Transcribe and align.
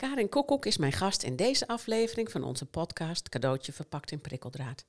Karin 0.00 0.28
Koekoek 0.28 0.66
is 0.66 0.76
mijn 0.76 0.92
gast 0.92 1.22
in 1.22 1.36
deze 1.36 1.66
aflevering 1.66 2.30
van 2.30 2.44
onze 2.44 2.66
podcast 2.66 3.28
Cadeautje 3.28 3.72
verpakt 3.72 4.10
in 4.10 4.20
prikkeldraad. 4.20 4.84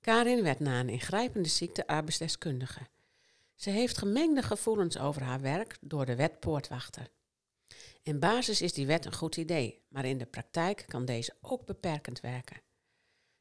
Karin 0.00 0.42
werd 0.42 0.60
na 0.60 0.80
een 0.80 0.88
ingrijpende 0.88 1.48
ziekte 1.48 1.86
arbeidsdeskundige. 1.86 2.80
Ze 3.54 3.70
heeft 3.70 3.98
gemengde 3.98 4.42
gevoelens 4.42 4.98
over 4.98 5.22
haar 5.22 5.40
werk 5.40 5.76
door 5.80 6.06
de 6.06 6.16
wet 6.16 6.40
poortwachter. 6.40 7.10
In 8.02 8.18
basis 8.18 8.60
is 8.60 8.72
die 8.72 8.86
wet 8.86 9.04
een 9.04 9.14
goed 9.14 9.36
idee, 9.36 9.82
maar 9.88 10.04
in 10.04 10.18
de 10.18 10.26
praktijk 10.26 10.84
kan 10.86 11.04
deze 11.04 11.34
ook 11.40 11.66
beperkend 11.66 12.20
werken. 12.20 12.60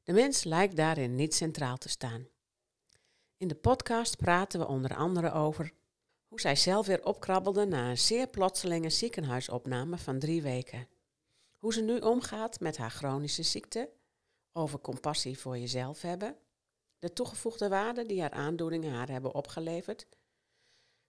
De 0.04 0.14
mens 0.14 0.44
lijkt 0.44 0.76
daarin 0.76 1.16
niet 1.16 1.36
centraal 1.36 1.78
te 1.78 1.90
staan. 1.90 2.28
In 3.38 3.48
de 3.48 3.56
podcast 3.56 4.18
praten 4.18 4.60
we 4.60 4.68
onder 4.68 4.96
andere 4.96 5.32
over 5.32 5.74
hoe 6.36 6.44
zij 6.44 6.56
zelf 6.56 6.86
weer 6.86 7.06
opkrabbelde 7.06 7.66
na 7.66 7.90
een 7.90 7.98
zeer 7.98 8.28
plotselinge 8.28 8.90
ziekenhuisopname 8.90 9.98
van 9.98 10.20
drie 10.20 10.42
weken. 10.42 10.88
Hoe 11.58 11.74
ze 11.74 11.82
nu 11.82 12.00
omgaat 12.00 12.60
met 12.60 12.78
haar 12.78 12.92
chronische 12.92 13.44
ziekte, 13.44 13.90
over 14.54 14.80
compassie 14.80 15.40
voor 15.40 15.58
jezelf 15.58 16.02
hebben, 16.02 16.36
de 17.00 17.14
toegevoegde 17.14 17.70
waarde 17.70 18.06
die 18.06 18.22
haar 18.22 18.32
aandoeningen 18.32 18.94
haar 18.94 19.10
hebben 19.10 19.34
opgeleverd, 19.34 20.08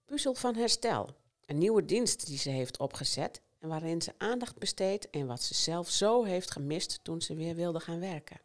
puzzel 0.04 0.34
van 0.34 0.54
herstel, 0.54 1.16
een 1.44 1.58
nieuwe 1.58 1.84
dienst 1.84 2.26
die 2.26 2.38
ze 2.38 2.50
heeft 2.50 2.78
opgezet 2.78 3.40
en 3.58 3.68
waarin 3.68 4.02
ze 4.02 4.12
aandacht 4.18 4.58
besteedt 4.58 5.08
in 5.10 5.26
wat 5.26 5.42
ze 5.42 5.54
zelf 5.54 5.90
zo 5.90 6.24
heeft 6.24 6.50
gemist 6.50 6.98
toen 7.02 7.22
ze 7.22 7.34
weer 7.34 7.54
wilde 7.54 7.80
gaan 7.80 8.00
werken. 8.00 8.40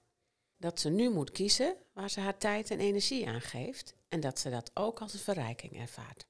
Dat 0.58 0.80
ze 0.80 0.90
nu 0.90 1.10
moet 1.10 1.32
kiezen 1.32 1.76
waar 1.94 2.10
ze 2.10 2.20
haar 2.20 2.38
tijd 2.38 2.72
en 2.72 2.80
energie 2.80 3.28
aan 3.28 3.42
geeft 3.42 3.94
en 4.08 4.20
dat 4.20 4.40
ze 4.40 4.50
dat 4.50 4.72
ook 4.74 5.02
als 5.02 5.14
een 5.14 5.20
verrijking 5.20 5.80
ervaart. 5.80 6.30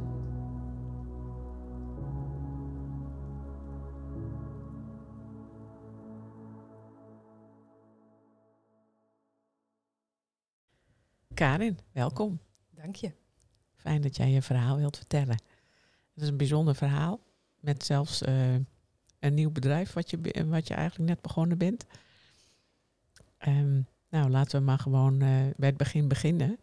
Karin, 11.41 11.79
welkom. 11.91 12.39
Dank 12.69 12.95
je. 12.95 13.11
Fijn 13.75 14.01
dat 14.01 14.15
jij 14.15 14.29
je 14.29 14.41
verhaal 14.41 14.77
wilt 14.77 14.97
vertellen. 14.97 15.41
Het 16.13 16.23
is 16.23 16.27
een 16.27 16.37
bijzonder 16.37 16.75
verhaal 16.75 17.19
met 17.59 17.83
zelfs 17.85 18.21
uh, 18.21 18.53
een 19.19 19.33
nieuw 19.33 19.51
bedrijf 19.51 19.93
wat 19.93 20.09
je, 20.09 20.45
wat 20.45 20.67
je 20.67 20.73
eigenlijk 20.73 21.09
net 21.09 21.21
begonnen 21.21 21.57
bent. 21.57 21.85
Um, 23.47 23.87
nou, 24.09 24.29
laten 24.29 24.59
we 24.59 24.65
maar 24.65 24.79
gewoon 24.79 25.13
uh, 25.13 25.19
bij 25.57 25.69
het 25.69 25.77
begin 25.77 26.07
beginnen. 26.07 26.59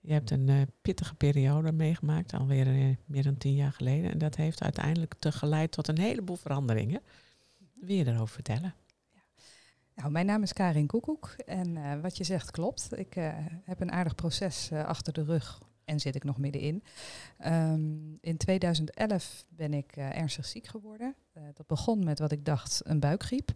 Je 0.00 0.12
hebt 0.12 0.30
een 0.30 0.48
uh, 0.48 0.62
pittige 0.82 1.14
periode 1.14 1.72
meegemaakt, 1.72 2.32
alweer 2.32 2.96
meer 3.06 3.22
dan 3.22 3.36
tien 3.36 3.54
jaar 3.54 3.72
geleden. 3.72 4.10
En 4.10 4.18
dat 4.18 4.36
heeft 4.36 4.62
uiteindelijk 4.62 5.14
te 5.18 5.32
geleid 5.32 5.72
tot 5.72 5.88
een 5.88 5.98
heleboel 5.98 6.36
veranderingen. 6.36 7.00
Wil 7.74 7.96
je 7.96 8.04
daarover 8.04 8.34
vertellen? 8.34 8.74
Nou, 9.98 10.10
mijn 10.10 10.26
naam 10.26 10.42
is 10.42 10.52
Karin 10.52 10.86
Koekoek 10.86 11.34
en 11.46 11.76
uh, 11.76 12.00
wat 12.00 12.16
je 12.16 12.24
zegt 12.24 12.50
klopt. 12.50 12.98
Ik 12.98 13.16
uh, 13.16 13.28
heb 13.64 13.80
een 13.80 13.92
aardig 13.92 14.14
proces 14.14 14.70
uh, 14.72 14.84
achter 14.84 15.12
de 15.12 15.22
rug 15.22 15.62
en 15.84 16.00
zit 16.00 16.14
ik 16.14 16.24
nog 16.24 16.38
middenin. 16.38 16.82
Um, 17.46 18.18
in 18.20 18.36
2011 18.36 19.44
ben 19.48 19.74
ik 19.74 19.96
ernstig 19.96 20.46
ziek 20.46 20.66
geworden. 20.66 21.14
dat 21.54 21.66
begon 21.66 22.04
met 22.04 22.18
wat 22.18 22.32
ik 22.32 22.44
dacht 22.44 22.80
een 22.84 23.00
buikgriep. 23.00 23.50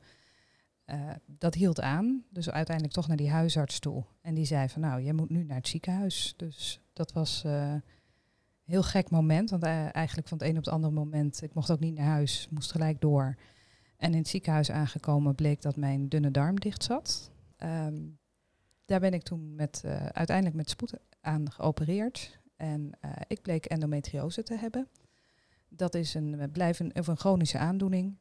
dat 1.27 1.55
hield 1.55 1.81
aan, 1.81 2.25
dus 2.31 2.51
uiteindelijk 2.51 2.95
toch 2.95 3.09
naar 3.09 3.17
die 3.17 3.31
huisarts 3.31 3.79
toe. 3.79 4.05
En 4.21 4.35
die 4.35 4.45
zei 4.45 4.69
van 4.69 4.81
nou, 4.81 5.03
jij 5.03 5.13
moet 5.13 5.31
nu 5.31 5.45
naar 5.45 5.57
het 5.57 5.69
ziekenhuis. 5.69 6.35
Dus 6.37 6.81
dat 6.93 7.13
was 7.13 7.43
een 7.45 7.83
heel 8.65 8.83
gek 8.83 9.11
moment, 9.11 9.51
want 9.51 9.63
eigenlijk 9.63 10.29
van 10.29 10.39
het 10.39 10.47
een 10.47 10.59
op 10.59 10.65
het 10.65 10.75
andere 10.75 10.93
moment, 10.93 11.43
ik 11.43 11.55
mocht 11.55 11.71
ook 11.71 11.81
niet 11.81 11.95
naar 11.95 12.07
huis, 12.07 12.47
moest 12.51 12.71
gelijk 12.71 13.01
door. 13.01 13.37
En 14.03 14.13
in 14.13 14.19
het 14.19 14.29
ziekenhuis 14.29 14.71
aangekomen 14.71 15.35
bleek 15.35 15.63
dat 15.63 15.77
mijn 15.77 16.09
dunne 16.09 16.31
darm 16.31 16.61
dicht 16.61 16.85
zat. 16.85 17.31
Um, 17.59 18.19
daar 18.85 19.01
ben 19.01 19.13
ik 19.13 19.23
toen 19.23 19.55
met, 19.55 19.83
uh, 19.85 20.07
uiteindelijk 20.07 20.57
met 20.57 20.71
spoed 20.71 20.93
aan 21.21 21.51
geopereerd. 21.51 22.41
En 22.57 22.91
uh, 23.05 23.11
ik 23.27 23.43
bleek 23.43 23.65
endometriose 23.65 24.43
te 24.43 24.57
hebben. 24.57 24.89
Dat 25.69 25.95
is 25.95 26.15
een, 26.15 26.51
blijven, 26.53 26.95
of 26.95 27.07
een 27.07 27.17
chronische 27.17 27.59
aandoening. 27.59 28.17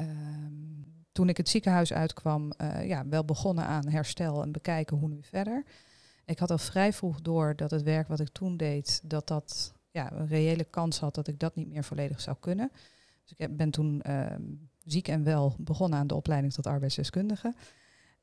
Um, 0.00 0.84
toen 1.12 1.28
ik 1.28 1.36
het 1.36 1.48
ziekenhuis 1.48 1.92
uitkwam, 1.92 2.52
ja, 2.82 3.06
wel 3.08 3.24
begonnen 3.24 3.64
aan 3.64 3.88
herstel 3.88 4.42
en 4.42 4.52
bekijken 4.52 4.96
hoe 4.96 5.08
nu 5.08 5.18
verder. 5.22 5.64
Ik 6.24 6.38
had 6.38 6.50
al 6.50 6.58
vrij 6.58 6.92
vroeg 6.92 7.20
door 7.20 7.56
dat 7.56 7.70
het 7.70 7.82
werk 7.82 8.08
wat 8.08 8.20
ik 8.20 8.28
toen 8.28 8.56
deed, 8.56 9.00
dat 9.04 9.26
dat 9.26 9.72
ja, 9.90 10.12
een 10.12 10.26
reële 10.26 10.64
kans 10.64 11.00
had 11.00 11.14
dat 11.14 11.28
ik 11.28 11.38
dat 11.38 11.54
niet 11.54 11.68
meer 11.68 11.84
volledig 11.84 12.20
zou 12.20 12.36
kunnen. 12.40 12.70
Dus 13.22 13.34
ik 13.36 13.56
ben 13.56 13.70
toen 13.70 14.02
uh, 14.06 14.26
ziek 14.92 15.08
en 15.08 15.24
wel 15.24 15.54
begonnen 15.58 15.98
aan 15.98 16.06
de 16.06 16.14
opleiding 16.14 16.52
tot 16.52 16.66
arbeidsdeskundige. 16.66 17.54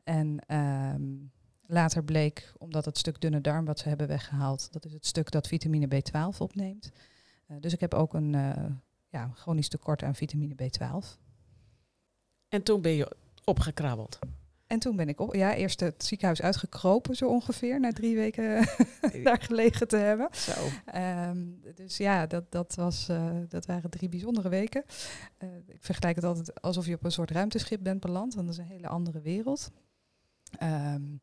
En 0.03 0.55
um, 0.55 1.31
later 1.65 2.03
bleek, 2.03 2.53
omdat 2.57 2.85
het 2.85 2.97
stuk 2.97 3.21
dunne 3.21 3.41
darm 3.41 3.65
wat 3.65 3.79
ze 3.79 3.87
hebben 3.87 4.07
weggehaald, 4.07 4.73
dat 4.73 4.85
is 4.85 4.93
het 4.93 5.05
stuk 5.05 5.31
dat 5.31 5.47
vitamine 5.47 5.87
B12 5.87 6.37
opneemt. 6.37 6.91
Uh, 7.47 7.57
dus 7.59 7.73
ik 7.73 7.79
heb 7.79 7.93
ook 7.93 8.13
een 8.13 8.33
uh, 8.33 8.65
ja, 9.07 9.31
chronisch 9.33 9.69
tekort 9.69 10.03
aan 10.03 10.15
vitamine 10.15 10.55
B12. 10.55 11.19
En 12.47 12.63
toen 12.63 12.81
ben 12.81 12.91
je 12.91 13.15
opgekrabbeld? 13.43 14.19
En 14.67 14.79
toen 14.79 14.95
ben 14.95 15.09
ik 15.09 15.19
op, 15.19 15.35
ja, 15.35 15.55
eerst 15.55 15.79
het 15.79 16.03
ziekenhuis 16.03 16.41
uitgekropen, 16.41 17.15
zo 17.15 17.27
ongeveer, 17.27 17.79
na 17.79 17.91
drie 17.91 18.15
weken 18.15 18.67
daar 19.23 19.41
gelegen 19.41 19.87
te 19.87 19.97
hebben. 19.97 20.27
Zo. 20.31 20.51
Um, 20.95 21.61
dus 21.75 21.97
ja, 21.97 22.27
dat, 22.27 22.51
dat, 22.51 22.75
was, 22.75 23.09
uh, 23.09 23.31
dat 23.47 23.65
waren 23.65 23.89
drie 23.89 24.09
bijzondere 24.09 24.49
weken. 24.49 24.83
Uh, 25.43 25.49
ik 25.67 25.83
vergelijk 25.83 26.15
het 26.15 26.25
altijd 26.25 26.61
alsof 26.61 26.85
je 26.85 26.93
op 26.93 27.03
een 27.03 27.11
soort 27.11 27.31
ruimteschip 27.31 27.83
bent 27.83 27.99
beland, 27.99 28.33
want 28.33 28.47
dat 28.47 28.55
is 28.55 28.61
een 28.61 28.75
hele 28.75 28.87
andere 28.87 29.21
wereld. 29.21 29.71
Um, 30.63 31.21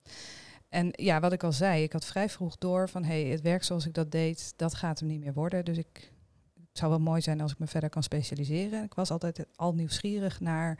en 0.68 0.88
ja, 0.92 1.20
wat 1.20 1.32
ik 1.32 1.42
al 1.42 1.52
zei, 1.52 1.82
ik 1.82 1.92
had 1.92 2.04
vrij 2.04 2.28
vroeg 2.28 2.56
door 2.56 2.88
van 2.88 3.04
hé, 3.04 3.22
hey, 3.22 3.30
het 3.30 3.40
werk 3.40 3.64
zoals 3.64 3.86
ik 3.86 3.94
dat 3.94 4.10
deed, 4.10 4.52
dat 4.56 4.74
gaat 4.74 4.98
hem 4.98 5.08
niet 5.08 5.20
meer 5.20 5.32
worden. 5.32 5.64
Dus 5.64 5.78
ik, 5.78 6.12
het 6.54 6.78
zou 6.78 6.90
wel 6.90 7.00
mooi 7.00 7.20
zijn 7.20 7.40
als 7.40 7.52
ik 7.52 7.58
me 7.58 7.66
verder 7.66 7.90
kan 7.90 8.02
specialiseren. 8.02 8.84
Ik 8.84 8.94
was 8.94 9.10
altijd 9.10 9.46
al 9.56 9.74
nieuwsgierig 9.74 10.40
naar 10.40 10.78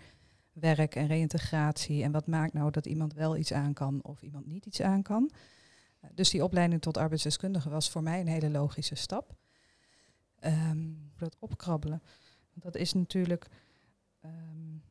werk 0.55 0.95
en 0.95 1.07
reïntegratie. 1.07 2.03
En 2.03 2.13
wat 2.13 2.27
maakt 2.27 2.53
nou 2.53 2.71
dat 2.71 2.87
iemand 2.87 3.15
wel 3.15 3.37
iets 3.37 3.53
aan 3.53 3.73
kan 3.73 4.03
of 4.03 4.23
iemand 4.23 4.47
niet 4.47 4.67
iets 4.67 4.81
aan 4.81 5.03
kan. 5.03 5.31
Dus 6.15 6.31
die 6.31 6.45
opleiding 6.45 6.81
tot 6.81 6.97
arbeidsdeskundige 6.97 7.71
was 7.71 7.91
voor 7.91 8.03
mij 8.03 8.21
een 8.21 8.27
hele 8.27 8.51
logische 8.51 8.95
stap. 8.95 9.35
Um, 10.41 11.13
dat 11.17 11.37
opkrabbelen. 11.39 12.03
Dat 12.55 12.77
is 12.77 12.93
natuurlijk. 12.93 13.47
Um, 14.25 14.83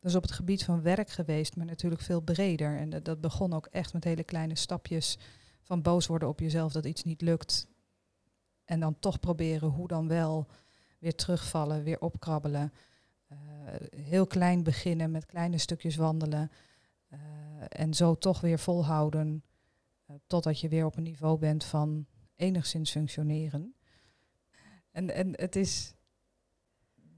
is 0.00 0.14
op 0.14 0.22
het 0.22 0.32
gebied 0.32 0.64
van 0.64 0.82
werk 0.82 1.10
geweest, 1.10 1.56
maar 1.56 1.66
natuurlijk 1.66 2.02
veel 2.02 2.20
breder. 2.20 2.76
En 2.76 2.90
dat, 2.90 3.04
dat 3.04 3.20
begon 3.20 3.52
ook 3.52 3.66
echt 3.66 3.92
met 3.92 4.04
hele 4.04 4.24
kleine 4.24 4.56
stapjes 4.56 5.18
van 5.62 5.82
boos 5.82 6.06
worden 6.06 6.28
op 6.28 6.40
jezelf 6.40 6.72
dat 6.72 6.84
iets 6.84 7.04
niet 7.04 7.20
lukt. 7.20 7.66
En 8.64 8.80
dan 8.80 8.98
toch 8.98 9.20
proberen 9.20 9.68
hoe 9.68 9.88
dan 9.88 10.08
wel 10.08 10.46
weer 10.98 11.14
terugvallen, 11.14 11.82
weer 11.82 12.00
opkrabbelen. 12.00 12.72
Uh, 13.32 14.00
heel 14.06 14.26
klein 14.26 14.62
beginnen 14.62 15.10
met 15.10 15.26
kleine 15.26 15.58
stukjes 15.58 15.96
wandelen. 15.96 16.50
Uh, 17.12 17.18
en 17.68 17.94
zo 17.94 18.14
toch 18.14 18.40
weer 18.40 18.58
volhouden 18.58 19.44
uh, 20.10 20.16
totdat 20.26 20.60
je 20.60 20.68
weer 20.68 20.84
op 20.84 20.96
een 20.96 21.02
niveau 21.02 21.38
bent 21.38 21.64
van 21.64 22.06
enigszins 22.36 22.90
functioneren. 22.90 23.74
En, 24.90 25.14
en 25.14 25.32
het 25.36 25.56
is 25.56 25.94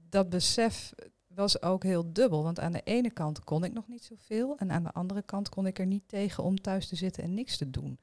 dat 0.09 0.29
besef 0.29 0.93
was 1.35 1.61
ook 1.61 1.83
heel 1.83 2.13
dubbel. 2.13 2.43
Want 2.43 2.59
aan 2.59 2.71
de 2.71 2.81
ene 2.83 3.11
kant 3.11 3.43
kon 3.43 3.63
ik 3.63 3.73
nog 3.73 3.87
niet 3.87 4.03
zoveel. 4.03 4.57
En 4.57 4.71
aan 4.71 4.83
de 4.83 4.91
andere 4.91 5.21
kant 5.21 5.49
kon 5.49 5.67
ik 5.67 5.79
er 5.79 5.85
niet 5.85 6.07
tegen 6.07 6.43
om 6.43 6.61
thuis 6.61 6.87
te 6.87 6.95
zitten 6.95 7.23
en 7.23 7.33
niks 7.33 7.57
te 7.57 7.69
doen. 7.69 7.99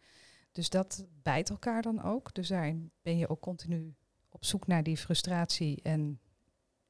Dus 0.52 0.70
dat 0.70 1.06
bijt 1.22 1.50
elkaar 1.50 1.82
dan 1.82 2.02
ook. 2.02 2.34
Dus 2.34 2.48
daarin 2.48 2.90
ben 3.02 3.18
je 3.18 3.28
ook 3.28 3.40
continu 3.40 3.94
op 4.28 4.44
zoek 4.44 4.66
naar 4.66 4.82
die 4.82 4.96
frustratie 4.96 5.82
en 5.82 6.20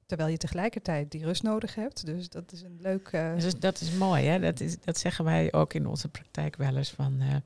terwijl 0.07 0.29
je 0.29 0.37
tegelijkertijd 0.37 1.11
die 1.11 1.25
rust 1.25 1.43
nodig 1.43 1.75
hebt. 1.75 2.07
Dus 2.07 2.29
dat 2.29 2.53
is 2.53 2.63
een 2.63 2.79
leuk. 2.81 3.13
Uh... 3.13 3.35
Dus 3.35 3.59
dat 3.59 3.81
is 3.81 3.93
mooi, 3.93 4.25
hè? 4.25 4.39
Dat, 4.41 4.61
is, 4.61 4.81
dat 4.81 4.99
zeggen 4.99 5.25
wij 5.25 5.53
ook 5.53 5.75
in 5.75 5.87
onze 5.87 6.09
praktijk 6.09 6.57
wel 6.57 6.77
eens 6.77 6.91
van. 6.91 7.21
Uh, 7.21 7.37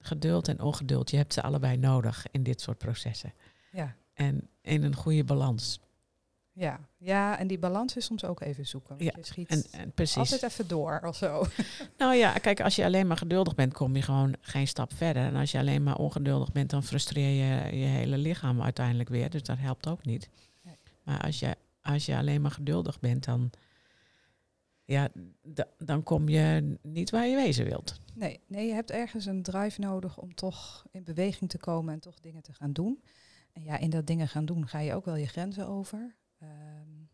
geduld 0.00 0.48
en 0.48 0.60
ongeduld, 0.60 1.10
je 1.10 1.16
hebt 1.16 1.32
ze 1.32 1.42
allebei 1.42 1.76
nodig 1.76 2.26
in 2.30 2.42
dit 2.42 2.60
soort 2.60 2.78
processen. 2.78 3.32
Ja. 3.72 3.94
En 4.14 4.48
in 4.60 4.82
een 4.82 4.94
goede 4.94 5.24
balans. 5.24 5.80
Ja. 6.52 6.80
ja, 6.96 7.38
en 7.38 7.46
die 7.46 7.58
balans 7.58 7.96
is 7.96 8.04
soms 8.04 8.24
ook 8.24 8.40
even 8.40 8.66
zoeken. 8.66 8.96
Ja, 8.98 9.12
je 9.16 9.24
schiet 9.24 9.48
En, 9.48 9.64
en 9.80 9.92
precies. 9.92 10.16
altijd 10.16 10.42
even 10.42 10.68
door 10.68 11.00
of 11.04 11.16
zo. 11.16 11.46
Nou 11.98 12.14
ja, 12.14 12.32
kijk, 12.32 12.60
als 12.60 12.76
je 12.76 12.84
alleen 12.84 13.06
maar 13.06 13.16
geduldig 13.16 13.54
bent, 13.54 13.72
kom 13.72 13.96
je 13.96 14.02
gewoon 14.02 14.34
geen 14.40 14.68
stap 14.68 14.92
verder. 14.94 15.22
En 15.22 15.34
als 15.34 15.50
je 15.50 15.58
alleen 15.58 15.82
maar 15.82 15.96
ongeduldig 15.96 16.52
bent, 16.52 16.70
dan 16.70 16.82
frustreer 16.82 17.28
je 17.28 17.76
je 17.78 17.84
hele 17.84 18.18
lichaam 18.18 18.62
uiteindelijk 18.62 19.08
weer. 19.08 19.30
Dus 19.30 19.42
dat 19.42 19.58
helpt 19.58 19.88
ook 19.88 20.04
niet. 20.04 20.28
Maar 21.06 21.20
als 21.20 21.38
je, 21.38 21.56
als 21.80 22.06
je 22.06 22.16
alleen 22.16 22.40
maar 22.40 22.50
geduldig 22.50 23.00
bent, 23.00 23.24
dan, 23.24 23.50
ja, 24.84 25.08
da- 25.42 25.68
dan 25.78 26.02
kom 26.02 26.28
je 26.28 26.78
niet 26.82 27.10
waar 27.10 27.26
je 27.26 27.36
wezen 27.36 27.64
wilt. 27.64 28.00
Nee, 28.14 28.40
nee, 28.46 28.66
je 28.66 28.72
hebt 28.72 28.90
ergens 28.90 29.26
een 29.26 29.42
drive 29.42 29.80
nodig 29.80 30.18
om 30.18 30.34
toch 30.34 30.86
in 30.90 31.04
beweging 31.04 31.50
te 31.50 31.58
komen 31.58 31.94
en 31.94 32.00
toch 32.00 32.20
dingen 32.20 32.42
te 32.42 32.52
gaan 32.52 32.72
doen. 32.72 33.02
En 33.52 33.62
ja, 33.62 33.78
in 33.78 33.90
dat 33.90 34.06
dingen 34.06 34.28
gaan 34.28 34.44
doen 34.46 34.68
ga 34.68 34.78
je 34.78 34.94
ook 34.94 35.04
wel 35.04 35.16
je 35.16 35.26
grenzen 35.26 35.66
over. 35.66 36.16
Ehm, 36.38 37.04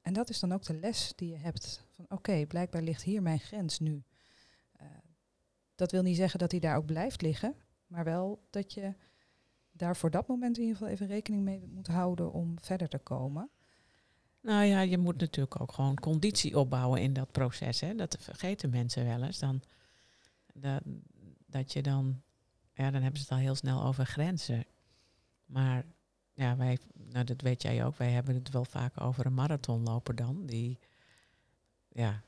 en 0.00 0.12
dat 0.12 0.30
is 0.30 0.40
dan 0.40 0.52
ook 0.52 0.62
de 0.64 0.74
les 0.78 1.12
die 1.16 1.30
je 1.30 1.36
hebt. 1.36 1.84
Van 1.90 2.04
oké, 2.08 2.46
blijkbaar 2.46 2.82
ligt 2.82 3.02
hier 3.02 3.22
mijn 3.22 3.40
grens 3.40 3.78
nu. 3.78 4.02
Eh, 4.72 4.86
dat 5.74 5.90
wil 5.92 6.02
niet 6.02 6.16
zeggen 6.16 6.38
dat 6.38 6.50
die 6.50 6.60
daar 6.60 6.76
ook 6.76 6.86
blijft 6.86 7.22
liggen. 7.22 7.54
Maar 7.86 8.04
wel 8.04 8.46
dat 8.50 8.72
je 8.72 8.94
daar 9.84 9.96
voor 9.96 10.10
dat 10.10 10.28
moment 10.28 10.56
in 10.56 10.62
ieder 10.62 10.76
geval 10.76 10.92
even 10.92 11.06
rekening 11.06 11.42
mee 11.42 11.66
moet 11.74 11.86
houden 11.86 12.32
om 12.32 12.54
verder 12.60 12.88
te 12.88 12.98
komen. 12.98 13.50
Nou 14.40 14.64
ja, 14.64 14.80
je 14.80 14.98
moet 14.98 15.20
natuurlijk 15.20 15.60
ook 15.60 15.72
gewoon 15.72 15.94
conditie 15.94 16.58
opbouwen 16.58 17.00
in 17.00 17.12
dat 17.12 17.32
proces. 17.32 17.80
Hè? 17.80 17.94
Dat 17.94 18.16
vergeten 18.20 18.70
mensen 18.70 19.04
wel 19.04 19.22
eens. 19.22 19.38
Dan, 19.38 19.62
dat, 20.54 20.82
dat 21.46 21.72
je 21.72 21.82
dan, 21.82 22.22
ja, 22.72 22.90
dan 22.90 23.02
hebben 23.02 23.20
ze 23.20 23.26
het 23.26 23.32
al 23.32 23.44
heel 23.44 23.54
snel 23.54 23.82
over 23.82 24.06
grenzen. 24.06 24.64
Maar 25.46 25.84
ja, 26.32 26.56
wij, 26.56 26.78
nou 26.94 27.24
dat 27.24 27.40
weet 27.40 27.62
jij 27.62 27.84
ook, 27.84 27.96
wij 27.96 28.10
hebben 28.10 28.34
het 28.34 28.50
wel 28.50 28.64
vaak 28.64 29.00
over 29.00 29.26
een 29.26 29.34
marathonloper 29.34 30.14
dan. 30.14 30.46
Die 30.46 30.78
ja, 31.88 32.22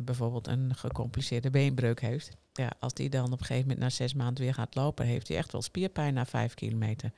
bijvoorbeeld 0.00 0.46
een 0.46 0.74
gecompliceerde 0.74 1.50
beenbreuk 1.50 2.00
heeft. 2.00 2.36
Ja, 2.52 2.72
als 2.78 2.94
die 2.94 3.10
dan 3.10 3.24
op 3.24 3.40
een 3.40 3.46
gegeven 3.46 3.62
moment 3.62 3.78
na 3.78 3.90
zes 3.90 4.14
maanden 4.14 4.44
weer 4.44 4.54
gaat 4.54 4.74
lopen, 4.74 5.06
heeft 5.06 5.28
hij 5.28 5.36
echt 5.36 5.52
wel 5.52 5.62
spierpijn 5.62 6.14
na 6.14 6.26
vijf 6.26 6.54
kilometer. 6.54 7.12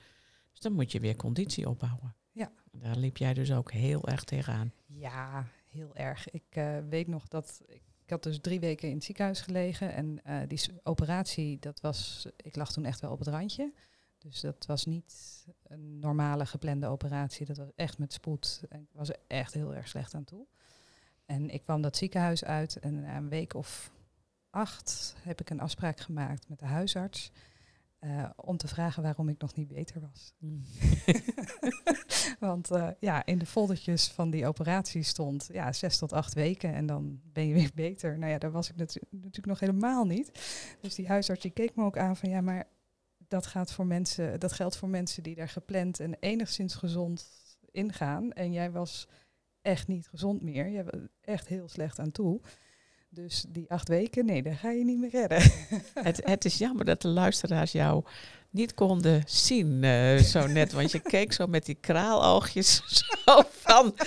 Dus 0.50 0.60
dan 0.60 0.72
moet 0.72 0.92
je 0.92 1.00
weer 1.00 1.16
conditie 1.16 1.68
opbouwen. 1.68 2.14
Ja. 2.32 2.52
Daar 2.72 2.96
liep 2.96 3.16
jij 3.16 3.34
dus 3.34 3.52
ook 3.52 3.72
heel 3.72 4.08
erg 4.08 4.24
tegenaan. 4.24 4.72
Ja, 4.86 5.46
heel 5.68 5.94
erg. 5.94 6.30
Ik 6.30 6.44
eh, 6.48 6.78
weet 6.88 7.06
nog 7.06 7.28
dat 7.28 7.62
ik, 7.66 7.82
ik 8.04 8.10
had 8.10 8.22
dus 8.22 8.38
drie 8.40 8.60
weken 8.60 8.88
in 8.88 8.94
het 8.94 9.04
ziekenhuis 9.04 9.40
gelegen 9.40 9.92
en 9.94 10.24
eh, 10.24 10.38
die 10.48 10.60
operatie, 10.82 11.58
dat 11.58 11.80
was, 11.80 12.26
ik 12.36 12.56
lag 12.56 12.72
toen 12.72 12.84
echt 12.84 13.00
wel 13.00 13.10
op 13.10 13.18
het 13.18 13.28
randje. 13.28 13.72
Dus 14.18 14.40
dat 14.40 14.66
was 14.66 14.84
niet 14.84 15.44
een 15.62 15.98
normale 15.98 16.46
geplande 16.46 16.86
operatie. 16.86 17.46
Dat 17.46 17.56
was 17.56 17.70
echt 17.74 17.98
met 17.98 18.12
spoed. 18.12 18.64
En 18.68 18.80
ik 18.80 18.88
was 18.92 19.08
er 19.08 19.16
echt 19.26 19.54
heel 19.54 19.74
erg 19.74 19.88
slecht 19.88 20.14
aan 20.14 20.24
toe. 20.24 20.46
En 21.26 21.50
ik 21.50 21.62
kwam 21.62 21.82
dat 21.82 21.96
ziekenhuis 21.96 22.44
uit 22.44 22.76
en 22.78 23.00
na 23.00 23.16
een 23.16 23.28
week 23.28 23.54
of 23.54 23.90
acht 24.50 25.14
heb 25.22 25.40
ik 25.40 25.50
een 25.50 25.60
afspraak 25.60 26.00
gemaakt 26.00 26.48
met 26.48 26.58
de 26.58 26.66
huisarts. 26.66 27.30
eh, 27.98 28.30
om 28.36 28.56
te 28.56 28.68
vragen 28.68 29.02
waarom 29.02 29.28
ik 29.28 29.40
nog 29.40 29.54
niet 29.54 29.68
beter 29.68 30.00
was. 30.00 30.32
Want 32.40 32.70
eh, 32.70 32.88
ja, 33.00 33.26
in 33.26 33.38
de 33.38 33.46
foldertjes 33.46 34.08
van 34.08 34.30
die 34.30 34.46
operatie 34.46 35.02
stond 35.02 35.48
ja, 35.52 35.72
zes 35.72 35.98
tot 35.98 36.12
acht 36.12 36.34
weken 36.34 36.74
en 36.74 36.86
dan 36.86 37.20
ben 37.32 37.46
je 37.46 37.54
weer 37.54 37.70
beter. 37.74 38.18
Nou 38.18 38.32
ja, 38.32 38.38
daar 38.38 38.50
was 38.52 38.70
ik 38.70 38.76
natu- 38.76 39.00
natuurlijk 39.10 39.46
nog 39.46 39.60
helemaal 39.60 40.04
niet. 40.04 40.30
Dus 40.80 40.94
die 40.94 41.06
huisarts 41.08 41.42
die 41.42 41.50
keek 41.50 41.74
me 41.76 41.84
ook 41.84 41.98
aan 41.98 42.16
van 42.16 42.28
ja, 42.30 42.40
maar 42.40 42.64
dat, 43.28 43.46
gaat 43.46 43.72
voor 43.72 43.86
mensen, 43.86 44.40
dat 44.40 44.52
geldt 44.52 44.76
voor 44.76 44.88
mensen 44.88 45.22
die 45.22 45.34
daar 45.34 45.48
gepland 45.48 46.00
en 46.00 46.14
enigszins 46.20 46.74
gezond 46.74 47.26
ingaan. 47.70 48.32
En 48.32 48.52
jij 48.52 48.70
was 48.70 49.08
echt 49.64 49.88
niet 49.88 50.08
gezond 50.08 50.42
meer. 50.42 50.68
Je 50.68 50.84
was 50.84 51.00
echt 51.20 51.48
heel 51.48 51.68
slecht 51.68 51.98
aan 51.98 52.12
toe. 52.12 52.40
Dus 53.08 53.44
die 53.48 53.70
acht 53.70 53.88
weken, 53.88 54.24
nee, 54.26 54.42
daar 54.42 54.56
ga 54.56 54.70
je 54.70 54.84
niet 54.84 54.98
meer 54.98 55.10
redden. 55.10 55.42
het, 56.08 56.20
het 56.24 56.44
is 56.44 56.58
jammer 56.58 56.84
dat 56.84 57.02
de 57.02 57.08
luisteraars 57.08 57.72
jou 57.72 58.04
niet 58.50 58.74
konden 58.74 59.22
zien 59.26 59.84
eh, 59.84 60.16
zo 60.16 60.46
net. 60.46 60.72
Want 60.72 60.92
je 60.92 61.00
keek 61.00 61.32
zo 61.32 61.46
met 61.46 61.64
die 61.64 61.74
kraaloogjes 61.80 62.82
zo 63.24 63.42
van... 63.50 63.94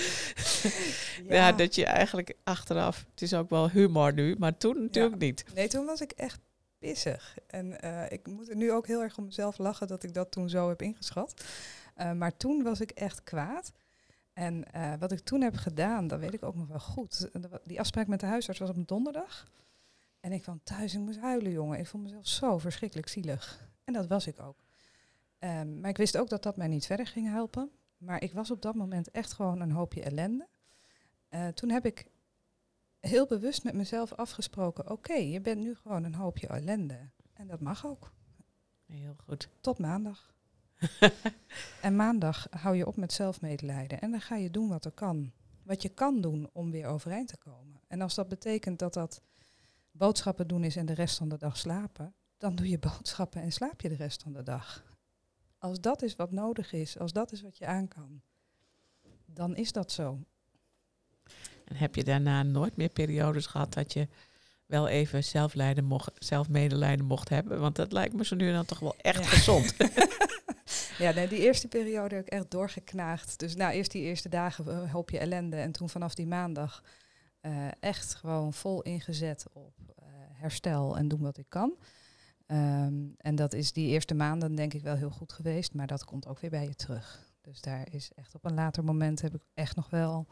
Ja. 1.27 1.51
dat 1.51 1.75
je 1.75 1.85
eigenlijk 1.85 2.33
achteraf... 2.43 3.05
Het 3.11 3.21
is 3.21 3.33
ook 3.33 3.49
wel 3.49 3.69
humor 3.69 4.13
nu, 4.13 4.35
maar 4.37 4.57
toen 4.57 4.81
natuurlijk 4.81 5.17
niet. 5.17 5.45
Nee, 5.55 5.67
toen 5.67 5.85
was 5.85 6.01
ik 6.01 6.11
echt 6.11 6.39
pissig. 6.79 7.37
En 7.47 7.81
eh, 7.81 8.11
ik 8.11 8.27
moet 8.27 8.49
er 8.49 8.55
nu 8.55 8.71
ook 8.71 8.87
heel 8.87 9.01
erg 9.01 9.17
om 9.17 9.25
mezelf 9.25 9.57
lachen 9.57 9.87
dat 9.87 10.03
ik 10.03 10.13
dat 10.13 10.31
toen 10.31 10.49
zo 10.49 10.69
heb 10.69 10.81
ingeschat. 10.81 11.43
Eh, 11.95 12.11
maar 12.11 12.37
toen 12.37 12.63
was 12.63 12.81
ik 12.81 12.91
echt 12.91 13.23
kwaad. 13.23 13.71
En 14.37 14.71
eh, 14.71 14.93
wat 14.99 15.11
ik 15.11 15.19
toen 15.19 15.41
heb 15.41 15.55
gedaan, 15.55 16.07
dat 16.07 16.19
weet 16.19 16.33
ik 16.33 16.43
ook 16.43 16.55
nog 16.55 16.67
wel 16.67 16.79
goed. 16.79 17.29
Die 17.63 17.79
afspraak 17.79 18.07
met 18.07 18.19
de 18.19 18.25
huisarts 18.25 18.59
was 18.59 18.69
op 18.69 18.75
een 18.75 18.85
donderdag. 18.85 19.47
En 20.19 20.31
ik 20.31 20.41
kwam 20.41 20.59
thuis 20.63 20.93
en 20.93 20.99
ik 20.99 21.05
moest 21.05 21.19
huilen, 21.19 21.51
jongen. 21.51 21.79
Ik 21.79 21.87
vond 21.87 22.03
mezelf 22.03 22.27
zo 22.27 22.57
verschrikkelijk 22.57 23.07
zielig. 23.07 23.69
En 23.83 23.93
dat 23.93 24.07
was 24.07 24.27
ik 24.27 24.39
ook. 24.39 24.63
Ehm, 25.39 25.79
maar 25.79 25.89
ik 25.89 25.97
wist 25.97 26.17
ook 26.17 26.29
dat 26.29 26.43
dat 26.43 26.57
mij 26.57 26.67
niet 26.67 26.85
verder 26.85 27.07
ging 27.07 27.27
helpen. 27.27 27.71
Maar 27.97 28.23
ik 28.23 28.33
was 28.33 28.51
op 28.51 28.61
dat 28.61 28.75
moment 28.75 29.11
echt 29.11 29.33
gewoon 29.33 29.61
een 29.61 29.71
hoopje 29.71 30.01
ellende. 30.01 30.47
Eh, 31.29 31.47
toen 31.47 31.69
heb 31.69 31.85
ik 31.85 32.07
heel 32.99 33.25
bewust 33.25 33.63
met 33.63 33.73
mezelf 33.73 34.13
afgesproken: 34.13 34.89
oké, 34.89 35.13
je 35.13 35.41
bent 35.41 35.61
nu 35.61 35.75
gewoon 35.75 36.03
een 36.03 36.15
hoopje 36.15 36.47
ellende. 36.47 37.09
En 37.33 37.47
dat 37.47 37.61
mag 37.61 37.85
ook. 37.85 38.11
Heel 38.85 39.15
goed. 39.25 39.49
Tot 39.61 39.79
maandag. 39.79 40.35
En 41.81 41.95
maandag 41.95 42.47
hou 42.49 42.75
je 42.75 42.87
op 42.87 42.95
met 42.97 43.13
zelfmedelijden. 43.13 44.01
En 44.01 44.11
dan 44.11 44.21
ga 44.21 44.35
je 44.35 44.51
doen 44.51 44.67
wat 44.69 44.85
er 44.85 44.91
kan. 44.91 45.31
Wat 45.63 45.81
je 45.81 45.89
kan 45.89 46.21
doen 46.21 46.49
om 46.53 46.71
weer 46.71 46.85
overeind 46.87 47.27
te 47.27 47.37
komen. 47.37 47.81
En 47.87 48.01
als 48.01 48.15
dat 48.15 48.27
betekent 48.27 48.79
dat 48.79 48.93
dat 48.93 49.21
boodschappen 49.91 50.47
doen 50.47 50.63
is 50.63 50.75
en 50.75 50.85
de 50.85 50.93
rest 50.93 51.17
van 51.17 51.29
de 51.29 51.37
dag 51.37 51.57
slapen, 51.57 52.13
dan 52.37 52.55
doe 52.55 52.69
je 52.69 52.79
boodschappen 52.79 53.41
en 53.41 53.51
slaap 53.51 53.81
je 53.81 53.89
de 53.89 53.95
rest 53.95 54.23
van 54.23 54.33
de 54.33 54.43
dag. 54.43 54.83
Als 55.57 55.81
dat 55.81 56.01
is 56.01 56.15
wat 56.15 56.31
nodig 56.31 56.73
is, 56.73 56.99
als 56.99 57.13
dat 57.13 57.31
is 57.31 57.41
wat 57.41 57.57
je 57.57 57.65
aan 57.65 57.87
kan, 57.87 58.21
dan 59.25 59.55
is 59.55 59.71
dat 59.71 59.91
zo. 59.91 60.19
En 61.65 61.75
heb 61.75 61.95
je 61.95 62.03
daarna 62.03 62.43
nooit 62.43 62.75
meer 62.77 62.89
periodes 62.89 63.45
gehad 63.45 63.73
dat 63.73 63.93
je 63.93 64.07
wel 64.65 64.87
even 64.87 65.23
zelflijden 65.23 65.83
mocht, 65.85 66.11
zelfmedelijden 66.25 67.05
mocht 67.05 67.29
hebben? 67.29 67.59
Want 67.59 67.75
dat 67.75 67.91
lijkt 67.91 68.13
me 68.13 68.25
zo 68.25 68.35
nu 68.35 68.47
en 68.47 68.53
dan 68.53 68.65
toch 68.65 68.79
wel 68.79 68.95
echt 68.97 69.23
Ja. 69.23 69.29
gezond. 69.29 69.75
Ja, 70.97 71.11
nee, 71.11 71.27
die 71.27 71.39
eerste 71.39 71.67
periode 71.67 72.15
heb 72.15 72.25
ik 72.25 72.33
echt 72.33 72.51
doorgeknaagd. 72.51 73.39
Dus 73.39 73.55
nou, 73.55 73.73
eerst 73.73 73.91
die 73.91 74.01
eerste 74.03 74.29
dagen 74.29 74.67
een 74.67 74.89
hoopje 74.89 75.17
ellende. 75.19 75.55
En 75.55 75.71
toen 75.71 75.89
vanaf 75.89 76.13
die 76.15 76.27
maandag 76.27 76.83
eh, 77.41 77.67
echt 77.79 78.15
gewoon 78.15 78.53
vol 78.53 78.81
ingezet 78.81 79.45
op 79.53 79.73
eh, 79.95 80.05
herstel 80.31 80.97
en 80.97 81.07
doen 81.07 81.21
wat 81.21 81.37
ik 81.37 81.45
kan. 81.49 81.77
Ehm, 82.45 83.05
en 83.17 83.35
dat 83.35 83.53
is 83.53 83.73
die 83.73 83.87
eerste 83.87 84.13
maanden 84.13 84.55
denk 84.55 84.73
ik 84.73 84.81
wel 84.81 84.95
heel 84.95 85.09
goed 85.09 85.33
geweest. 85.33 85.73
Maar 85.73 85.87
dat 85.87 86.05
komt 86.05 86.27
ook 86.27 86.39
weer 86.39 86.49
bij 86.49 86.63
je 86.67 86.75
terug. 86.75 87.31
Dus 87.41 87.61
daar 87.61 87.87
is 87.93 88.11
echt 88.15 88.35
op 88.35 88.45
een 88.45 88.53
later 88.53 88.83
moment 88.83 89.21
heb 89.21 89.35
ik 89.35 89.43
echt 89.53 89.75
nog 89.75 89.89
wel... 89.89 90.27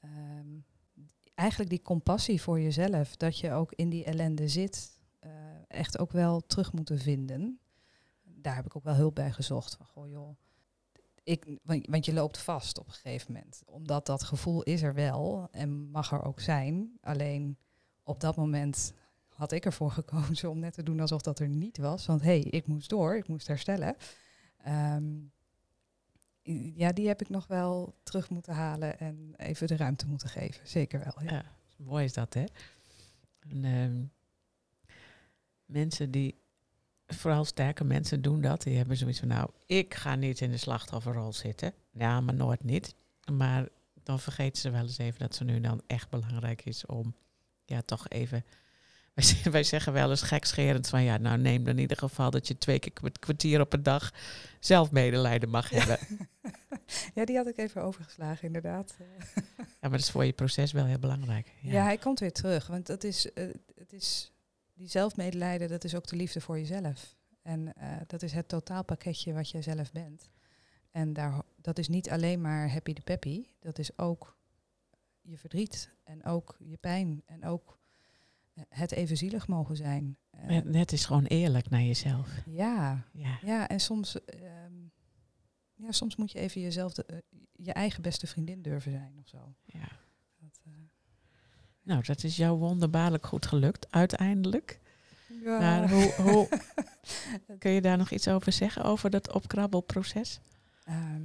ehm, 0.00 0.58
eigenlijk 1.34 1.70
die 1.70 1.82
compassie 1.82 2.42
voor 2.42 2.60
jezelf. 2.60 3.16
Dat 3.16 3.38
je 3.38 3.52
ook 3.52 3.72
in 3.72 3.88
die 3.88 4.04
ellende 4.04 4.48
zit. 4.48 5.00
eh, 5.18 5.30
echt 5.68 5.98
ook 5.98 6.12
wel 6.12 6.40
terug 6.40 6.72
moeten 6.72 6.98
vinden 6.98 7.60
daar 8.42 8.54
heb 8.54 8.66
ik 8.66 8.76
ook 8.76 8.84
wel 8.84 8.94
hulp 8.94 9.14
bij 9.14 9.32
gezocht. 9.32 9.76
Van, 9.76 9.86
goh 9.86 10.08
joh, 10.08 10.36
ik, 11.22 11.58
want, 11.86 12.04
je 12.04 12.12
loopt 12.12 12.38
vast 12.38 12.78
op 12.78 12.86
een 12.86 12.92
gegeven 12.92 13.32
moment. 13.32 13.62
Omdat 13.66 14.06
dat 14.06 14.22
gevoel 14.22 14.62
is 14.62 14.82
er 14.82 14.94
wel 14.94 15.48
en 15.50 15.90
mag 15.90 16.12
er 16.12 16.24
ook 16.24 16.40
zijn. 16.40 16.98
Alleen 17.00 17.58
op 18.02 18.20
dat 18.20 18.36
moment 18.36 18.92
had 19.28 19.52
ik 19.52 19.64
ervoor 19.64 19.90
gekozen 20.00 20.50
om 20.50 20.58
net 20.58 20.74
te 20.74 20.82
doen 20.82 21.00
alsof 21.00 21.22
dat 21.22 21.38
er 21.38 21.48
niet 21.48 21.78
was. 21.78 22.06
Want 22.06 22.20
hé, 22.20 22.26
hey, 22.26 22.40
ik 22.40 22.66
moest 22.66 22.88
door, 22.88 23.16
ik 23.16 23.28
moest 23.28 23.46
herstellen. 23.46 23.96
Ehm, 24.56 25.04
ja, 26.74 26.92
die 26.92 27.08
heb 27.08 27.20
ik 27.20 27.28
nog 27.28 27.46
wel 27.46 27.94
terug 28.02 28.30
moeten 28.30 28.54
halen 28.54 28.98
en 28.98 29.34
even 29.36 29.66
de 29.66 29.76
ruimte 29.76 30.06
moeten 30.06 30.28
geven. 30.28 30.68
Zeker 30.68 30.98
wel. 30.98 31.24
Ja. 31.24 31.32
Ja, 31.32 31.44
mooi 31.76 32.04
is 32.04 32.12
dat, 32.12 32.34
hè? 32.34 32.44
En, 33.38 33.64
ehm, 33.64 34.04
mensen 35.64 36.10
die, 36.10 36.41
vooral 37.14 37.44
sterke 37.44 37.84
mensen 37.84 38.22
doen 38.22 38.40
dat. 38.40 38.62
Die 38.62 38.76
hebben 38.76 38.96
zoiets 38.96 39.18
van, 39.18 39.28
nou, 39.28 39.50
ik 39.66 39.94
ga 39.94 40.14
niet 40.14 40.40
in 40.40 40.50
de 40.50 40.56
slachtofferrol 40.56 41.32
zitten. 41.32 41.74
Ja, 41.92 42.20
maar 42.20 42.34
nooit 42.34 42.64
niet. 42.64 42.94
Maar 43.32 43.68
dan 44.02 44.20
vergeten 44.20 44.60
ze 44.60 44.70
wel 44.70 44.82
eens 44.82 44.98
even 44.98 45.18
dat 45.18 45.34
ze 45.34 45.44
nu 45.44 45.60
dan 45.60 45.82
echt 45.86 46.10
belangrijk 46.10 46.64
is 46.64 46.86
om, 46.86 47.14
ja, 47.64 47.82
toch 47.82 48.08
even... 48.08 48.44
Wij, 49.50 49.62
zeggen 49.62 49.92
wel 49.92 50.10
eens 50.10 50.22
gekscherend 50.22 50.88
van, 50.88 51.02
ja, 51.02 51.16
nou 51.16 51.38
neem 51.38 51.64
dan 51.64 51.74
in 51.74 51.80
ieder 51.80 51.96
geval 51.96 52.30
dat 52.30 52.48
je 52.48 52.58
twee 52.58 52.78
keer 52.78 52.92
een 53.02 53.12
kwartier 53.18 53.60
op 53.60 53.72
een 53.72 53.82
dag 53.82 54.12
zelf 54.60 54.90
medelijden 54.90 55.48
mag 55.48 55.70
hebben. 55.70 55.98
ja, 57.14 57.24
die 57.24 57.36
had 57.36 57.46
ik 57.46 57.56
even 57.56 57.82
overgeslagen 57.82 58.46
inderdaad. 58.46 58.96
Ja, 59.56 59.88
maar 59.88 59.90
dat 59.90 60.00
is 60.00 60.10
voor 60.10 60.24
je 60.24 60.32
proces 60.32 60.72
wel 60.72 60.84
heel 60.84 60.98
belangrijk. 60.98 61.52
Ja. 61.60 61.82
hij 61.82 61.98
komt 61.98 62.20
weer 62.20 62.32
terug. 62.32 62.66
Want 62.66 62.86
dat 62.86 63.04
is, 63.04 63.32
eh, 63.32 63.44
het 63.74 63.92
is, 63.92 64.31
die 64.82 64.90
zelfmedelijden, 64.90 65.68
dat 65.68 65.84
is 65.84 65.94
ook 65.94 66.06
de 66.06 66.16
liefde 66.16 66.40
voor 66.40 66.58
jezelf. 66.58 67.16
En 67.42 67.74
eh, 67.74 67.96
dat 68.06 68.22
is 68.22 68.32
het 68.32 68.48
totaalpakketje 68.48 69.32
wat 69.32 69.50
jij 69.50 69.62
zelf 69.62 69.92
bent. 69.92 70.30
En 70.90 71.12
daar, 71.12 71.42
dat 71.56 71.78
is 71.78 71.88
niet 71.88 72.10
alleen 72.10 72.40
maar 72.40 72.72
happy 72.72 72.92
de 72.92 73.02
peppy. 73.02 73.44
Dat 73.58 73.78
is 73.78 73.98
ook 73.98 74.36
je 75.20 75.38
verdriet 75.38 75.94
en 76.04 76.24
ook 76.24 76.56
je 76.58 76.76
pijn 76.76 77.22
en 77.26 77.44
ook 77.44 77.78
eh, 78.54 78.62
het 78.68 78.92
even 78.92 79.16
zielig 79.16 79.48
mogen 79.48 79.76
zijn. 79.76 80.16
Het, 80.36 80.92
is 80.92 81.04
gewoon 81.04 81.24
eerlijk 81.24 81.70
naar 81.70 81.82
jezelf. 81.82 82.42
ja, 82.46 83.04
Ja. 83.12 83.38
ja, 83.42 83.68
en 83.68 83.80
soms, 83.80 84.24
ehm, 84.24 84.74
ja, 85.74 85.92
soms 85.92 86.16
moet 86.16 86.32
je 86.32 86.38
even 86.38 86.60
jezelf, 86.60 86.92
de, 86.92 87.04
eh, 87.06 87.18
je 87.52 87.72
eigen 87.72 88.02
beste 88.02 88.26
vriendin 88.26 88.62
durven 88.62 88.92
zijn 88.92 89.18
of 89.18 89.28
zo. 89.28 89.54
ja. 89.64 89.88
Nou, 91.82 92.02
dat 92.02 92.24
is 92.24 92.36
jou 92.36 92.58
wonderbaarlijk 92.58 93.26
goed 93.26 93.46
gelukt, 93.46 93.86
uiteindelijk. 93.90 94.80
ja. 95.44 95.58
Maar 95.58 95.90
hoe, 95.90 96.12
hoe, 96.12 96.48
kun 97.58 97.70
je 97.70 97.80
daar 97.80 97.96
nog 97.96 98.10
iets 98.10 98.28
over 98.28 98.52
zeggen, 98.52 98.84
over 98.84 99.10
dat 99.10 99.32
opkrabbelproces? 99.32 100.40
Ehm, 100.84 101.22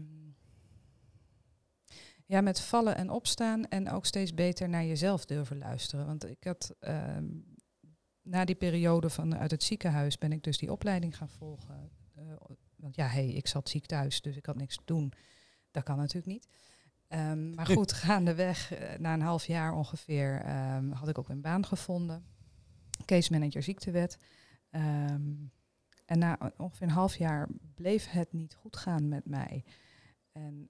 ja, 2.26 2.42
met 2.42 2.62
vallen 2.62 2.98
en 2.98 3.10
opstaan 3.10 3.68
en 3.68 3.90
ook 3.90 4.06
steeds 4.06 4.34
beter 4.34 4.70
naar 4.70 4.86
jezelf 4.86 5.26
durven 5.26 5.58
luisteren. 5.58 6.06
Want 6.06 6.30
ik 6.30 6.44
had 6.44 6.76
ehm, 6.80 7.26
na 8.22 8.46
die 8.46 8.56
periode 8.56 9.10
van 9.10 9.38
uit 9.38 9.52
het 9.52 9.64
ziekenhuis 9.64 10.18
ben 10.18 10.32
ik 10.32 10.44
dus 10.44 10.58
die 10.58 10.72
opleiding 10.72 11.18
gaan 11.18 11.30
volgen. 11.30 11.92
Eh, 12.16 12.24
want 12.76 12.96
ja, 12.96 13.08
hey, 13.08 13.28
ik 13.28 13.48
zat 13.48 13.70
ziek 13.70 13.86
thuis, 13.86 14.22
dus 14.22 14.36
ik 14.36 14.46
had 14.46 14.56
niks 14.56 14.76
te 14.76 14.82
doen. 14.86 15.14
Dat 15.72 15.84
kan 15.84 15.98
natuurlijk 15.98 16.26
niet. 16.26 16.48
Ehm, 17.08 17.56
maar 17.56 17.66
goed, 17.66 17.94
gaandeweg, 18.04 18.74
eh, 18.74 19.00
na 19.00 19.14
een 19.14 19.22
half 19.22 19.46
jaar 19.46 19.74
ongeveer, 19.74 20.42
ehm, 20.42 20.92
had 20.92 21.08
ik 21.08 21.18
ook 21.18 21.30
een 21.30 21.42
baan 21.42 21.66
gevonden. 21.66 22.26
Case 23.06 23.32
manager 23.32 23.64
ziektewet. 23.64 24.18
Ehm, 24.70 25.34
en 26.06 26.20
na 26.20 26.38
ongeveer 26.58 26.88
een 26.88 26.94
half 26.94 27.16
jaar 27.16 27.48
bleef 27.76 28.10
het 28.10 28.34
niet 28.34 28.56
goed 28.56 28.78
gaan 28.78 29.08
met 29.08 29.26
mij. 29.26 29.64
En 30.32 30.70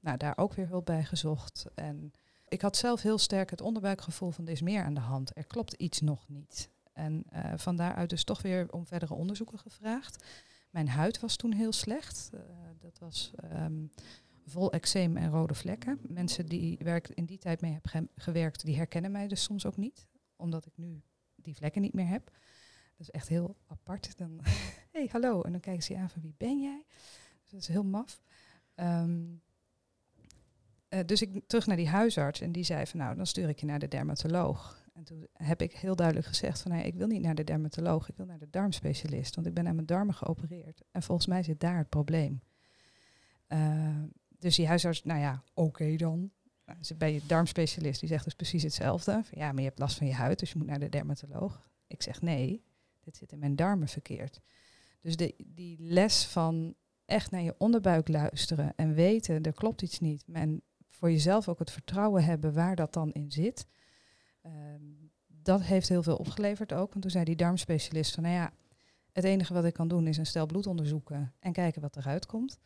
nou, 0.00 0.16
daar 0.16 0.36
ook 0.36 0.54
weer 0.54 0.68
hulp 0.68 0.84
bij 0.84 1.04
gezocht. 1.04 1.66
En 1.74 2.12
ik 2.48 2.60
had 2.60 2.76
zelf 2.76 3.02
heel 3.02 3.18
sterk 3.18 3.50
het 3.50 3.60
onderbuikgevoel 3.60 4.30
van 4.30 4.46
er 4.46 4.52
is 4.52 4.62
meer 4.62 4.84
aan 4.84 4.94
de 4.94 5.00
hand. 5.00 5.36
Er 5.36 5.46
klopt 5.46 5.72
iets 5.72 6.00
nog 6.00 6.28
niet. 6.28 6.70
En 6.92 7.24
eh 7.30 7.52
van 7.56 7.76
daaruit 7.76 8.10
dus 8.10 8.24
toch 8.24 8.42
weer 8.42 8.72
om 8.72 8.86
verdere 8.86 9.14
onderzoeken 9.14 9.58
gevraagd. 9.58 10.24
Mijn 10.70 10.88
huid 10.88 11.20
was 11.20 11.36
toen 11.36 11.52
heel 11.52 11.72
slecht. 11.72 12.30
Eh, 12.32 12.40
dat 12.80 12.98
was 12.98 13.32
vol 14.44 14.72
eczeem 14.72 15.16
en 15.16 15.30
rode 15.30 15.54
vlekken. 15.54 15.98
Mensen 16.08 16.46
die 16.46 16.78
waar 16.84 16.96
ik 16.96 17.08
in 17.08 17.24
die 17.24 17.38
tijd 17.38 17.60
mee 17.60 17.72
heb 17.72 17.86
ge- 17.86 18.08
gewerkt, 18.16 18.64
die 18.64 18.76
herkennen 18.76 19.10
mij 19.10 19.28
dus 19.28 19.42
soms 19.42 19.66
ook 19.66 19.76
niet. 19.76 20.06
Omdat 20.36 20.66
ik 20.66 20.72
nu 20.76 21.02
die 21.34 21.54
vlekken 21.56 21.82
niet 21.82 21.94
meer 21.94 22.08
heb. 22.08 22.24
Dat 22.24 23.06
is 23.06 23.10
echt 23.10 23.28
heel 23.28 23.56
apart. 23.66 24.18
Dan, 24.18 24.40
hey, 24.92 25.08
hallo. 25.12 25.42
En 25.42 25.52
dan 25.52 25.60
kijken 25.60 25.82
ze 25.82 25.92
je 25.92 25.98
aan 25.98 26.10
van 26.10 26.22
wie 26.22 26.34
ben 26.36 26.60
jij? 26.60 26.84
Dus 27.42 27.50
dat 27.50 27.60
is 27.60 27.68
heel 27.68 27.84
maf. 27.84 28.22
Ehm, 28.74 29.22
eh, 30.88 31.00
dus 31.06 31.22
ik 31.22 31.40
terug 31.46 31.66
naar 31.66 31.76
die 31.76 31.88
huisarts 31.88 32.40
en 32.40 32.52
die 32.52 32.64
zei 32.64 32.86
van 32.86 32.98
nou, 32.98 33.16
dan 33.16 33.26
stuur 33.26 33.48
ik 33.48 33.60
je 33.60 33.66
naar 33.66 33.78
de 33.78 33.88
dermatoloog. 33.88 34.82
En 34.92 35.04
toen 35.04 35.26
heb 35.32 35.62
ik 35.62 35.72
heel 35.72 35.96
duidelijk 35.96 36.26
gezegd 36.26 36.60
van 36.60 36.70
nee, 36.70 36.86
ik 36.86 36.94
wil 36.94 37.06
niet 37.06 37.22
naar 37.22 37.34
de 37.34 37.44
dermatoloog, 37.44 38.08
ik 38.08 38.16
wil 38.16 38.26
naar 38.26 38.38
de 38.38 38.50
darmspecialist, 38.50 39.34
want 39.34 39.46
ik 39.46 39.54
ben 39.54 39.68
aan 39.68 39.74
mijn 39.74 39.86
darmen 39.86 40.14
geopereerd. 40.14 40.82
En 40.90 41.02
volgens 41.02 41.26
mij 41.26 41.42
zit 41.42 41.60
daar 41.60 41.78
het 41.78 41.88
probleem. 41.88 42.42
Eh, 43.46 44.02
dus 44.44 44.56
die 44.56 44.66
huisarts, 44.66 45.04
nou 45.04 45.20
ja, 45.20 45.42
oké 45.54 45.96
dan. 45.96 46.30
Nou, 46.64 46.78
bij 46.96 47.12
je 47.12 47.20
darmspecialist, 47.26 48.00
die 48.00 48.08
zegt 48.08 48.24
dus 48.24 48.34
precies 48.34 48.62
hetzelfde. 48.62 49.22
Ja, 49.30 49.52
maar 49.52 49.62
je 49.62 49.68
hebt 49.68 49.78
last 49.78 49.96
van 49.96 50.06
je 50.06 50.12
huid, 50.12 50.38
dus 50.38 50.52
je 50.52 50.58
moet 50.58 50.66
naar 50.66 50.78
de 50.78 50.88
dermatoloog. 50.88 51.68
Ik 51.86 52.02
zeg 52.02 52.22
nee, 52.22 52.64
dit 53.00 53.16
zit 53.16 53.32
in 53.32 53.38
mijn 53.38 53.56
darmen 53.56 53.88
verkeerd. 53.88 54.40
Dus 55.00 55.16
de, 55.16 55.34
die 55.46 55.76
les 55.80 56.26
van 56.26 56.74
echt 57.04 57.30
naar 57.30 57.42
je 57.42 57.54
onderbuik 57.58 58.08
luisteren 58.08 58.72
en 58.76 58.94
weten, 58.94 59.42
er 59.42 59.52
klopt 59.52 59.82
iets 59.82 60.00
niet. 60.00 60.24
En 60.32 60.62
voor 60.88 61.10
jezelf 61.10 61.48
ook 61.48 61.58
het 61.58 61.70
vertrouwen 61.70 62.24
hebben 62.24 62.52
waar 62.52 62.76
dat 62.76 62.92
dan 62.92 63.12
in 63.12 63.30
zit. 63.30 63.66
Ehm, 64.42 64.82
dat 65.26 65.62
heeft 65.62 65.88
heel 65.88 66.02
veel 66.02 66.16
opgeleverd 66.16 66.72
ook. 66.72 66.90
Want 66.90 67.02
toen 67.02 67.10
zei 67.10 67.24
die 67.24 67.36
darmspecialist 67.36 68.14
van, 68.14 68.22
nou 68.22 68.34
ja, 68.34 68.52
het 69.12 69.24
enige 69.24 69.54
wat 69.54 69.64
ik 69.64 69.72
kan 69.72 69.88
doen 69.88 70.06
is 70.06 70.16
een 70.16 70.26
stel 70.26 70.46
bloed 70.46 70.66
onderzoeken 70.66 71.34
en 71.38 71.52
kijken 71.52 71.82
wat 71.82 71.96
eruit 71.96 72.26
komt. 72.26 72.58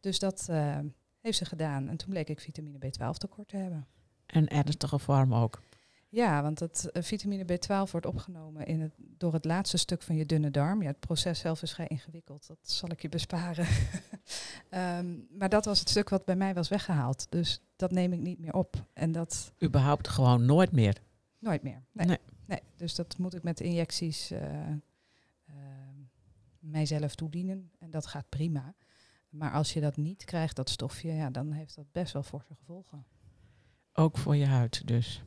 Dus 0.00 0.18
dat 0.18 0.46
eh, 0.48 0.78
heeft 1.24 1.38
ze 1.38 1.44
gedaan. 1.44 1.88
En 1.88 1.96
toen 1.96 2.08
bleek 2.08 2.28
ik 2.28 2.40
vitamine 2.40 2.78
B12 2.78 3.16
tekort 3.18 3.48
te 3.48 3.56
hebben. 3.56 3.86
Een 4.26 4.48
ernstige 4.48 4.98
vorm 4.98 5.34
ook. 5.34 5.62
Ja, 6.08 6.42
want 6.42 6.60
het 6.60 6.90
eh, 6.90 7.02
vitamine 7.02 7.44
B12 7.44 7.90
wordt 7.90 8.06
opgenomen 8.06 8.66
in 8.66 8.80
het, 8.80 8.92
door 8.96 9.32
het 9.32 9.44
laatste 9.44 9.76
stuk 9.76 10.02
van 10.02 10.16
je 10.16 10.26
dunne 10.26 10.50
darm. 10.50 10.82
Ja, 10.82 10.88
het 10.88 11.00
proces 11.00 11.38
zelf 11.38 11.62
is 11.62 11.72
vrij 11.72 11.86
ingewikkeld, 11.86 12.46
dat 12.46 12.58
zal 12.62 12.90
ik 12.90 13.02
je 13.02 13.08
besparen. 13.08 13.66
Ehm, 14.68 15.16
maar 15.38 15.48
dat 15.48 15.64
was 15.64 15.78
het 15.78 15.88
stuk 15.88 16.08
wat 16.08 16.24
bij 16.24 16.36
mij 16.36 16.54
was 16.54 16.68
weggehaald. 16.68 17.26
Dus 17.30 17.60
dat 17.76 17.90
neem 17.90 18.12
ik 18.12 18.20
niet 18.20 18.38
meer 18.38 18.52
op. 18.52 18.86
En 18.92 19.12
dat 19.12 19.52
Überhaupt 19.62 20.08
gewoon 20.08 20.44
nooit 20.44 20.72
meer. 20.72 20.96
nooit 21.38 21.62
meer. 21.62 21.82
Nee. 21.92 22.06
Nee. 22.06 22.18
nee. 22.46 22.60
Dus 22.76 22.94
dat 22.94 23.18
moet 23.18 23.34
ik 23.34 23.42
met 23.42 23.60
injecties 23.60 24.30
eh, 24.30 24.68
ehm, 25.46 25.96
mijzelf 26.58 27.14
toedienen. 27.14 27.70
En 27.78 27.90
dat 27.90 28.06
gaat 28.06 28.28
prima. 28.28 28.74
Maar 29.34 29.52
als 29.52 29.72
je 29.72 29.80
dat 29.80 29.96
niet 29.96 30.24
krijgt, 30.24 30.56
dat 30.56 30.70
stofje, 30.70 31.12
ja, 31.12 31.30
dan 31.30 31.52
heeft 31.52 31.74
dat 31.74 31.92
best 31.92 32.12
wel 32.12 32.22
forse 32.22 32.54
gevolgen. 32.54 33.04
Ook 33.92 34.18
voor 34.18 34.36
je 34.36 34.46
huid 34.46 34.86
dus. 34.86 35.24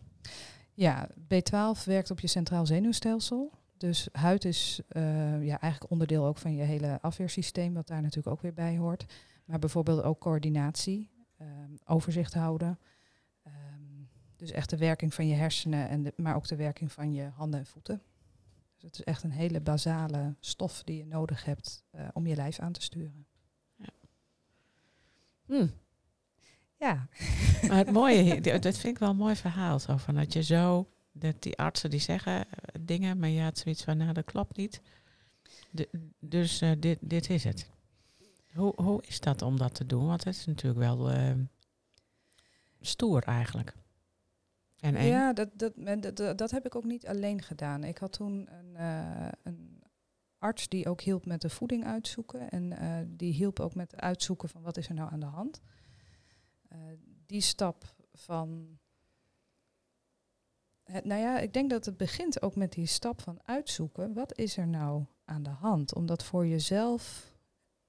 Ja, 0.73 1.09
B12 1.09 1.83
werkt 1.85 2.11
op 2.11 2.19
je 2.19 2.27
centraal 2.27 2.65
zenuwstelsel. 2.65 3.51
Dus 3.77 4.09
huid 4.11 4.45
is 4.45 4.81
eh, 4.87 5.45
ja, 5.45 5.59
eigenlijk 5.59 5.91
onderdeel 5.91 6.25
ook 6.25 6.37
van 6.37 6.55
je 6.55 6.63
hele 6.63 7.01
afweersysteem, 7.01 7.73
wat 7.73 7.87
daar 7.87 8.01
natuurlijk 8.01 8.27
ook 8.35 8.41
weer 8.41 8.53
bij 8.53 8.77
hoort. 8.77 9.05
Maar 9.45 9.59
bijvoorbeeld 9.59 10.03
ook 10.03 10.19
coördinatie, 10.19 11.11
ehm, 11.37 11.71
overzicht 11.85 12.33
houden. 12.33 12.79
Ehm, 13.43 13.53
dus 14.35 14.51
echt 14.51 14.69
de 14.69 14.77
werking 14.77 15.13
van 15.13 15.27
je 15.27 15.35
hersenen, 15.35 15.89
en 15.89 16.03
de, 16.03 16.13
maar 16.15 16.35
ook 16.35 16.47
de 16.47 16.55
werking 16.55 16.91
van 16.91 17.13
je 17.13 17.23
handen 17.23 17.59
en 17.59 17.65
voeten. 17.65 18.01
Dus 18.75 18.83
het 18.83 18.93
is 18.93 19.03
echt 19.03 19.23
een 19.23 19.31
hele 19.31 19.61
basale 19.61 20.35
stof 20.39 20.83
die 20.83 20.97
je 20.97 21.05
nodig 21.05 21.45
hebt 21.45 21.83
eh, 21.89 22.07
om 22.13 22.27
je 22.27 22.35
lijf 22.35 22.59
aan 22.59 22.71
te 22.71 22.81
sturen. 22.81 23.27
Hm. 25.47 25.67
Ja, 26.77 27.07
Maar 27.67 27.77
het 27.77 27.91
mooie, 27.91 28.41
dat 28.59 28.77
vind 28.77 28.93
ik 28.93 28.97
wel 28.99 29.09
een 29.09 29.15
mooi 29.15 29.35
verhaal. 29.35 29.79
Zo 29.79 29.97
van 29.97 30.15
dat 30.15 30.33
je 30.33 30.43
zo, 30.43 30.89
dat 31.11 31.35
die 31.41 31.57
artsen 31.57 31.89
die 31.89 31.99
zeggen 31.99 32.33
eh, 32.39 32.47
dingen, 32.81 33.19
maar 33.19 33.29
je 33.29 33.41
had 33.41 33.57
zoiets 33.57 33.83
van, 33.83 33.97
nou 33.97 34.13
dat 34.13 34.25
klopt 34.25 34.57
niet. 34.57 34.81
De- 35.71 35.89
dus 36.19 36.61
eh, 36.61 36.71
dit, 36.79 36.97
dit 37.01 37.29
is 37.29 37.43
het. 37.43 37.69
Hoe, 38.53 38.73
hoe 38.75 39.01
is 39.05 39.19
dat 39.19 39.41
om 39.41 39.57
dat 39.57 39.73
te 39.75 39.85
doen? 39.85 40.05
Want 40.07 40.23
het 40.23 40.35
is 40.35 40.45
natuurlijk 40.45 40.79
wel 40.79 41.11
eh, 41.11 41.31
stoer 42.81 43.23
eigenlijk. 43.23 43.73
En. 44.79 45.03
Ja, 45.05 45.33
dat, 45.33 45.49
dat, 45.53 45.75
men- 45.75 46.01
dat, 46.01 46.15
dat, 46.15 46.37
dat 46.37 46.51
heb 46.51 46.65
ik 46.65 46.75
ook 46.75 46.83
niet 46.83 47.07
alleen 47.07 47.41
gedaan. 47.41 47.83
Ik 47.83 47.97
had 47.97 48.11
toen 48.11 48.47
een, 48.51 48.75
eh, 48.75 49.27
een 49.43 49.76
arts 50.39 50.67
die 50.67 50.87
ook 50.89 51.01
hielp 51.01 51.25
met 51.25 51.41
de 51.41 51.49
voeding 51.49 51.85
uitzoeken. 51.85 52.49
En 52.49 52.71
eh, 52.71 52.99
die 53.07 53.33
hielp 53.33 53.59
ook 53.59 53.75
met 53.75 53.95
uitzoeken 53.95 54.49
van 54.49 54.61
wat 54.61 54.77
is 54.77 54.87
er 54.87 54.93
nou 54.93 55.11
aan 55.11 55.19
de 55.19 55.25
hand. 55.25 55.61
Eh, 56.67 56.79
die 57.25 57.41
stap 57.41 57.95
van... 58.13 58.79
Het, 60.83 61.05
nou 61.05 61.21
ja, 61.21 61.39
ik 61.39 61.53
denk 61.53 61.69
dat 61.69 61.85
het 61.85 61.97
begint 61.97 62.41
ook 62.41 62.55
met 62.55 62.71
die 62.71 62.85
stap 62.85 63.21
van 63.21 63.39
uitzoeken. 63.43 64.13
Wat 64.13 64.37
is 64.37 64.57
er 64.57 64.67
nou 64.67 65.05
aan 65.25 65.43
de 65.43 65.49
hand? 65.49 65.95
Om 65.95 66.05
dat 66.05 66.23
voor 66.23 66.47
jezelf 66.47 67.31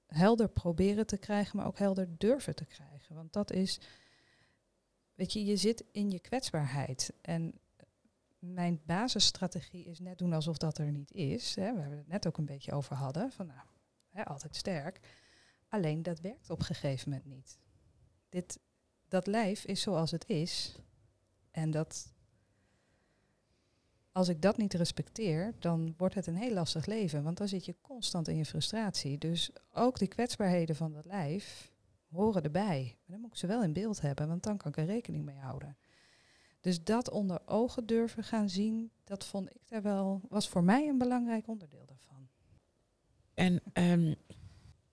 helder 0.05 0.49
proberen 0.49 1.05
te 1.05 1.17
krijgen, 1.17 1.57
maar 1.57 1.67
ook 1.67 1.77
helder 1.77 2.17
durven 2.17 2.55
te 2.55 2.65
krijgen. 2.65 3.15
Want 3.15 3.33
dat 3.33 3.51
is... 3.51 3.79
Weet 5.13 5.33
je, 5.33 5.45
je 5.45 5.55
zit 5.55 5.83
in 5.91 6.11
je 6.11 6.19
kwetsbaarheid. 6.19 7.13
En 7.21 7.59
mijn 8.39 8.81
basisstrategie 8.85 9.85
is 9.85 9.99
net 9.99 10.17
doen 10.17 10.33
alsof 10.33 10.57
dat 10.57 10.77
er 10.77 10.91
niet 10.91 11.11
is. 11.11 11.55
Hè. 11.55 11.73
We 11.73 11.79
hebben 11.79 11.97
het 11.97 12.07
net 12.07 12.27
ook 12.27 12.37
een 12.37 12.45
beetje 12.45 12.71
over 12.71 12.95
hadden. 12.95 13.31
Van 13.31 13.47
nou, 13.47 13.67
hè, 14.09 14.25
altijd 14.25 14.55
sterk. 14.55 14.99
Alleen 15.67 16.03
dat 16.03 16.19
werkt 16.19 16.49
op 16.49 16.59
een 16.59 16.65
gegeven 16.65 17.09
moment 17.09 17.27
niet. 17.27 17.59
Dit, 18.29 18.59
dat 19.07 19.27
lijf 19.27 19.65
is 19.65 19.81
zoals 19.81 20.11
het 20.11 20.27
is. 20.27 20.79
En 21.51 21.71
dat, 21.71 22.13
als 24.11 24.27
ik 24.27 24.41
dat 24.41 24.57
niet 24.57 24.73
respecteer, 24.73 25.53
dan 25.59 25.93
wordt 25.97 26.15
het 26.15 26.27
een 26.27 26.35
heel 26.35 26.53
lastig 26.53 26.85
leven. 26.85 27.23
Want 27.23 27.37
dan 27.37 27.47
zit 27.47 27.65
je 27.65 27.75
constant 27.81 28.27
in 28.27 28.37
je 28.37 28.45
frustratie. 28.45 29.17
Dus 29.17 29.51
ook 29.73 29.99
die 29.99 30.07
kwetsbaarheden 30.07 30.75
van 30.75 30.91
dat 30.93 31.05
lijf 31.05 31.71
horen 32.09 32.43
erbij. 32.43 32.97
Maar 32.99 33.11
dan 33.11 33.19
moet 33.19 33.31
ik 33.31 33.37
ze 33.37 33.47
wel 33.47 33.63
in 33.63 33.73
beeld 33.73 34.01
hebben, 34.01 34.27
want 34.27 34.43
dan 34.43 34.57
kan 34.57 34.71
ik 34.71 34.77
er 34.77 34.85
rekening 34.85 35.25
mee 35.25 35.37
houden. 35.37 35.77
Dus 36.59 36.83
dat 36.83 37.09
onder 37.09 37.41
ogen 37.45 37.85
durven 37.85 38.23
gaan 38.23 38.49
zien, 38.49 38.91
dat 39.03 39.25
vond 39.25 39.49
ik 39.49 39.67
daar 39.67 39.81
wel, 39.81 40.21
was 40.29 40.49
voor 40.49 40.63
mij 40.63 40.87
een 40.87 40.97
belangrijk 40.97 41.47
onderdeel 41.47 41.85
daarvan. 41.85 42.27
En 43.33 43.61
ehm, 43.73 44.13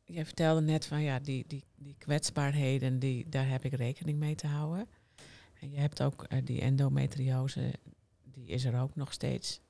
je 0.04 0.24
vertelde 0.24 0.60
net 0.60 0.86
van 0.86 1.02
ja, 1.02 1.18
die, 1.18 1.44
die, 1.46 1.64
die 1.74 1.94
kwetsbaarheden, 1.98 2.98
die, 2.98 3.28
daar 3.28 3.48
heb 3.48 3.64
ik 3.64 3.74
rekening 3.74 4.18
mee 4.18 4.34
te 4.34 4.46
houden. 4.46 4.88
En 5.60 5.70
je 5.70 5.78
hebt 5.78 6.02
ook 6.02 6.22
eh, 6.22 6.44
die 6.44 6.60
endometriose, 6.60 7.72
die 8.22 8.46
is 8.46 8.64
er 8.64 8.80
ook 8.80 8.94
nog 8.94 9.12
steeds. 9.12 9.60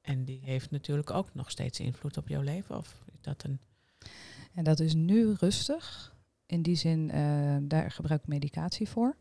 En 0.00 0.24
die 0.24 0.40
heeft 0.44 0.70
natuurlijk 0.70 1.10
ook 1.10 1.34
nog 1.34 1.50
steeds 1.50 1.80
invloed 1.80 2.16
op 2.16 2.28
jouw 2.28 2.42
leven. 2.42 2.76
Of 2.76 3.04
is 3.12 3.20
dat 3.20 3.42
een. 3.42 3.58
En 4.54 4.64
dat 4.64 4.80
is 4.80 4.94
nu 4.94 5.32
rustig. 5.32 6.14
In 6.46 6.62
die 6.62 6.76
zin, 6.76 7.10
eh, 7.10 7.56
daar 7.62 7.90
gebruik 7.90 8.20
ik 8.20 8.28
medicatie 8.28 8.88
voor. 8.88 9.16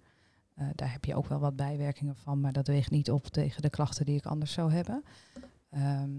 Eh, 0.60 0.68
daar 0.76 0.92
heb 0.92 1.06
je 1.06 1.16
ook 1.16 1.28
wel 1.28 1.40
wat 1.40 1.56
bijwerkingen 1.56 2.16
van, 2.16 2.40
maar 2.42 2.52
dat 2.52 2.68
weegt 2.68 2.92
niet 2.92 3.12
op 3.12 3.28
tegen 3.28 3.62
de 3.62 3.70
klachten 3.70 4.06
die 4.06 4.18
ik 4.18 4.26
anders 4.26 4.52
zou 4.52 4.72
hebben. 4.72 5.04
Ehm, 5.70 6.12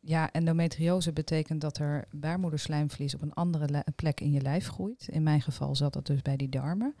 ja, 0.00 0.32
endometriose 0.32 1.12
betekent 1.12 1.60
dat 1.60 1.78
er 1.78 2.04
baarmoederslijmvlies 2.10 3.14
op 3.14 3.22
een 3.22 3.32
andere 3.32 3.84
plek 3.96 4.20
in 4.20 4.30
je 4.30 4.40
lijf 4.40 4.68
groeit. 4.68 5.08
In 5.08 5.22
mijn 5.22 5.42
geval 5.42 5.76
zat 5.76 5.92
dat 5.92 6.06
dus 6.06 6.22
bij 6.22 6.36
die 6.36 6.48
darmen. 6.48 6.94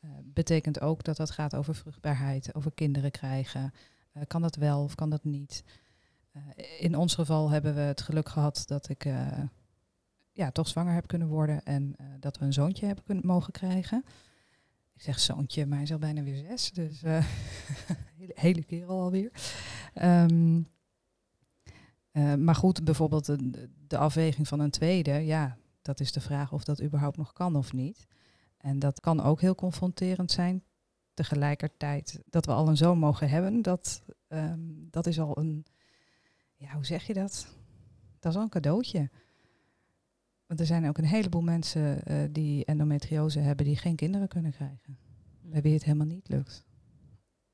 Eh, 0.00 0.10
betekent 0.24 0.80
ook 0.80 1.04
dat 1.04 1.16
dat 1.16 1.30
gaat 1.30 1.54
over 1.54 1.74
vruchtbaarheid, 1.74 2.54
over 2.54 2.72
kinderen 2.72 3.10
krijgen. 3.10 3.72
Eh, 4.12 4.22
kan 4.26 4.42
dat 4.42 4.56
wel 4.56 4.82
of 4.82 4.94
kan 4.94 5.10
dat 5.10 5.24
niet? 5.24 5.64
In 6.78 6.96
ons 6.96 7.14
geval 7.14 7.50
hebben 7.50 7.74
we 7.74 7.80
het 7.80 8.00
geluk 8.00 8.28
gehad 8.28 8.62
dat 8.66 8.88
ik 8.88 9.08
ja, 10.32 10.50
toch 10.50 10.68
zwanger 10.68 10.94
heb 10.94 11.06
kunnen 11.06 11.28
worden 11.28 11.62
en 11.64 11.96
dat 12.20 12.38
we 12.38 12.44
een 12.44 12.52
zoontje 12.52 12.86
hebben 12.86 13.04
kunnen 13.04 13.26
mogen 13.26 13.52
krijgen. 13.52 14.04
Ik 15.00 15.06
zeg 15.06 15.20
zoontje, 15.20 15.66
maar 15.66 15.74
hij 15.74 15.86
is 15.86 15.92
al 15.92 15.98
bijna 15.98 16.22
weer 16.22 16.36
zes, 16.36 16.70
dus 16.70 17.02
eh 17.02 17.24
hele, 18.18 18.32
hele 18.34 18.64
kerel 18.64 19.00
alweer. 19.00 19.30
Eh, 19.92 20.26
maar 22.34 22.54
goed, 22.54 22.84
bijvoorbeeld 22.84 23.24
de, 23.24 23.70
de 23.86 23.96
afweging 23.96 24.48
van 24.48 24.60
een 24.60 24.70
tweede, 24.70 25.12
ja, 25.12 25.58
dat 25.82 26.00
is 26.00 26.12
de 26.12 26.20
vraag 26.20 26.52
of 26.52 26.64
dat 26.64 26.82
überhaupt 26.82 27.16
nog 27.16 27.32
kan 27.32 27.56
of 27.56 27.72
niet. 27.72 28.06
En 28.56 28.78
dat 28.78 29.00
kan 29.00 29.20
ook 29.20 29.40
heel 29.40 29.54
confronterend 29.54 30.30
zijn. 30.30 30.64
Tegelijkertijd 31.14 32.20
dat 32.26 32.46
we 32.46 32.52
al 32.52 32.68
een 32.68 32.76
zoon 32.76 32.98
mogen 32.98 33.28
hebben, 33.28 33.62
dat, 33.62 34.02
ehm, 34.28 34.60
dat 34.90 35.06
is 35.06 35.20
al 35.20 35.38
een, 35.38 35.66
ja, 36.54 36.72
hoe 36.72 36.86
zeg 36.86 37.06
je 37.06 37.14
dat? 37.14 37.46
Dat 38.18 38.32
is 38.32 38.38
al 38.38 38.44
een 38.44 38.48
cadeautje. 38.48 39.10
Want 40.50 40.62
er 40.62 40.68
zijn 40.68 40.88
ook 40.88 40.98
een 40.98 41.04
heleboel 41.04 41.42
mensen 41.42 42.02
eh, 42.04 42.28
die 42.30 42.64
endometriose 42.64 43.38
hebben 43.38 43.64
die 43.66 43.76
geen 43.76 43.96
kinderen 43.96 44.28
kunnen 44.28 44.52
krijgen. 44.52 44.98
Bij 45.42 45.62
wie 45.62 45.72
het 45.72 45.84
helemaal 45.84 46.06
niet 46.06 46.28
lukt. 46.28 46.64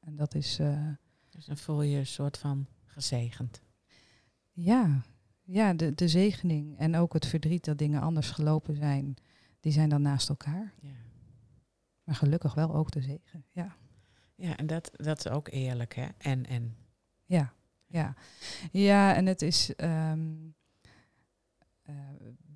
En 0.01 0.17
dat 0.17 0.35
is, 0.35 0.59
eh, 0.59 0.89
Dus 1.31 1.45
dan 1.45 1.57
voel 1.57 1.83
je 1.83 1.99
een 1.99 2.07
soort 2.07 2.39
van 2.39 2.67
gezegend. 2.85 3.61
ja, 4.53 5.03
ja 5.43 5.75
de, 5.75 5.95
de 5.95 6.09
zegening 6.09 6.79
en 6.79 6.97
ook 6.97 7.13
het 7.13 7.27
verdriet 7.27 7.65
dat 7.65 7.79
dingen 7.79 8.01
anders 8.01 8.31
gelopen 8.31 8.77
zijn, 8.77 9.15
die 9.61 9.73
zijn 9.73 9.89
dan 9.89 10.03
naast 10.03 10.29
elkaar. 10.29 10.75
Ja, 10.81 10.91
Maar 12.05 12.15
gelukkig 12.15 12.55
wel 12.55 12.75
ook 12.75 12.91
de 12.91 13.01
zegen. 13.01 13.45
Ja, 13.51 13.77
ja 14.35 14.57
en 14.57 14.67
dat, 14.67 14.91
dat 14.93 15.19
is 15.19 15.29
ook 15.29 15.49
eerlijk, 15.49 15.95
hè? 15.95 16.07
En, 16.19 16.47
en. 16.47 16.77
ja, 17.25 17.53
ja. 17.87 18.15
Ja, 18.73 19.15
en 19.15 19.27
het 19.27 19.43
is. 19.43 19.75
ehm, 19.75 20.21
eh, 20.21 20.55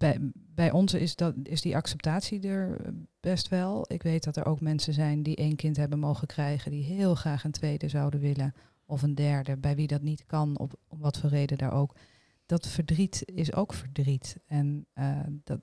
bij, 0.01 0.19
bij 0.33 0.71
ons 0.71 0.95
is, 0.95 1.17
dat, 1.17 1.35
is 1.43 1.61
die 1.61 1.77
acceptatie 1.77 2.41
er 2.49 2.81
eh, 2.81 2.93
best 3.21 3.49
wel. 3.49 3.85
Ik 3.93 4.03
weet 4.03 4.25
dat 4.25 4.37
er 4.37 4.45
ook 4.47 4.61
mensen 4.61 4.93
zijn 4.93 5.23
die 5.23 5.37
één 5.37 5.57
kind 5.57 5.77
hebben 5.77 5.99
mogen 5.99 6.27
krijgen, 6.27 6.71
die 6.71 6.85
heel 6.85 7.15
graag 7.15 7.45
een 7.45 7.51
tweede 7.51 7.89
zouden 7.89 8.21
willen. 8.21 8.55
Of 8.85 9.03
een 9.03 9.15
derde, 9.15 9.57
bij 9.57 9.77
wie 9.77 9.87
dat 9.87 10.03
niet 10.03 10.27
kan, 10.27 10.59
op, 10.59 10.75
om 10.89 10.99
wat 10.99 11.19
voor 11.19 11.31
reden 11.31 11.59
daar 11.59 11.73
ook. 11.73 11.97
Dat 12.47 12.67
verdriet 12.67 13.23
is 13.25 13.55
ook 13.55 13.73
verdriet. 13.73 14.37
En 14.47 14.87
eh, 14.93 15.19
dat, 15.45 15.61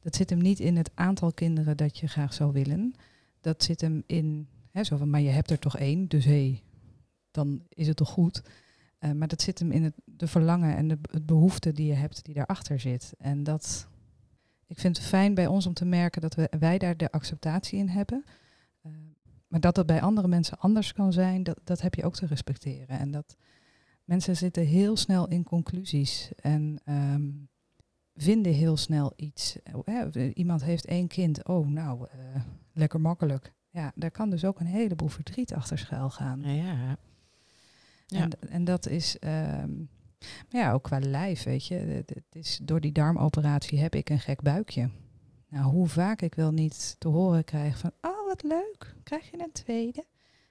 dat 0.00 0.16
zit 0.16 0.30
hem 0.30 0.38
niet 0.38 0.60
in 0.60 0.76
het 0.76 0.90
aantal 0.94 1.32
kinderen 1.32 1.76
dat 1.76 1.98
je 1.98 2.06
graag 2.06 2.34
zou 2.34 2.52
willen. 2.52 2.94
Dat 3.40 3.62
zit 3.62 3.80
hem 3.80 4.02
in, 4.06 4.48
hè, 4.70 4.84
zo 4.84 4.96
van, 4.96 5.10
maar 5.10 5.20
je 5.20 5.30
hebt 5.30 5.50
er 5.50 5.58
toch 5.58 5.76
één, 5.76 6.08
dus 6.08 6.24
hé, 6.24 6.62
dan 7.30 7.62
is 7.68 7.86
het 7.86 7.96
toch 7.96 8.08
goed. 8.08 8.42
Eh, 9.02 9.12
maar 9.12 9.28
dat 9.28 9.42
zit 9.42 9.58
hem 9.58 9.70
in 9.70 9.82
het 9.82 9.94
de 10.04 10.26
verlangen 10.26 10.76
en 10.76 10.88
de, 10.88 10.98
het 11.10 11.26
behoefte 11.26 11.72
die 11.72 11.86
je 11.86 11.94
hebt, 11.94 12.24
die 12.24 12.34
daarachter 12.34 12.80
zit. 12.80 13.14
En 13.18 13.42
dat, 13.42 13.88
ik 14.66 14.78
vind 14.78 14.96
het 14.96 15.06
fijn 15.06 15.34
bij 15.34 15.46
ons 15.46 15.66
om 15.66 15.74
te 15.74 15.84
merken 15.84 16.20
dat 16.20 16.34
we, 16.34 16.50
wij 16.58 16.78
daar 16.78 16.96
de 16.96 17.10
acceptatie 17.10 17.78
in 17.78 17.88
hebben. 17.88 18.24
Eh, 18.82 18.92
maar 19.46 19.60
dat 19.60 19.74
dat 19.74 19.86
bij 19.86 20.00
andere 20.00 20.28
mensen 20.28 20.58
anders 20.58 20.92
kan 20.92 21.12
zijn, 21.12 21.42
dat, 21.42 21.60
dat 21.64 21.80
heb 21.80 21.94
je 21.94 22.04
ook 22.04 22.14
te 22.14 22.26
respecteren. 22.26 22.98
En 22.98 23.10
dat 23.10 23.36
mensen 24.04 24.36
zitten 24.36 24.66
heel 24.66 24.96
snel 24.96 25.28
in 25.28 25.44
conclusies 25.44 26.30
en 26.36 26.80
ehm, 26.84 27.30
vinden 28.14 28.52
heel 28.52 28.76
snel 28.76 29.12
iets. 29.16 29.56
Eh, 29.62 30.30
iemand 30.34 30.64
heeft 30.64 30.86
één 30.86 31.08
kind, 31.08 31.44
oh 31.44 31.66
nou, 31.66 32.06
lekker 32.72 33.00
makkelijk. 33.00 33.52
Ja, 33.70 33.92
daar 33.94 34.10
kan 34.10 34.30
dus 34.30 34.44
ook 34.44 34.60
een 34.60 34.66
heleboel 34.66 35.08
verdriet 35.08 35.54
achter 35.54 35.78
schuil 35.78 36.10
gaan. 36.10 36.40
Ja. 36.40 36.52
ja. 36.52 36.98
En, 38.12 38.30
en 38.48 38.64
dat 38.64 38.86
is, 38.88 39.18
ehm, 39.18 39.70
ja, 40.48 40.72
ook 40.72 40.82
qua 40.82 40.98
lijf, 40.98 41.42
weet 41.42 41.66
je. 41.66 41.74
Het, 41.74 42.10
het 42.10 42.24
is, 42.32 42.60
door 42.62 42.80
die 42.80 42.92
darmoperatie 42.92 43.78
heb 43.78 43.94
ik 43.94 44.10
een 44.10 44.20
gek 44.20 44.42
buikje. 44.42 44.90
Nou, 45.48 45.64
hoe 45.64 45.88
vaak 45.88 46.22
ik 46.22 46.34
wel 46.34 46.52
niet 46.52 46.96
te 46.98 47.08
horen 47.08 47.44
krijg 47.44 47.78
van, 47.78 47.90
oh 48.00 48.26
wat 48.26 48.42
leuk, 48.42 48.94
krijg 49.02 49.30
je 49.30 49.42
een 49.42 49.52
tweede? 49.52 50.04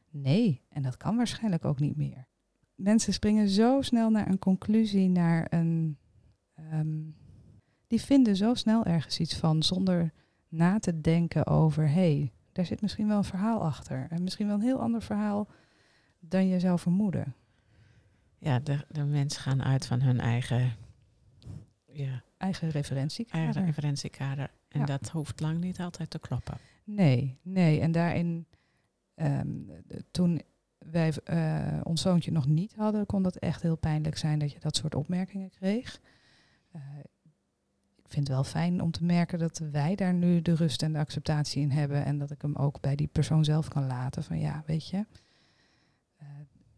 Nee, 0.09 0.61
en 0.69 0.81
dat 0.81 0.97
kan 0.97 1.15
waarschijnlijk 1.15 1.65
ook 1.65 1.79
niet 1.79 1.95
meer. 1.95 2.27
Mensen 2.75 3.13
springen 3.13 3.49
zo 3.49 3.81
snel 3.81 4.09
naar 4.09 4.27
een 4.27 4.39
conclusie, 4.39 5.09
naar 5.09 5.47
een... 5.49 5.97
ehm, 6.53 6.99
die 7.87 8.01
vinden 8.01 8.35
zo 8.35 8.53
snel 8.53 8.85
ergens 8.85 9.19
iets 9.19 9.35
van, 9.35 9.63
zonder 9.63 10.13
na 10.47 10.79
te 10.79 11.01
denken 11.01 11.47
over, 11.47 11.87
hé, 11.87 11.93
hey, 11.93 12.31
daar 12.51 12.65
zit 12.65 12.81
misschien 12.81 13.07
wel 13.07 13.17
een 13.17 13.23
verhaal 13.23 13.63
achter. 13.63 14.07
En 14.09 14.23
misschien 14.23 14.47
wel 14.47 14.55
een 14.55 14.61
heel 14.61 14.81
ander 14.81 15.01
verhaal 15.01 15.47
dan 16.19 16.47
je 16.47 16.59
zou 16.59 16.79
vermoeden. 16.79 17.35
Ja 18.41 18.59
de, 18.59 18.85
de 18.89 19.03
mensen 19.03 19.41
gaan 19.41 19.63
uit 19.63 19.85
van 19.85 20.01
hun 20.01 20.19
eigen, 20.19 20.71
ja, 21.85 22.23
Eigen 22.37 22.69
referentiekader. 22.69 23.43
eigen 23.45 23.65
referentiekader. 23.65 24.51
En 24.67 24.79
Ja. 24.79 24.85
dat 24.85 25.09
hoeft 25.09 25.39
lang 25.39 25.59
niet 25.59 25.79
altijd 25.79 26.09
te 26.09 26.19
kloppen. 26.19 26.57
Nee, 26.83 27.37
nee. 27.41 27.79
En 27.79 27.91
daarin, 27.91 28.45
ehm, 29.15 29.47
de- 29.87 30.03
toen 30.11 30.41
wij 30.77 31.13
eh, 31.23 31.79
ons 31.83 32.01
zoontje 32.01 32.31
nog 32.31 32.47
niet 32.47 32.75
hadden, 32.75 33.05
kon 33.05 33.23
dat 33.23 33.35
echt 33.35 33.61
heel 33.61 33.75
pijnlijk 33.77 34.17
zijn 34.17 34.39
dat 34.39 34.51
je 34.51 34.59
dat 34.59 34.75
soort 34.75 34.95
opmerkingen 34.95 35.49
kreeg. 35.49 35.99
Eh, 36.71 36.81
ik 38.03 38.17
vind 38.17 38.27
het 38.27 38.35
wel 38.35 38.43
fijn 38.43 38.81
om 38.81 38.91
te 38.91 39.03
merken 39.03 39.39
dat 39.39 39.57
wij 39.71 39.95
daar 39.95 40.13
nu 40.13 40.41
de 40.41 40.53
rust 40.55 40.83
en 40.83 40.93
de 40.93 40.99
acceptatie 40.99 41.61
in 41.61 41.71
hebben. 41.71 42.05
En 42.05 42.17
dat 42.17 42.31
ik 42.31 42.41
hem 42.41 42.55
ook 42.55 42.81
bij 42.81 42.95
die 42.95 43.07
persoon 43.07 43.43
zelf 43.45 43.67
kan 43.67 43.87
laten. 43.87 44.23
Van 44.23 44.39
ja, 44.39 44.63
weet 44.65 44.87
je, 44.87 45.05
eh, 46.17 46.27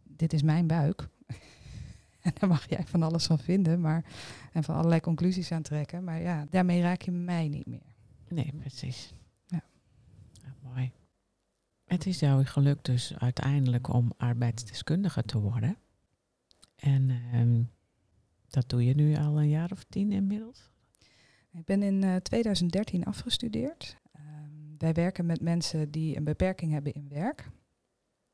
dit 0.04 0.34
is 0.34 0.41
mijn 0.43 0.67
buik. 0.67 1.10
en 2.28 2.32
daar 2.40 2.50
mag 2.50 2.70
jij 2.70 2.84
van 2.86 3.04
alles 3.04 3.26
van 3.26 3.40
vinden. 3.40 3.82
Maar, 3.82 4.06
en 4.52 4.64
van 4.64 4.76
allerlei 4.76 5.02
conclusies 5.02 5.52
aan 5.52 5.62
trekken. 5.62 6.04
Maar 6.04 6.22
ja, 6.22 6.46
daarmee 6.50 6.82
raak 6.82 7.02
je 7.02 7.12
mij 7.12 7.48
niet 7.48 7.66
meer. 7.66 7.96
Nee, 8.28 8.54
precies. 8.60 9.14
Ja. 9.46 9.64
Ja, 10.32 10.56
mooi. 10.62 10.92
Het 11.86 12.06
is 12.06 12.20
jou 12.20 12.46
gelukt 12.46 12.86
dus 12.86 13.18
uiteindelijk 13.18 13.94
om 13.94 14.14
arbeidsdeskundige 14.18 15.24
te 15.24 15.40
worden. 15.40 15.78
En 16.76 17.10
ehm, 17.10 17.64
dat 18.48 18.70
doe 18.70 18.86
je 18.86 18.96
nu 18.96 19.16
al 19.16 19.40
een 19.40 19.50
jaar 19.50 19.72
of 19.72 19.84
tien 19.84 20.12
inmiddels. 20.12 20.72
Ik 21.52 21.66
ben 21.66 21.84
in 21.84 22.04
eh, 22.04 22.16
2013 22.16 23.06
afgestudeerd. 23.06 23.98
Ehm, 24.12 24.78
wij 24.78 24.94
werken 24.94 25.26
met 25.26 25.42
mensen 25.42 25.92
die 25.92 26.18
een 26.18 26.24
beperking 26.24 26.72
hebben 26.72 26.94
in 26.94 27.08
werk. 27.10 27.50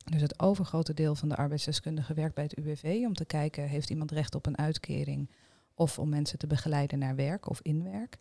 Dus 0.10 0.22
het 0.22 0.40
overgrote 0.40 0.94
deel 0.94 1.16
van 1.16 1.30
de 1.30 1.36
arbeidsdeskundige 1.36 2.14
werkt 2.14 2.36
bij 2.36 2.44
het 2.44 2.58
UWV 2.58 3.04
om 3.06 3.14
te 3.14 3.26
kijken, 3.26 3.68
heeft 3.68 3.90
iemand 3.90 4.12
recht 4.12 4.36
op 4.36 4.46
een 4.46 4.58
uitkering 4.58 5.30
of 5.74 6.00
om 6.00 6.10
mensen 6.10 6.38
te 6.38 6.48
begeleiden 6.48 7.00
naar 7.00 7.16
werk 7.16 7.50
of 7.50 7.60
in 7.62 7.84
werk. 7.84 8.18